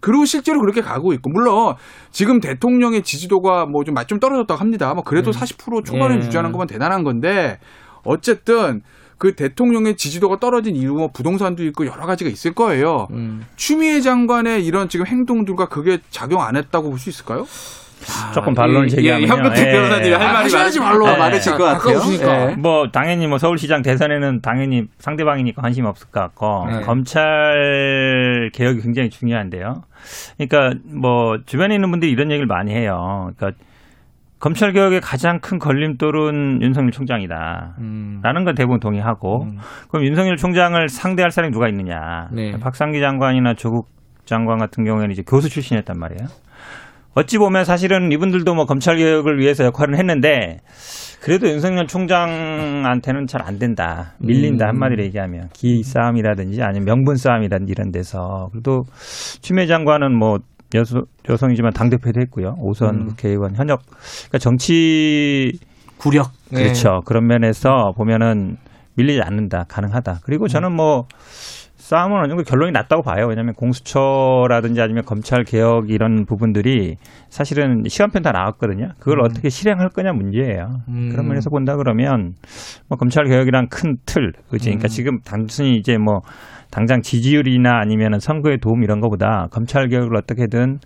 [0.00, 1.74] 그리고 실제로 그렇게 가고 있고, 물론
[2.10, 4.94] 지금 대통령의 지지도가 뭐좀좀 떨어졌다고 합니다.
[4.94, 6.18] 뭐 그래도 40% 초반에 예.
[6.18, 7.58] 유지하는 것만 대단한 건데,
[8.04, 8.80] 어쨌든
[9.18, 13.06] 그 대통령의 지지도가 떨어진 이유 뭐 부동산도 있고 여러 가지가 있을 거예요.
[13.10, 13.44] 음.
[13.56, 17.44] 추미애 장관의 이런 지금 행동들과 그게 작용 안 했다고 볼 수 있을까요?
[18.34, 21.16] 조금 반론을 예, 제기하면 예, 현근택 변호사님이 할 말이 하셔야지 많- 말로.
[21.18, 21.78] 많으실 것 같아요.
[21.98, 22.50] 가까우시니까.
[22.52, 22.54] 예.
[22.56, 26.80] 뭐 당연히 뭐 서울시장 대선에는 당연히 상대방이니까 관심이 없을 것 같고 네.
[26.82, 29.82] 검찰 개혁이 굉장히 중요한데요.
[30.38, 33.30] 그러니까 뭐 주변에 있는 분들이 이런 얘기를 많이 해요.
[33.36, 33.58] 그러니까
[34.38, 37.74] 검찰 개혁의 가장 큰 걸림돌은 윤석열 총장이다.
[37.78, 38.20] 음.
[38.22, 39.46] 라는 건 대부분 동의하고
[39.90, 42.28] 그럼 윤석열 총장을 상대할 사람이 누가 있느냐?
[42.32, 42.58] 네.
[42.58, 43.88] 박상기 장관이나 조국
[44.24, 46.28] 장관 같은 경우에는 이제 교수 출신이었단 말이에요.
[47.14, 50.58] 어찌 보면 사실은 이분들도 뭐 검찰 개혁을 위해서 역할을 했는데
[51.20, 54.14] 그래도 윤석열 총장한테는 잘 안 된다.
[54.20, 54.68] 밀린다 음.
[54.70, 58.84] 한마디로 얘기하면 기 싸움이라든지 아니면 명분 싸움이라든지 이런 데서 그래도
[59.42, 60.38] 추미애 장관은 뭐
[60.74, 62.54] 여소, 여성이지만 당 대표도 했고요.
[62.58, 63.06] 오선 음.
[63.08, 65.52] 국회의원 현역 그러니까 정치
[65.98, 66.30] 구력.
[66.48, 67.00] 그렇죠.
[67.04, 68.56] 그런 면에서 보면은
[68.96, 69.64] 밀리지 않는다.
[69.68, 70.20] 가능하다.
[70.24, 71.06] 그리고 저는 뭐
[71.90, 73.26] 싸움은 어느 정도 결론이 났다고 봐요.
[73.28, 76.94] 왜냐하면 공수처라든지 아니면 검찰 개혁 이런 부분들이
[77.30, 78.90] 사실은 시간편 다 나왔거든요.
[79.00, 79.24] 그걸 음.
[79.24, 80.68] 어떻게 실행할 거냐 문제예요.
[80.88, 81.08] 음.
[81.10, 82.34] 그런 면에서 본다 그러면
[82.88, 84.66] 뭐 검찰 개혁이란 큰 틀, 그지?
[84.66, 84.88] 그러니까 음.
[84.88, 86.20] 지금 단순히 이제 뭐
[86.70, 90.78] 당장 지지율이나 아니면 선거에 도움 이런 거보다 검찰 개혁을 어떻게든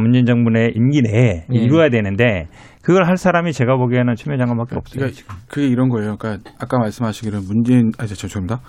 [0.00, 1.58] 문재인 정부 내 임기 내에 예.
[1.58, 2.46] 이루어야 되는데
[2.82, 4.98] 그걸 할 사람이 제가 보기에는 추미애 장관밖에 없어요.
[4.98, 6.16] 그러니까 그게 이런 거예요.
[6.16, 8.60] 그러니까 아까 말씀하시기를 문재인 아저 죄송합니다.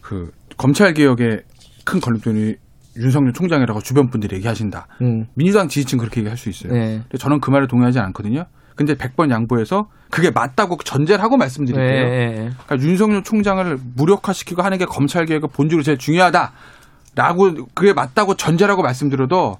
[0.00, 1.42] 그 검찰 개혁의
[1.84, 2.56] 큰 걸림돌이
[2.96, 4.86] 윤석열 총장이라고 주변 분들이 얘기하신다.
[5.02, 5.26] 음.
[5.34, 6.72] 민주당 지지층 그렇게 얘기할 수 있어요.
[6.72, 7.00] 네.
[7.02, 8.46] 근데 저는 그 말에 동의하지 않거든요.
[8.76, 11.84] 근데 100번 양보해서 그게 맞다고 전제를 하고 말씀드릴게요.
[11.86, 12.50] 예, 예, 예.
[12.66, 19.56] 그러니까 윤석열 총장을 무력화시키고 하는 게 검찰 개혁의 본질로 제일 중요하다라고 그게 맞다고 전제라고 말씀드려도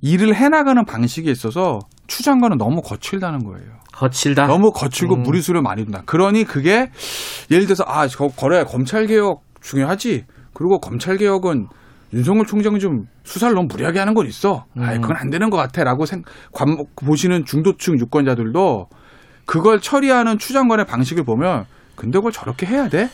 [0.00, 3.66] 일을 해나가는 방식에 있어서 추 장관은 너무 거칠다는 거예요.
[3.92, 4.46] 거칠다.
[4.46, 5.22] 너무 거칠고 음.
[5.22, 6.02] 무리수를 많이 둔다.
[6.06, 6.90] 그러니 그게
[7.50, 10.24] 예를 들어서 아, 저 거래 검찰 개혁 중요하지.
[10.54, 11.68] 그리고 검찰 개혁은
[12.12, 14.66] 윤석열 총장이 좀 수사를 너무 무리하게 하는 건 있어.
[14.78, 16.22] 아, 그건 안 되는 것 같아라고 생,
[16.52, 18.88] 관, 보시는 중도층 유권자들도
[19.46, 21.64] 그걸 처리하는 추 장관의 방식을 보면
[21.96, 23.08] 근데 그걸 저렇게 해야 돼?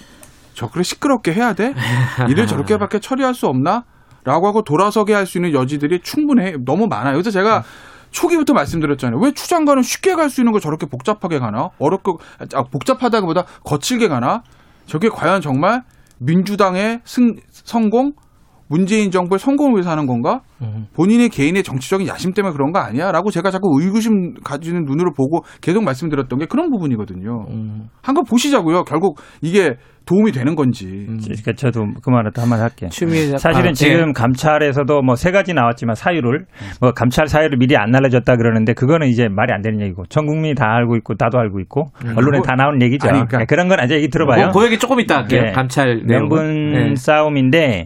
[0.55, 1.75] 저렇게 시끄럽게 해야 돼?
[2.29, 3.85] 일을 저렇게밖에 처리할 수 없나?
[4.25, 7.15] 라고 하고 돌아서게 할 수 있는 여지들이 충분해 너무 많아요.
[7.15, 7.63] 그래서 제가
[8.11, 9.21] 초기부터 말씀드렸잖아요.
[9.21, 11.71] 왜 추 장관은 쉽게 갈 수 있는 걸 저렇게 복잡하게 가나?
[11.79, 12.19] 어렵고
[12.55, 14.43] 아, 복잡하다기보다 거칠게 가나?
[14.87, 15.83] 저게 과연 정말
[16.19, 18.15] 민주당의 승, 성공,
[18.69, 20.41] 문재인 정부의 성공을 위해서 하는 건가?
[20.95, 23.13] 본인의 개인의 정치적인 야심 때문에 그런 거 아니야?
[23.13, 27.47] 라고 제가 자꾸 의구심 가지는 눈으로 보고 계속 말씀드렸던 게 그런 부분이거든요.
[28.03, 28.85] 한번 보시자고요.
[28.85, 30.87] 결국 이게 도움이 되는 건지.
[31.07, 32.89] 그러니까 저도 그 말을 또 한마디 할게요.
[32.91, 34.13] 사실은 아, 지금 예.
[34.15, 36.47] 감찰에서도 뭐 세 가지 나왔지만 사유를
[36.81, 40.55] 뭐 감찰 사유를 미리 안 알려줬다 그러는데 그거는 이제 말이 안 되는 얘기고 전 국민이
[40.55, 43.07] 다 알고 있고 나도 알고 있고 언론에 그거- 다 나오는 얘기죠.
[43.09, 44.45] 아니, 그러니까- 네, 그런 건 아직 얘기 들어봐요.
[44.47, 45.43] 뭐, 그 얘기 조금 이따 할게요.
[45.43, 45.53] 네.
[45.53, 46.73] 감찰 명분.
[46.73, 46.95] 네.
[46.95, 47.85] 싸움인데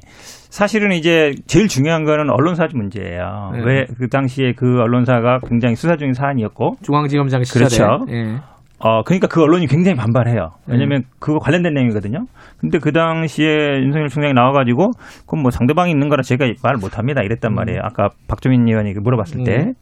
[0.52, 3.52] 사실은 이제 제일 중요한 거는 언론사 문제예요.
[3.54, 3.64] 네.
[3.64, 7.64] 왜그 당시에 그 언론사가 굉장히 수사 중인 사안이었고 중앙지검장 시절에.
[7.64, 8.04] 그렇죠.
[8.10, 8.36] 예.
[8.78, 10.52] 어, 그러니까 그 언론이 굉장히 반발해요.
[10.68, 10.72] 음.
[10.72, 12.26] 왜냐면 그거 관련된 내용이거든요.
[12.58, 14.90] 근데 그 당시에 윤석열 총장이 나와가지고,
[15.26, 17.22] 그럼 뭐 상대방이 있는 거라 제가 말 못합니다.
[17.22, 17.80] 이랬단 말이에요.
[17.82, 19.72] 아까 박종민 의원이 그 물어봤을 때.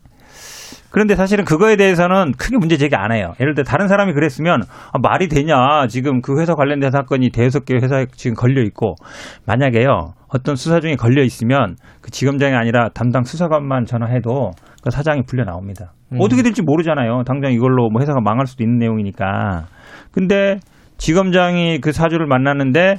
[0.70, 0.88] 음.
[0.90, 3.34] 그런데 사실은 그거에 대해서는 크게 문제 제기 안 해요.
[3.40, 5.86] 예를 들어 다른 사람이 그랬으면 아, 말이 되냐.
[5.88, 8.94] 지금 그 회사 관련된 사건이 대여섯 개 회사에 지금 걸려 있고
[9.46, 10.14] 만약에요.
[10.28, 14.52] 어떤 수사 중에 걸려 있으면 그 지검장이 아니라 담당 수사관만 전화해도
[14.82, 15.92] 그 사장이 불려 나옵니다.
[16.12, 16.18] 음.
[16.20, 17.22] 어떻게 될지 모르잖아요.
[17.24, 19.66] 당장 이걸로 뭐 회사가 망할 수도 있는 내용이니까.
[20.12, 20.58] 근데
[20.98, 22.96] 지검장이 그 사주를 만났는데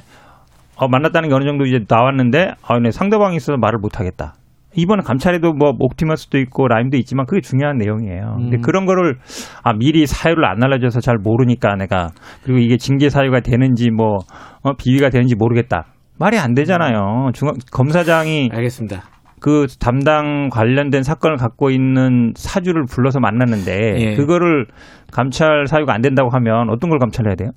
[0.76, 4.34] 어, 만났다는 게 어느 정도 이제 나왔는데 아, 네, 상대방이 있어서 말을 못 하겠다.
[4.74, 8.36] 이번에 감찰에도 뭐 옵티머스도 있고 라임도 있지만 그게 중요한 내용이에요.
[8.38, 8.60] 근데 음.
[8.62, 9.18] 그런 거를
[9.62, 12.08] 아 미리 사유를 안 알려줘서 잘 모르니까 내가
[12.42, 14.18] 그리고 이게 징계 사유가 되는지 뭐
[14.62, 15.86] 어, 비위가 되는지 모르겠다.
[16.18, 17.30] 말이 안 되잖아요.
[17.34, 19.11] 중앙 검사장이 알겠습니다.
[19.42, 24.14] 그 담당 관련된 사건을 갖고 있는 사주를 불러서 만났는데 예.
[24.14, 24.66] 그거를
[25.10, 27.50] 감찰 사유가 안 된다고 하면 어떤 걸 감찰해야 돼요?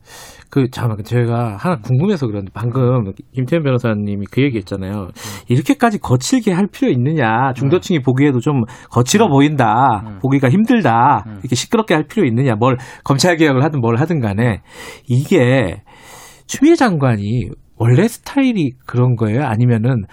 [0.49, 5.09] 그 잠깐 제가 하나 궁금해서 그런데 방금 김태현 변호사님이 그 얘기했잖아요.
[5.47, 7.53] 이렇게까지 거칠게 할 필요 있느냐?
[7.53, 10.17] 중도층이 보기에도 좀 거칠어 보인다.
[10.23, 11.23] 보기가 힘들다.
[11.41, 12.55] 이렇게 시끄럽게 할 필요 있느냐?
[12.55, 14.61] 뭘 검찰 개혁을 하든 뭘 하든 간에
[15.07, 15.83] 이게
[16.47, 19.43] 추미애 장관이 원래 스타일이 그런 거예요?
[19.43, 20.05] 아니면은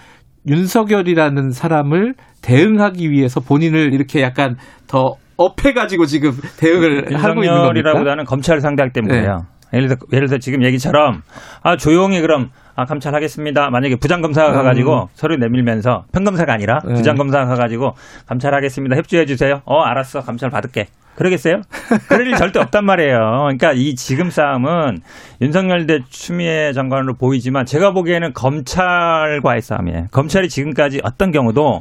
[0.47, 4.55] 윤석열이라는 사람을 대응하기 위해서 본인을 이렇게 약간
[4.87, 7.69] 더 업해가지고 지금 대응을 하고 있는 겁니까?
[7.69, 9.45] 윤석열이라보다는 검찰을 상대할 때 문제예요.
[9.73, 11.21] 예를 들어 예를 들어 지금 얘기처럼
[11.63, 13.69] 아 조용히 그럼 아 감찰하겠습니다.
[13.71, 14.53] 만약에 부장 검사가 음.
[14.53, 16.93] 가가지고 서류 내밀면서 평검사가 아니라 네.
[16.93, 17.93] 부장 검사가 가가지고
[18.27, 18.95] 감찰하겠습니다.
[18.97, 19.61] 협조해 주세요.
[19.65, 20.87] 어 알았어 감찰 받을게.
[21.15, 21.61] 그러겠어요?
[22.09, 23.17] 그럴 일 절대 없단 말이에요.
[23.17, 24.97] 그러니까 이 지금 싸움은
[25.41, 30.07] 윤석열 대 추미애 장관으로 보이지만 제가 보기에는 검찰과의 싸움이에요.
[30.11, 31.79] 검찰이 지금까지 어떤 경우도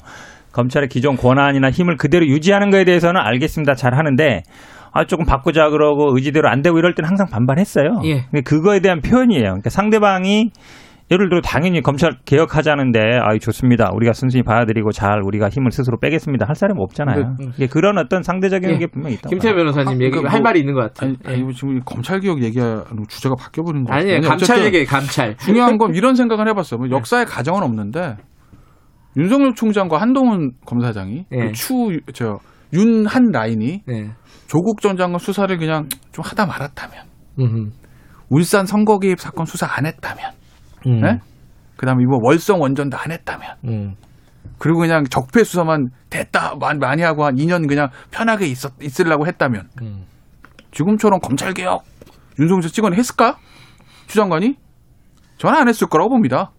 [0.52, 3.74] 검찰의 기존 권한이나 힘을 그대로 유지하는 거에 대해서는 알겠습니다.
[3.74, 4.42] 잘 하는데
[4.92, 8.02] 아 조금 바꾸자 그러고 의지대로 안 되고 이럴 때는 항상 반발했어요.
[8.04, 8.24] 예.
[8.30, 9.44] 근데 그거에 대한 표현이에요.
[9.44, 10.50] 그러니까 상대방이
[11.12, 13.90] 예를 들어 당연히 검찰 개혁하자는데 아 좋습니다.
[13.92, 16.46] 우리가 순순히 봐드리고 잘 우리가 힘을 스스로 빼겠습니다.
[16.48, 17.36] 할 사람이 없잖아요.
[17.38, 17.46] 네.
[17.56, 18.78] 이게 그런 어떤 상대적인 예.
[18.78, 19.28] 게 분명히 있다.
[19.28, 21.14] 김태현 변호사님 얘기 그러니까 할 뭐- 말이 있는 것 같아요.
[21.26, 24.22] 아니, 아니, 지금 검찰 개혁 얘기하는 주제가 바뀌어 버린 거 아니에요.
[24.22, 24.86] 감찰 얘기예요.
[24.86, 25.36] 감찰.
[25.36, 26.78] 중요한 건 이런 생각을 해 봤어요.
[26.78, 28.16] 뭐 역사의 가정은 없는데
[29.16, 31.52] 윤석열 총장과 한동훈 검사장이 그 예.
[31.52, 32.38] 추저
[32.72, 34.10] 윤한 라인이 네.
[34.46, 37.04] 조국 전 장관 수사를 그냥 좀 하다 말았다면
[37.38, 37.70] 음흠.
[38.30, 40.30] 울산 선거 개입 사건 수사 안 했다면
[40.86, 41.00] 음.
[41.00, 41.18] 네?
[41.76, 43.94] 그다음에 이번 월성 원전도 안 했다면 음.
[44.58, 50.04] 그리고 그냥 적폐 수사만 됐다 많이, 하고 한 2년 그냥 편하게 있었 있으려고 했다면 음.
[50.70, 51.84] 지금처럼 검찰 개혁
[52.38, 53.36] 윤석열 찍어내 했을까?
[54.06, 54.56] 추 장관이
[55.38, 56.52] 저는 안 했을 거라고 봅니다.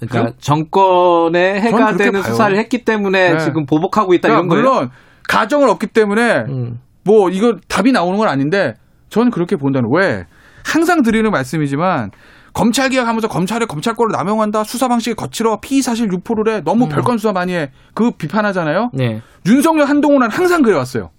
[0.00, 2.22] 그러니까 정권에 저는 해가 되는 봐요.
[2.22, 3.38] 수사를 했기 때문에 네.
[3.38, 4.78] 지금 보복하고 있다 그러니까 이런 거예요.
[4.78, 4.90] 물론
[5.28, 6.78] 가정은 없기 때문에 음.
[7.04, 8.74] 뭐 이거 답이 나오는 건 아닌데
[9.08, 10.24] 저는 그렇게 본다는 왜
[10.64, 12.10] 항상 드리는 말씀이지만
[12.52, 17.32] 검찰 개혁하면서 검찰의 검찰권을 남용한다 수사 방식이 거칠어 피의 사실 유포를 해 너무 별건 수사
[17.32, 18.90] 많이 해 그 비판하잖아요.
[18.94, 19.22] 네.
[19.46, 21.10] 윤석열 한동훈은 항상 그래왔어요.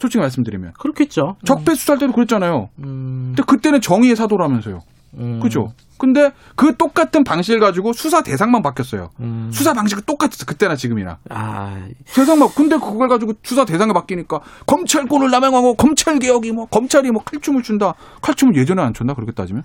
[0.00, 1.36] 솔직히 말씀드리면 그렇겠죠.
[1.44, 2.68] 적폐 수사할 때도 그랬잖아요.
[2.78, 3.34] 음.
[3.34, 4.82] 근데 그때는 정의의 사도라면서요.
[5.14, 5.40] 음.
[5.42, 5.72] 그죠?
[5.96, 9.10] 근데 그 똑같은 방식을 가지고 수사 대상만 바뀌었어요.
[9.18, 9.50] 음.
[9.52, 10.44] 수사 방식은 똑같았어.
[10.46, 11.18] 그때나 지금이나.
[11.30, 17.24] 아, 세상만 근데 그걸 가지고 수사 대상이 바뀌니까 검찰권을 남용하고 검찰 개혁이 뭐 검찰이 뭐
[17.24, 17.94] 칼춤을 춘다.
[18.22, 19.64] 칼춤을 예전에 안 췄나 그렇게 따지면?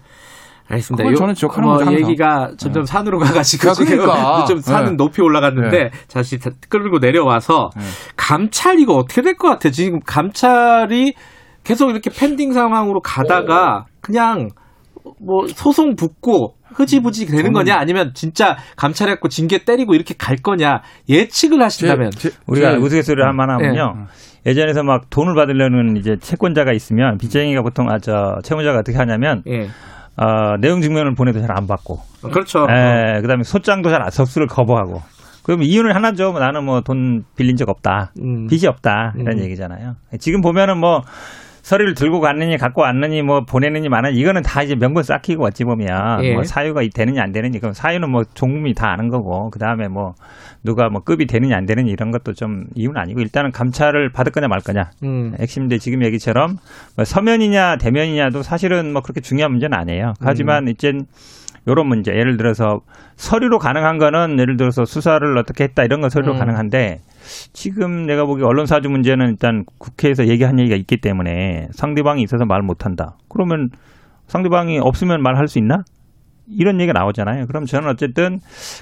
[0.70, 1.10] 알겠습니다.
[1.12, 1.94] 요- 저는 지적하는 뭐 항상.
[1.94, 4.46] 얘기가 점점 산으로 가가지고 그러니까.
[4.46, 4.96] 좀 산은 네.
[4.96, 5.90] 높이 올라갔는데 네.
[6.12, 7.70] 다시 다- 끌고 내려와서
[8.16, 9.70] 감찰 이거 어떻게 될 것 같아?
[9.70, 11.14] 지금 감찰이
[11.64, 14.50] 계속 이렇게 펜딩 상황으로 가다가 그냥
[15.20, 20.82] 뭐 소송 붙고 흐지부지 되는 저는- 거냐 아니면 진짜 감찰했고 징계 때리고 이렇게 갈 거냐
[21.10, 22.12] 예측을 하신다면
[22.48, 24.08] 우리가 제- 우스갯소리를 한 만하면요.
[24.46, 29.68] 예전에서 막 돈을 받으려는 이제 채권자가 있으면 빚쟁이가 보통 아저 채무자가 어떻게 하냐면 예.
[30.18, 32.00] 어, 내용 증명을 보내도 잘 안 받고.
[32.32, 32.68] 그렇죠.
[32.70, 35.02] 예, 그다음에 소장도 잘 안- 접수를 거부하고.
[35.44, 36.32] 그럼 이유는 하나죠.
[36.32, 38.12] 뭐 나는 뭐 돈 빌린 적 없다.
[38.22, 38.48] 음.
[38.48, 39.14] 빚이 없다.
[39.18, 39.44] 이런 음.
[39.44, 39.96] 얘기잖아요.
[40.20, 41.02] 지금 보면은 뭐
[41.64, 46.24] 서류를 들고 갔느니 갖고 왔느니 뭐 보내느니 마는 이거는 다 이제 명분 쌓기고 어찌 보면
[46.26, 46.34] 예.
[46.34, 50.14] 뭐 사유가 되느냐 안 되느니 그럼 사유는 뭐 종국이 다 아는 거고 그 다음에 뭐
[50.62, 54.50] 누가 뭐 급이 되느냐 안 되느니 이런 것도 좀 이유는 아니고 일단은 감찰을 받을 거냐
[54.50, 55.36] 말 거냐 음.
[55.40, 56.58] 핵심인데 지금 얘기처럼
[56.98, 60.16] 뭐 서면이냐 대면이냐도 사실은 뭐 그렇게 중요한 문제는 아니에요.
[60.20, 60.92] 하지만 이제
[61.66, 62.82] 요런 문제 예를 들어서
[63.16, 66.40] 서류로 가능한 거는 예를 들어서 수사를 어떻게 했다 이런 건 서류로 음.
[66.40, 67.00] 가능한데
[67.54, 72.62] 지금 내가 보기 언론 사주 문제는 일단 국회에서 얘기한 얘기가 있기 때문에 상대방이 있어서 말
[72.62, 73.18] 못한다.
[73.30, 73.70] 그러면
[74.28, 75.84] 상대방이 없으면 말할 수 있나?
[76.48, 77.46] 이런 얘기가 나오잖아요.
[77.48, 78.40] 그럼 저는 어쨌든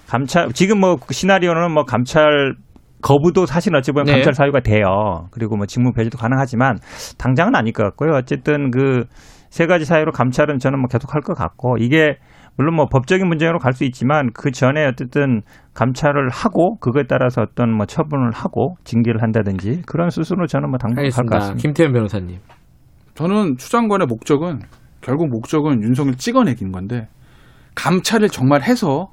[0.08, 2.54] 감찰 지금 뭐그 시나리오는 뭐 감찰
[3.02, 4.12] 거부도 사실 어찌 보면 네.
[4.14, 5.28] 감찰 사유가 돼요.
[5.32, 6.78] 그리고 뭐 직무 배제도 가능하지만
[7.18, 8.12] 당장은 아닐 것 같고요.
[8.16, 9.06] 어쨌든 그
[9.52, 12.18] 세 가지 사유로 감찰은 저는 뭐 계속 할 것 같고 이게
[12.57, 15.41] 물론 뭐 법적인 문제로 갈 수 있지만 그 전에 어쨌든
[15.73, 21.03] 감찰을 하고 그거에 따라서 어떤 뭐 처분을 하고 징계를 한다든지 그런 수순으로 저는 뭐 당분간
[21.03, 21.38] 갈것 알겠습니다.
[21.38, 21.61] 같습니다.
[21.61, 22.40] 김태현 변호사님.
[23.15, 24.60] 저는 추장관의 목적은
[25.02, 27.07] 결국 목적은 윤석열 찍어내기는 건데
[27.76, 29.07] 감찰을 정말 해서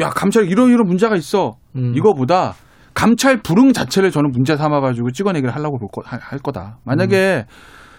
[0.00, 1.94] 야 감찰 이런 이런 문제가 있어 음.
[1.94, 2.54] 이거보다
[2.94, 6.78] 감찰 불응 자체를 저는 문제 삼아가지고 찍어내기를 하려고 볼 거, 할, 할 거다.
[6.84, 7.44] 만약에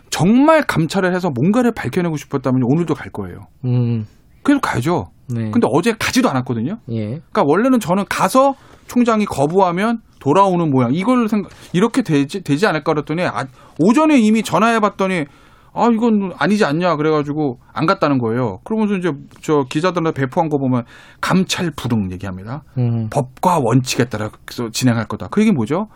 [0.09, 3.47] 정말 감찰을 해서 뭔가를 밝혀내고 싶었다면 오늘도 갈 거예요.
[3.65, 4.05] 음.
[4.45, 5.05] 계속 가야죠.
[5.27, 5.51] 네.
[5.51, 6.77] 근데 어제 가지도 않았거든요.
[6.91, 7.05] 예.
[7.05, 8.53] 그러니까 원래는 저는 가서
[8.87, 13.45] 총장이 거부하면 돌아오는 모양 이걸 생각 이렇게 되지 되지 않을까 그랬더니 아,
[13.79, 15.25] 오전에 이미 전화해 봤더니
[15.73, 18.59] 아 이건 아니지 않냐 그래가지고 안 갔다는 거예요.
[18.63, 19.11] 그러면서 이제
[19.41, 20.83] 저 기자들한테 배포한 거 보면
[21.19, 22.63] 감찰 불응 얘기합니다.
[22.77, 23.09] 음.
[23.09, 25.27] 법과 원칙에 따라서 진행할 거다.
[25.29, 25.87] 그 얘기 뭐죠?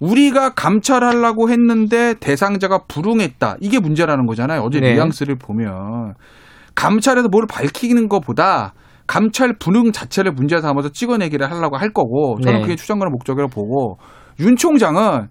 [0.00, 3.56] 우리가 감찰하려고 했는데 대상자가 불응했다.
[3.60, 4.60] 이게 문제라는 거잖아요.
[4.60, 4.92] 어제 네.
[4.92, 6.14] 뉘앙스를 보면
[6.76, 8.72] 감찰에서 뭘 밝히는 것보다
[9.08, 12.62] 감찰 불응 자체를 문제 삼아서 찍어내기를 하려고 할 거고 저는 네.
[12.62, 13.98] 그게 추정과는 목적이라고 보고
[14.40, 15.28] 윤 총장은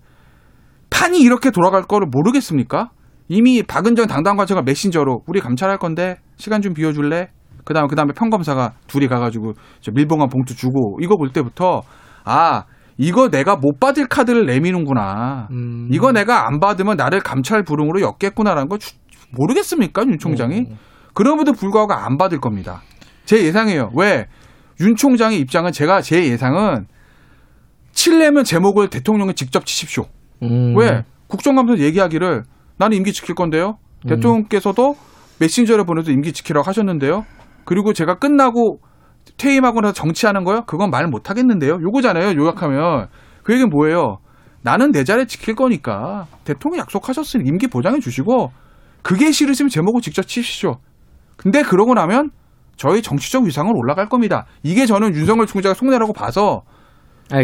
[0.89, 2.89] 판이 이렇게 돌아갈 거를 모르겠습니까?
[3.27, 7.29] 이미 박은정 당당관청가 메신저로 우리 감찰할 건데 시간 좀 비워줄래?
[7.65, 11.81] 그다음에 그다음에 평검사가 둘이 가가지고 저 밀봉한 봉투 주고 이거 볼 때부터
[12.23, 12.63] 아
[12.97, 15.47] 이거 내가 못 받을 카드를 내미는구나.
[15.51, 15.89] 음.
[15.91, 18.93] 이거 내가 안 받으면 나를 감찰 불응으로 엮겠구나라는 거 주-
[19.37, 20.59] 모르겠습니까 윤 총장이?
[20.59, 20.77] 음.
[21.15, 22.81] 그럼에도 불구하고 안 받을 겁니다.
[23.25, 23.89] 제 예상이에요.
[23.95, 24.27] 왜?
[24.81, 26.85] 윤 총장의 입장은 제가 제 예상은
[27.93, 30.03] 칠려면 제목을 대통령이 직접 치십시오.
[30.43, 30.77] 음.
[30.77, 31.03] 왜?
[31.27, 32.43] 국정감사 얘기하기를
[32.77, 33.77] 나는 임기 지킬 건데요.
[34.05, 34.09] 음.
[34.09, 34.95] 대통령께서도
[35.39, 37.25] 메신저를 보내서 임기 지키라고 하셨는데요.
[37.63, 38.79] 그리고 제가 끝나고
[39.37, 40.61] 퇴임하고 나서 정치하는 거요?
[40.67, 41.79] 그건 말 못 하겠는데요.
[41.81, 42.39] 요거잖아요.
[42.39, 43.07] 요약하면.
[43.43, 44.17] 그 얘기는 뭐예요?
[44.61, 48.51] 나는 내 자리 지킬 거니까 대통령 약속하셨으니 임기 보장해 주시고
[49.01, 50.79] 그게 싫으시면 제목을 직접 치십시오.
[51.37, 52.31] 근데 그러고 나면
[52.77, 54.45] 저희 정치적 위상은 올라갈 겁니다.
[54.63, 56.63] 이게 저는 윤석열 총장의 속내라고 봐서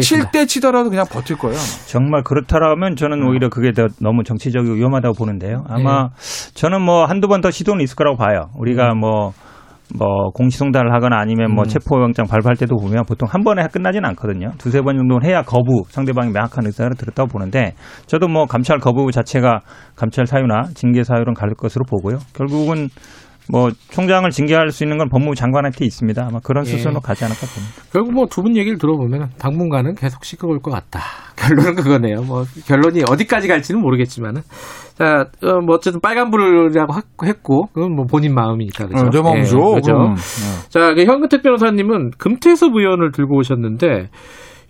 [0.00, 1.56] 칠 때 치더라도 그냥 버틸 거예요.
[1.86, 5.64] 정말 그렇다라면 저는 오히려 그게 더 너무 정치적이고 위험하다고 보는데요.
[5.68, 6.10] 아마
[6.54, 8.50] 저는 뭐 한두 번 더 시도는 있을 거라고 봐요.
[8.56, 9.32] 우리가 뭐,
[9.98, 11.68] 뭐 공시송달을 하거나 아니면 뭐 음.
[11.68, 14.52] 체포영장 발부할 때도 보면 보통 한 번에 끝나지는 않거든요.
[14.58, 17.74] 두세 번 정도는 해야 거부, 상대방이 명확한 의사를 들었다고 보는데
[18.06, 19.62] 저도 뭐 감찰 거부 자체가
[19.96, 22.18] 감찰 사유나 징계 사유는 갈 것으로 보고요.
[22.34, 22.88] 결국은
[23.50, 26.26] 뭐 총장을 징계할 수 있는 건 법무부 장관한테 있습니다.
[26.26, 26.70] 아마 그런 예.
[26.70, 27.82] 수순으로 가지 않을까 봅니다.
[27.92, 31.00] 결국 뭐 두 분 얘기를 들어보면 당분간은 계속 시끄러울 것 같다.
[31.36, 32.22] 결론은 그거네요.
[32.22, 34.42] 뭐 결론이 어디까지 갈지는 모르겠지만은
[34.96, 39.06] 자, 어, 뭐 어쨌든 빨간불이라고 하- 했고 그건 뭐 본인 마음이니까 그죠.
[39.06, 39.56] 어, 내 마음이죠.
[39.58, 39.92] 예, 그죠.
[39.92, 40.14] 그럼.
[40.14, 40.68] 네.
[40.68, 44.10] 자, 그 현근택 변호사님은 금태섭 의원을 들고 오셨는데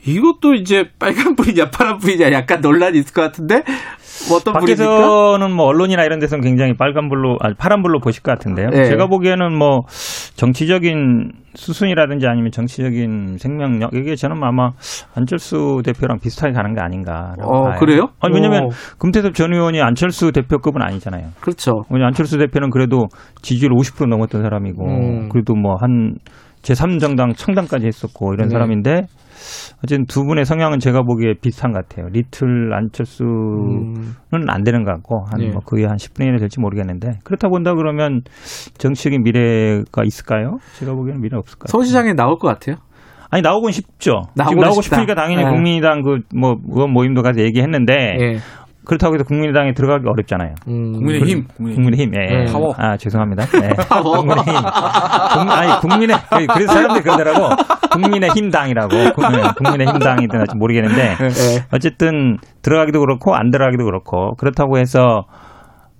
[0.04, 3.62] 이것도 이제 빨간불이냐 파란불이냐 약간 논란이 있을 것 같은데
[4.28, 4.54] 뭐 어떤?
[4.54, 8.68] 밖에서는 뭐 언론이나 이런 데서는 굉장히 빨간불로, 아니 파란불로 보실 것 같은데요.
[8.72, 8.84] 예.
[8.84, 9.80] 제가 보기에는 뭐
[10.36, 14.70] 정치적인 수순이라든지 아니면 정치적인 생명력 이게 저는 아마
[15.14, 17.78] 안철수 대표랑 비슷하게 가는 게 아닌가라고 어, 봐요.
[17.78, 18.06] 그래요?
[18.20, 18.68] 아니 왜냐면 어.
[18.98, 21.28] 금태섭 전 의원이 안철수 대표급은 아니잖아요.
[21.40, 21.82] 그렇죠.
[21.90, 23.08] 왜냐 안철수 대표는 그래도
[23.42, 25.28] 지지율 50% 넘었던 사람이고 음.
[25.28, 26.14] 그래도 뭐 한
[26.62, 28.52] 제3정당 청당까지 했었고 이런 네.
[28.52, 29.02] 사람인데
[29.84, 32.08] 어쨌든 두 분의 성향은 제가 보기에 비슷한 것 같아요.
[32.12, 35.48] 리틀 안철수는 안 되는 것 같고 한 네.
[35.50, 38.22] 뭐 그게 한 10분의 1이 될지 모르겠는데 그렇다 본다 그러면
[38.78, 40.58] 정치적인 미래가 있을까요?
[40.78, 41.70] 제가 보기에는 미래 없을 것 같아요.
[41.72, 42.76] 서울시장에 나올 것 같아요.
[43.30, 44.12] 아니 나오곤 싶죠.
[44.34, 44.96] 나오고는 지금 나오고 싶다.
[44.96, 45.50] 싶으니까 당연히 네.
[45.50, 48.36] 국민의당 그 뭐 의원 모임도 가서 얘기했는데 예.
[48.84, 50.54] 그렇다고 해서 국민의당에 들어가기 어렵잖아요.
[50.68, 50.92] 음.
[50.92, 52.18] 국민의힘, 국민의힘, 예.
[52.44, 52.52] 네.
[52.52, 52.74] 파워.
[52.76, 53.44] 아, 죄송합니다.
[53.46, 53.68] 네.
[54.02, 54.54] 국민의힘.
[54.54, 56.16] 국, 아니, 국민의,
[56.52, 57.48] 그래서 사람들이 그러더라고.
[57.92, 58.96] 국민의힘당이라고.
[59.14, 59.24] 국-
[59.58, 61.00] 국민의힘당이든 아직 모르겠는데.
[61.20, 61.64] 예.
[61.72, 64.34] 어쨌든 들어가기도 그렇고 안 들어가기도 그렇고.
[64.36, 65.26] 그렇다고 해서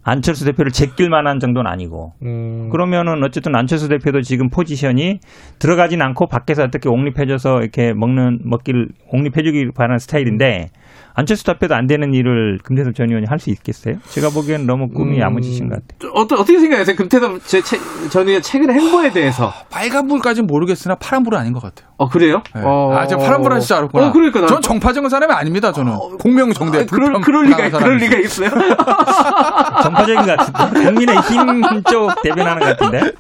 [0.05, 2.15] 안철수 대표를 제낄 만한 정도는 아니고.
[2.25, 2.69] 음.
[2.73, 5.21] 그러면은 어쨌든 안철수 대표도 지금 포지션이
[5.61, 10.67] 들어가진 않고 밖에서 어떻게 옹립해줘서 이렇게 먹는, 먹기를 옹립해주기 바라는 스타일인데
[11.15, 13.97] 안철수 대표도 안 되는 일을 금태섭 전 의원이 할 수 있겠어요?
[14.11, 15.21] 제가 보기에는 너무 꿈이 음.
[15.21, 16.13] 야무지신 것 같아요.
[16.15, 16.95] 어떠, 어떻게 생각하세요?
[16.97, 17.77] 금태섭 제, 제,
[18.11, 19.53] 전 의원 최근의 행보에 대해서.
[19.71, 21.89] 빨간불까지는 모르겠으나 파란불은 아닌 것 같아요.
[21.99, 22.43] 어, 그래요?
[22.55, 22.63] 네.
[22.65, 22.93] 어.
[22.97, 24.07] 아, 제가 파란불 하실 줄 알았구나.
[24.09, 24.41] 어, 그러니까.
[24.41, 25.93] 나- 전 정파적인 사람이 아닙니다, 저는.
[26.21, 26.79] 공명정대.
[26.81, 27.97] 아, 그럴, 그럴 리가, 그럴.
[27.97, 28.51] 리가 있어요?
[29.83, 30.85] 전파적인 것 같은데.
[30.85, 33.13] 국민의 힘쪽 대변하는 것 같은데.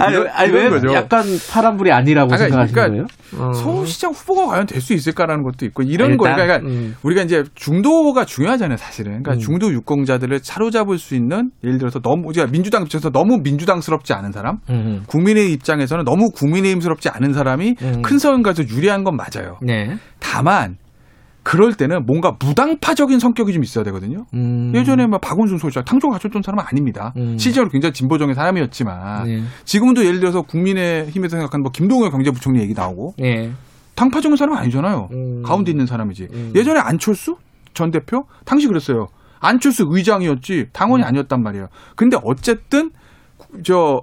[0.00, 0.92] 아니, 이런- 아니 이런 왜 거죠.
[0.94, 3.06] 약간 파란불이 아니라고 아니, 생각하시는 그러니까 거예요?
[3.36, 3.52] 어.
[3.52, 6.94] 서울시장 후보가 과연 될 수 있을까라는 것도 있고 이런 일단, 거 그러니까 음.
[7.02, 9.38] 우리가 이제 중도가 중요하잖아요 사실은 그러니까 음.
[9.38, 14.58] 중도 유권자들을 사로잡을 수 있는 예를 들어서 너무 우리가 민주당 입장에서 너무 민주당스럽지 않은 사람
[14.70, 15.02] 음.
[15.06, 18.02] 국민의 입장에서는 너무 국민의힘스럽지 않은 사람이 음.
[18.02, 19.96] 큰 선거에서 유리한 건 맞아요 네.
[20.20, 20.76] 다만
[21.48, 24.26] 그럴 때는 뭔가 무당파적인 성격이 좀 있어야 되거든요.
[24.34, 24.70] 음.
[24.74, 27.14] 예전에 막 박원순 소장 탕조 갖췄던 사람은 아닙니다.
[27.16, 27.38] 음.
[27.38, 29.42] 실제로 굉장히 진보적인 사람이었지만 네.
[29.64, 33.50] 지금도 예를 들어서 국민의힘에서 생각하는 뭐 김동연 경제부총리 얘기 나오고 예.
[33.94, 35.08] 당파적인 사람은 아니잖아요.
[35.10, 35.42] 음.
[35.42, 36.28] 가운데 있는 사람이지.
[36.30, 36.52] 음.
[36.54, 37.38] 예전에 안철수
[37.72, 39.06] 전 대표 당시 그랬어요.
[39.40, 41.68] 안철수 의장이었지 당원이 아니었단 말이에요.
[41.96, 42.90] 근데 어쨌든
[43.64, 44.02] 저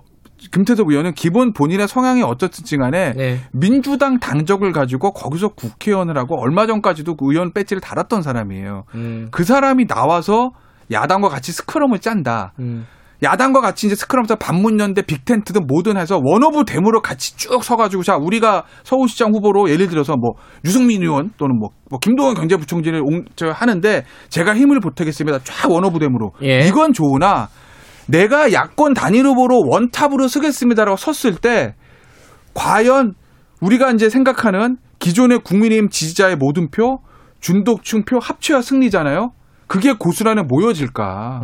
[0.51, 3.39] 김태섭 의원은 기본 본인의 성향이 어떻든지 간에 네.
[3.51, 8.83] 민주당 당적을 가지고 거기서 국회의원을 하고 얼마 전까지도 그 의원 배지를 달았던 사람이에요.
[8.95, 9.27] 음.
[9.31, 10.51] 그 사람이 나와서
[10.91, 12.53] 야당과 같이 스크럼을 짠다.
[12.59, 12.85] 음.
[13.23, 18.17] 야당과 같이 이제 스크럼해서 반문연대 빅텐트든 뭐든 해서 one of them으로 같이 쭉 서가지고 자
[18.17, 20.31] 우리가 서울시장 후보로 예를 들어서 뭐
[20.65, 25.39] 유승민 의원 또는 뭐, 뭐 김동연 경제부총리를 옹, 저 하는데 제가 힘을 보태겠습니다.
[25.43, 26.67] 쫙 one of them으로 예.
[26.67, 27.47] 이건 좋으나
[28.07, 31.75] 내가 야권 단일 후보로 원톱으로 서겠습니다라고 섰을 때
[32.53, 33.13] 과연
[33.61, 36.99] 우리가 이제 생각하는 기존의 국민의힘 지지자의 모든 표,
[37.39, 39.31] 준독층 표 합쳐야 승리잖아요.
[39.67, 41.41] 그게 고스란히 모여질까?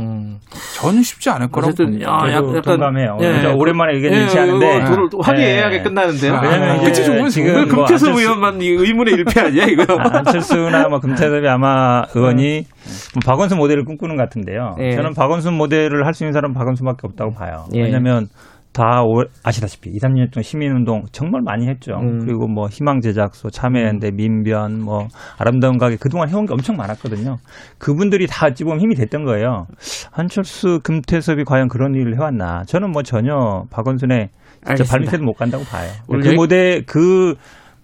[0.76, 2.12] 저는 쉽지 않을 거라고 어쨌든 봅니다.
[2.12, 3.18] 아, 약간 동감해요.
[3.22, 3.28] 예.
[3.28, 5.84] 그래서 오랜만에 의견 예, 일치하는데 도를 화기애애하게 네.
[5.84, 6.40] 끝나는데요.
[6.44, 9.86] 왜냐면 이제 그치, 좀 지금 왜뭐 금태섭 안철수- 의원만 이 의문의 일패 아니야 이거?
[9.98, 12.66] 안철수나 뭐 금태섭이 아마 의원이
[13.14, 14.76] 뭐 박원순 모델을 꿈꾸는 것 같은데요.
[14.80, 14.96] 예.
[14.96, 17.66] 저는 박원순 모델을 할 수 있는 사람은 박원순밖에 없다고 봐요.
[17.74, 17.82] 예.
[17.84, 18.28] 왜냐하면
[18.74, 21.94] 다 오- 아시다시피 2, 3년 동안 시민운동 정말 많이 했죠.
[22.02, 22.20] 음.
[22.26, 25.08] 그리고 뭐 희망제작소, 참여연대, 민변, 뭐
[25.38, 27.36] 아름다운 가게 그동안 해온 게 엄청 많았거든요.
[27.78, 29.68] 그분들이 다 어찌 보면 힘이 됐던 거예요.
[30.14, 32.64] 안철수, 금태섭이 과연 그런 일을 해왔나?
[32.64, 34.30] 저는 뭐 전혀 박원순의
[34.66, 34.84] 진짜.
[34.90, 35.90] 발밑에도 못 간다고 봐요.
[36.08, 37.36] 그 모델 그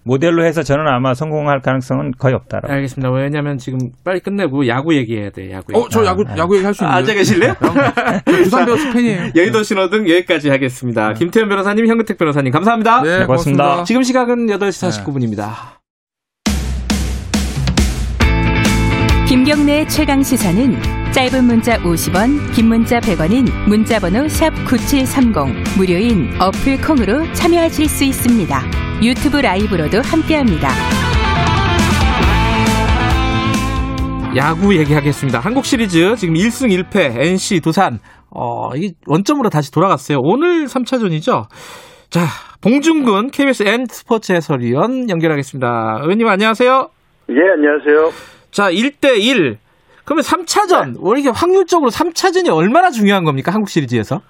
[0.04, 2.72] 모델로 해서 저는 아마 성공할 가능성은 거의 없다라고.
[2.72, 3.10] 알겠습니다.
[3.10, 5.52] 왜냐면 지금 빨리 끝내고 야구 얘기해야 돼.
[5.52, 5.78] 야구.
[5.78, 6.98] 어, 저 야구, 야구 얘기 할 수 있는데.
[7.00, 7.54] 앉아 계실래요?
[8.24, 9.32] 두산 베어스 팬이에요.
[9.36, 11.12] 여의도 신호등 여기까지 하겠습니다.
[11.12, 13.02] 김태현 변호사님, 현근택 변호사님 감사합니다.
[13.02, 13.84] 네, 고맙습니다.
[13.84, 15.78] 지금 시각은 8시 49분입니다.
[19.28, 20.80] 김경래 최강 시사는
[21.12, 28.87] 짧은 문자 50원, 긴 문자 100원인 문자번호 샵 9730 무료인 어플 콩으로 참여하실 수 있습니다.
[29.00, 30.68] 유튜브 라이브로도 함께합니다.
[34.36, 35.38] 야구 얘기하겠습니다.
[35.38, 38.00] 한국 시리즈 지금 1승 1패 NC 두산
[38.34, 40.18] 어, 이 원점으로 다시 돌아갔어요.
[40.20, 41.44] 오늘 3차전이죠.
[42.10, 42.20] 자,
[42.60, 46.00] 봉준근 KBS N 스포츠 해설위원 연결하겠습니다.
[46.02, 46.88] 의원님 안녕하세요.
[47.30, 48.10] 예, 안녕하세요.
[48.50, 49.58] 자, 1대 1.
[50.04, 50.96] 그러면 3차전.
[50.98, 53.52] 우리 이게 확률적으로 3차전이 얼마나 중요한 겁니까?
[53.52, 54.20] 한국 시리즈에서?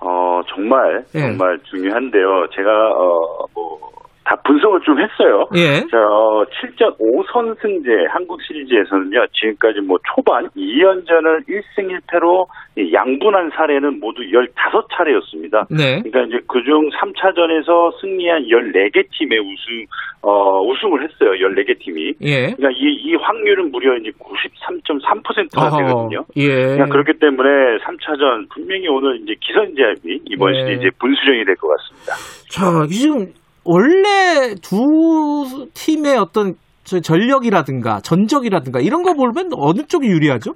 [0.00, 1.20] 어, 정말, 예.
[1.20, 2.46] 정말 중요한데요.
[2.56, 3.78] 제가, 어, 뭐,
[4.26, 5.46] 다 분석을 좀 했어요.
[5.54, 5.86] 예.
[5.88, 12.46] 자, 어, 7전 5선승제 한국 시리즈에서는요, 지금까지 뭐 초반 2연전을 1승 1패로
[12.92, 15.66] 양분한 사례는 모두 15차례였습니다.
[15.70, 16.02] 네.
[16.02, 19.86] 그러니까 이제 그중 3차전에서 승리한 14개 팀의 우승,
[20.22, 21.30] 어, 우승을 했어요.
[21.48, 22.14] 14개 팀이.
[22.22, 22.50] 예.
[22.50, 26.24] 그러니까 이, 이 확률은 무려 이제 93.3%가 어허, 되거든요.
[26.34, 26.48] 예.
[26.48, 30.64] 그러니까 그렇기 때문에 3차전 분명히 오늘 이제 기선제압이 이번 네.
[30.64, 32.12] 시리즈의 분수령이 될 것 같습니다.
[32.50, 33.26] 자, 지금
[33.66, 40.52] 원래 두 팀의 어떤 저 전력이라든가 전적이라든가 이런 거 보면 어느 쪽이 유리하죠?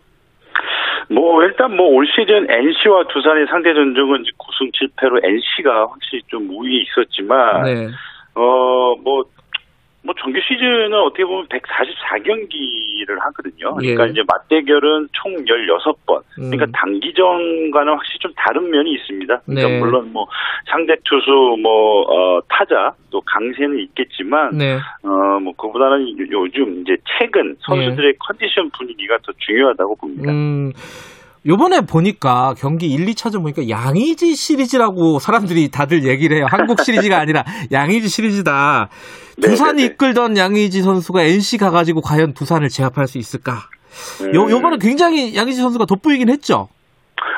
[1.10, 6.48] 뭐 일단 뭐 올 시즌 NC와 두산의 상대 전적은 이제 9승 7패로 NC가 확실히 좀
[6.50, 7.88] 우위에 있었지만 네.
[8.34, 9.24] 어뭐
[10.02, 13.74] 뭐 정규 시즌은 어떻게 보면 144경기를 하거든요.
[13.74, 14.10] 그러니까 예.
[14.10, 16.22] 이제 맞대결은 총 16번.
[16.34, 16.72] 그러니까 음.
[16.72, 19.40] 단기전과는 확실히 좀 다른 면이 있습니다.
[19.44, 19.78] 그러니까 네.
[19.78, 20.26] 물론 뭐
[20.70, 24.78] 상대 투수 뭐 어, 타자 또 강세는 있겠지만 네.
[25.02, 30.32] 어뭐 그보다는 요- 요즘 이제 최근 선수들의 컨디션 분위기가 더 중요하다고 봅니다.
[30.32, 30.72] 음,
[31.46, 36.46] 요번에 보니까 경기 1, 2차전 보니까 양의지 시리즈라고 사람들이 다들 얘기를 해요.
[36.50, 38.88] 한국 시리즈가 아니라 양의지 시리즈다.
[39.40, 43.52] 두산이 이끌던 양의지 선수가 NC 가가지고 과연 두산을 제압할 수 있을까?
[44.34, 44.50] 요, 음.
[44.50, 46.68] 요번에 굉장히 양의지 선수가 돋보이긴 했죠.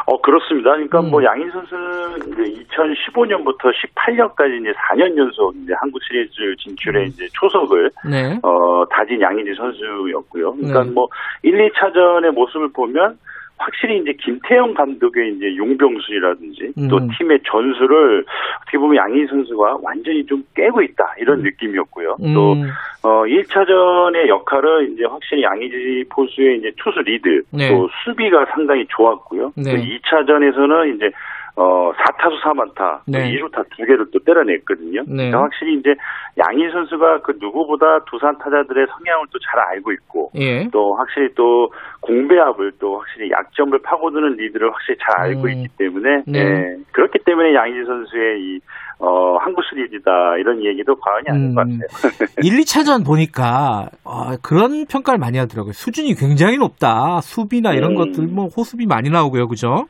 [0.06, 0.70] 어 그렇습니다.
[0.72, 1.10] 그러니까 음.
[1.10, 7.90] 뭐 양희 선수는 이제 2015년부터 18년까지 이제 4년 연속 이제 한국 시리즈 진출에 이제 초석을
[8.10, 8.38] 네.
[8.42, 10.54] 어 다진 양희지 선수였고요.
[10.54, 10.90] 그러니까 네.
[10.90, 11.06] 뭐
[11.42, 13.16] 1, 2차전의 모습을 보면
[13.62, 17.09] 확실히 이제 김태형 감독의 이제 용병술이라든지 또 음.
[17.16, 18.24] 팀의 전술을
[18.62, 22.16] 어떻게 보면 양의지 선수가 완전히 좀 깨고 있다 이런 느낌이었고요.
[22.34, 22.68] 또 음.
[23.05, 27.70] 어, 1차전의 역할은 이제 확실히 양의지 포수의 이제 투수 리드, 네.
[27.70, 29.52] 또 수비가 상당히 좋았고요.
[29.56, 29.70] 네.
[29.70, 31.10] 또 2차전에서는 이제
[31.54, 33.30] 어, 4타수 4안타, 네.
[33.30, 35.02] 2루타 두 개를 또 때려냈거든요.
[35.06, 35.28] 네.
[35.28, 35.94] 그러니까 확실히 이제
[36.38, 40.68] 양의지 선수가 그 누구보다 두산 타자들의 성향을 또 잘 알고 있고, 예.
[40.72, 41.70] 또 확실히 또
[42.00, 45.48] 공배합을 또 확실히 약점을 파고드는 리드를 확실히 잘 알고 음.
[45.50, 46.38] 있기 때문에 네.
[46.38, 48.60] 예, 그렇기 때문에 양의지 선수의 이
[49.04, 51.80] 어, 한국 시리즈다 이런 얘기도 과언이 아닌 것 음.
[51.80, 52.28] 같아요.
[52.40, 55.72] 1, 2차전 보니까 어, 그런 평가를 많이 하더라고요.
[55.72, 57.20] 수준이 굉장히 높다.
[57.20, 57.96] 수비나 이런 음.
[57.96, 59.48] 것들 뭐 호수비 많이 나오고요.
[59.48, 59.86] 그죠?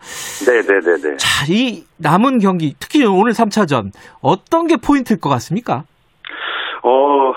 [0.47, 1.17] 네 네 네 네.
[1.19, 3.91] 자, 이 남은 경기 특히 오늘 3차전
[4.23, 5.85] 어떤 게 포인트일 것 같습니까?
[6.83, 7.33] 어,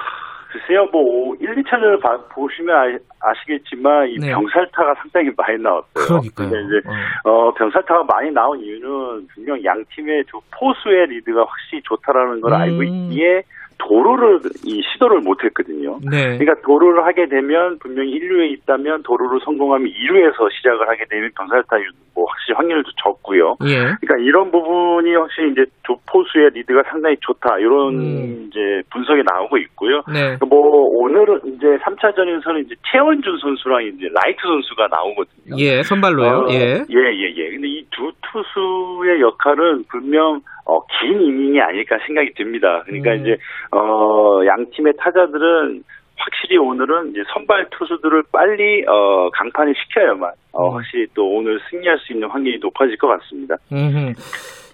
[0.56, 4.32] 글쎄요, 뭐, 1, 2차전을 봐- 보시면 아, 시겠지만이 네.
[4.32, 6.22] 병살타가 상당히 많이 나왔어요.
[6.22, 6.48] 그러니까요.
[6.48, 6.88] 이제,
[7.26, 12.56] 어, 병살타가 많이 나온 이유는 분명 양 팀의 두 포수의 리드가 확실히 좋다라는 걸 음.
[12.56, 13.44] 알고 있기에
[13.88, 15.99] 도루를 이 시도를 못했거든요.
[16.10, 16.38] 네.
[16.38, 21.78] 그러니까 도루를 하게 되면 분명히 1루에 있다면 도루를 성공하면 2루에서 시작을 하게 되면 병살타
[22.14, 23.57] 뭐 확실히 확률도 적고요.
[23.66, 23.76] 예.
[23.76, 28.48] 그러니까 이런 부분이 확실히 이제 두 포수의 리드가 상당히 좋다 이런 음.
[28.48, 30.02] 이제 분석이 나오고 있고요.
[30.12, 30.38] 네.
[30.48, 30.60] 뭐
[31.03, 35.56] 오늘은 이제 3차전에서는 이제 최원준 선수랑 이제 라이트 선수가 나오거든요.
[35.57, 36.30] 예, 선발로요.
[36.30, 36.84] 어, 예.
[36.90, 37.49] 예, 예, 예.
[37.52, 42.82] 근데 이 두 투수의 역할은 분명 어, 긴 이닝이 아닐까 생각이 듭니다.
[42.86, 43.22] 그러니까 음.
[43.22, 43.38] 이제
[43.72, 45.84] 어, 양 팀의 타자들은
[46.18, 50.76] 확실히 오늘은 이제 선발 투수들을 빨리 어, 강판을 시켜야만 어, 음.
[50.78, 53.56] 확실히 또 오늘 승리할 수 있는 확률이 높아질 것 같습니다.
[53.72, 54.14] 음흠.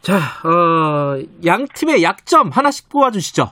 [0.02, 0.16] 자,
[0.48, 3.44] 어, 양 팀의 약점 하나씩 뽑아주시죠.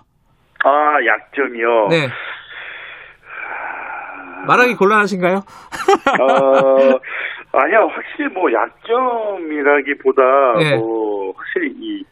[0.64, 1.88] 아, 약점이요.
[1.90, 2.08] 네.
[4.48, 5.36] 말하기 곤란하신가요?
[5.36, 5.42] 어,
[7.52, 10.22] 아니야, 확실히 뭐 약점이라기보다
[10.60, 10.78] 네.
[10.78, 12.04] 뭐 확실히 이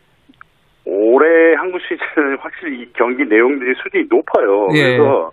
[0.87, 4.69] 올해 한국시리즈는 확실히 이 경기 내용들이 수준이 높아요.
[4.73, 4.97] 예.
[4.97, 5.31] 그래서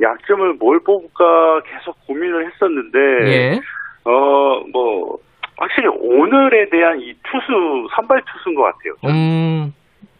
[0.00, 3.60] 약점을 뭘 뽑을까 계속 고민을 했었는데 예.
[4.04, 5.18] 어, 뭐
[5.56, 8.94] 확실히 오늘에 대한 이 투수 선발 투수인 것 같아요.
[9.06, 9.72] 음,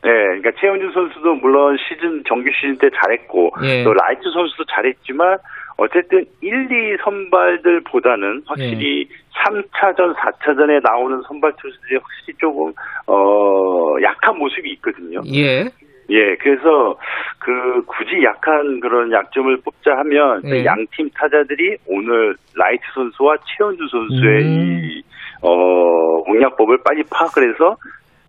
[0.02, 3.84] 네, 그러니까 최원준 선수도 물론 시즌 정규 시즌 때 잘했고 예.
[3.84, 5.38] 또 라이트 선수도 잘했지만
[5.76, 12.72] 어쨌든 1, 2 선발들보다는 확실히 3차전, 4차전에 나오는 선발 투수들이 확실히 조금
[13.06, 15.20] 어 약한 모습이 있거든요.
[15.32, 15.64] 예.
[16.10, 16.98] 예, 그래서
[17.38, 20.64] 그 굳이 약한 그런 약점을 뽑자 하면 예.
[20.64, 24.80] 양팀 타자들이 오늘 라이트 선수와 최원주 선수의 음.
[24.84, 25.02] 이
[25.42, 27.76] 어, 공략법을 빨리 파악을 해서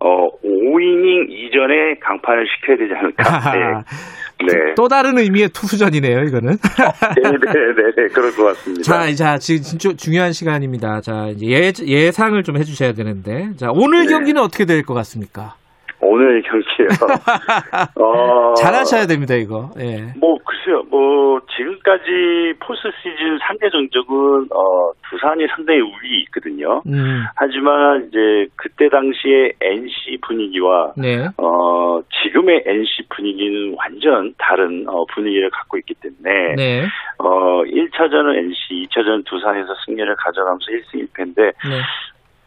[0.04, 3.52] 어, 5이닝 이전에 강판을 시켜야 되지 않을까.
[3.52, 3.84] 네.
[4.44, 4.74] 네.
[4.76, 6.56] 또 다른 의미의 투수전이네요, 이거는.
[6.56, 8.82] 네, 네, 네, 네, 그럴 것 같습니다.
[8.82, 11.00] 자, 자, 지금 진짜 중요한 시간입니다.
[11.00, 13.50] 자, 예, 예상을 좀 해주셔야 되는데.
[13.56, 14.10] 자, 오늘 네.
[14.12, 15.54] 경기는 어떻게 될 것 같습니까?
[16.02, 16.88] 오늘 경기요.
[17.96, 19.70] 어, 잘하셔야 됩니다, 이거.
[19.78, 20.12] 예.
[20.18, 26.82] 뭐 글쎄요, 뭐 지금까지 포스 시즌 상대 전적은 어 두산이 상당히 우위 있거든요.
[26.86, 31.28] 음, 하지만 이제 그때 당시에 NC 분위기와 네.
[31.38, 36.86] 어 지금의 NC 분위기는 완전 다른 어, 분위기를 갖고 있기 때문에 네.
[37.18, 41.80] 어 1차전은 NC, 2차전 두산에서 승리를 가져가면서 1승 1패인데 네.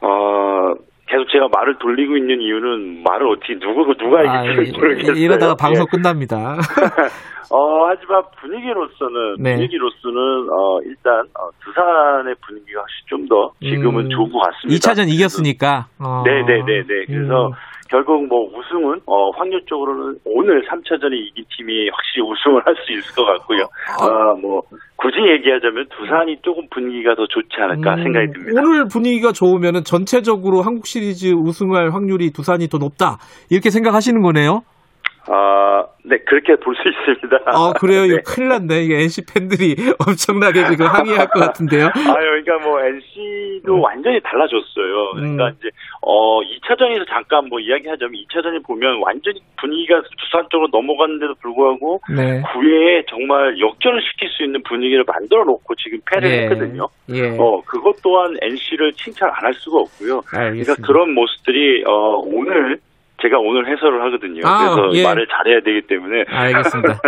[0.01, 0.73] 어
[1.07, 5.15] 계속 제가 말을 돌리고 있는 이유는 말을 어떻게 누구 누가 아, 이길지 이- 모르겠어요.
[5.15, 5.97] 이러다가 방송 예.
[5.97, 6.57] 끝납니다.
[7.51, 9.53] 어, 하지만 분위기로서는, 네.
[9.53, 14.75] 분위기로서는, 어, 일단, 어, 두산의 분위기가 훨씬 좀 더 지금은 음, 좋은 것 같습니다.
[14.77, 15.85] 2차전 이겼으니까.
[15.99, 16.23] 어.
[16.25, 17.05] 네네네 네.
[17.05, 17.51] 그래서 음.
[17.89, 23.25] 결국 뭐 우승은, 어, 확률적으로는 오늘 3차전에 이긴 팀이 확실히 우승을 할 수 있을 것
[23.25, 23.63] 같고요.
[24.01, 24.61] 어, 뭐,
[24.97, 28.61] 굳이 얘기하자면 두산이 조금 분위기가 더 좋지 않을까 음, 생각이 듭니다.
[28.63, 33.17] 오늘 분위기가 좋으면 전체적으로 한국 시리즈 우승할 확률이 두산이 더 높다.
[33.49, 34.61] 이렇게 생각하시는 거네요?
[35.27, 37.37] 아, 네, 그렇게 볼 수 있습니다.
[37.47, 38.05] 아, 그래요?
[38.05, 38.21] 이거 네.
[38.25, 38.83] 큰일 났네.
[38.83, 39.75] 이게 NC 팬들이
[40.05, 41.85] 엄청나게 지금 항의할 것 같은데요.
[41.87, 45.11] 아유, 그러니까 뭐 NC도 완전히 달라졌어요.
[45.15, 45.55] 그러니까 음.
[45.57, 45.69] 이제
[46.01, 52.41] 어 2차전에서 잠깐 뭐 이야기하자면 2차전에 보면 완전히 분위기가 두산 쪽으로 넘어갔는데도 불구하고 네.
[52.43, 56.41] 9회에 정말 역전을 시킬 수 있는 분위기를 만들어 놓고 지금 패를 예.
[56.43, 56.87] 했거든요.
[57.13, 57.35] 예.
[57.39, 60.21] 어 그것 또한 NC를 칭찬 안 할 수가 없고요.
[60.21, 60.87] 그러니까 알겠습니다.
[60.87, 62.79] 그런 모습들이 어 오늘
[63.25, 64.41] 제가 오늘 해설을 하거든요.
[64.45, 65.03] 아, 그래서 예.
[65.03, 66.99] 말을 잘해야 되기 때문에 알겠습니다.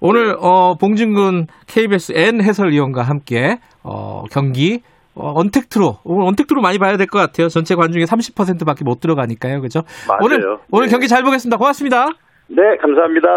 [0.00, 4.80] 오늘 어, 봉준근 KBS N 해설위원과 함께 어, 경기
[5.14, 7.48] 어, 언택트로 오늘 언택트로 많이 봐야 될 것 같아요.
[7.48, 9.60] 전체 관중의 30%밖에 못 들어가니까요.
[9.60, 9.82] 그죠?
[10.08, 10.18] 맞아요.
[10.22, 10.38] 오늘
[10.72, 10.90] 오늘 네.
[10.90, 11.56] 경기 잘 보겠습니다.
[11.56, 12.06] 고맙습니다.
[12.48, 13.28] 네 감사합니다.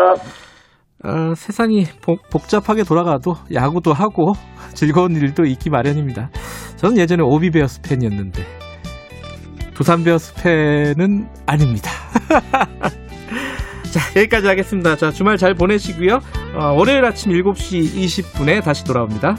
[1.05, 4.33] 어, 세상이 복, 복잡하게 돌아가도 야구도 하고
[4.73, 6.29] 즐거운 일도 있기 마련입니다.
[6.77, 8.62] 저는 예전에 오비베어스 팬이었는데
[9.73, 11.91] 두산 베어스 팬은 아닙니다.
[13.91, 14.95] 자 여기까지 하겠습니다.
[14.95, 16.21] 자 주말 잘 보내시고요.
[16.55, 19.37] 어, 월요일 아침 7시 20분에 다시 돌아옵니다.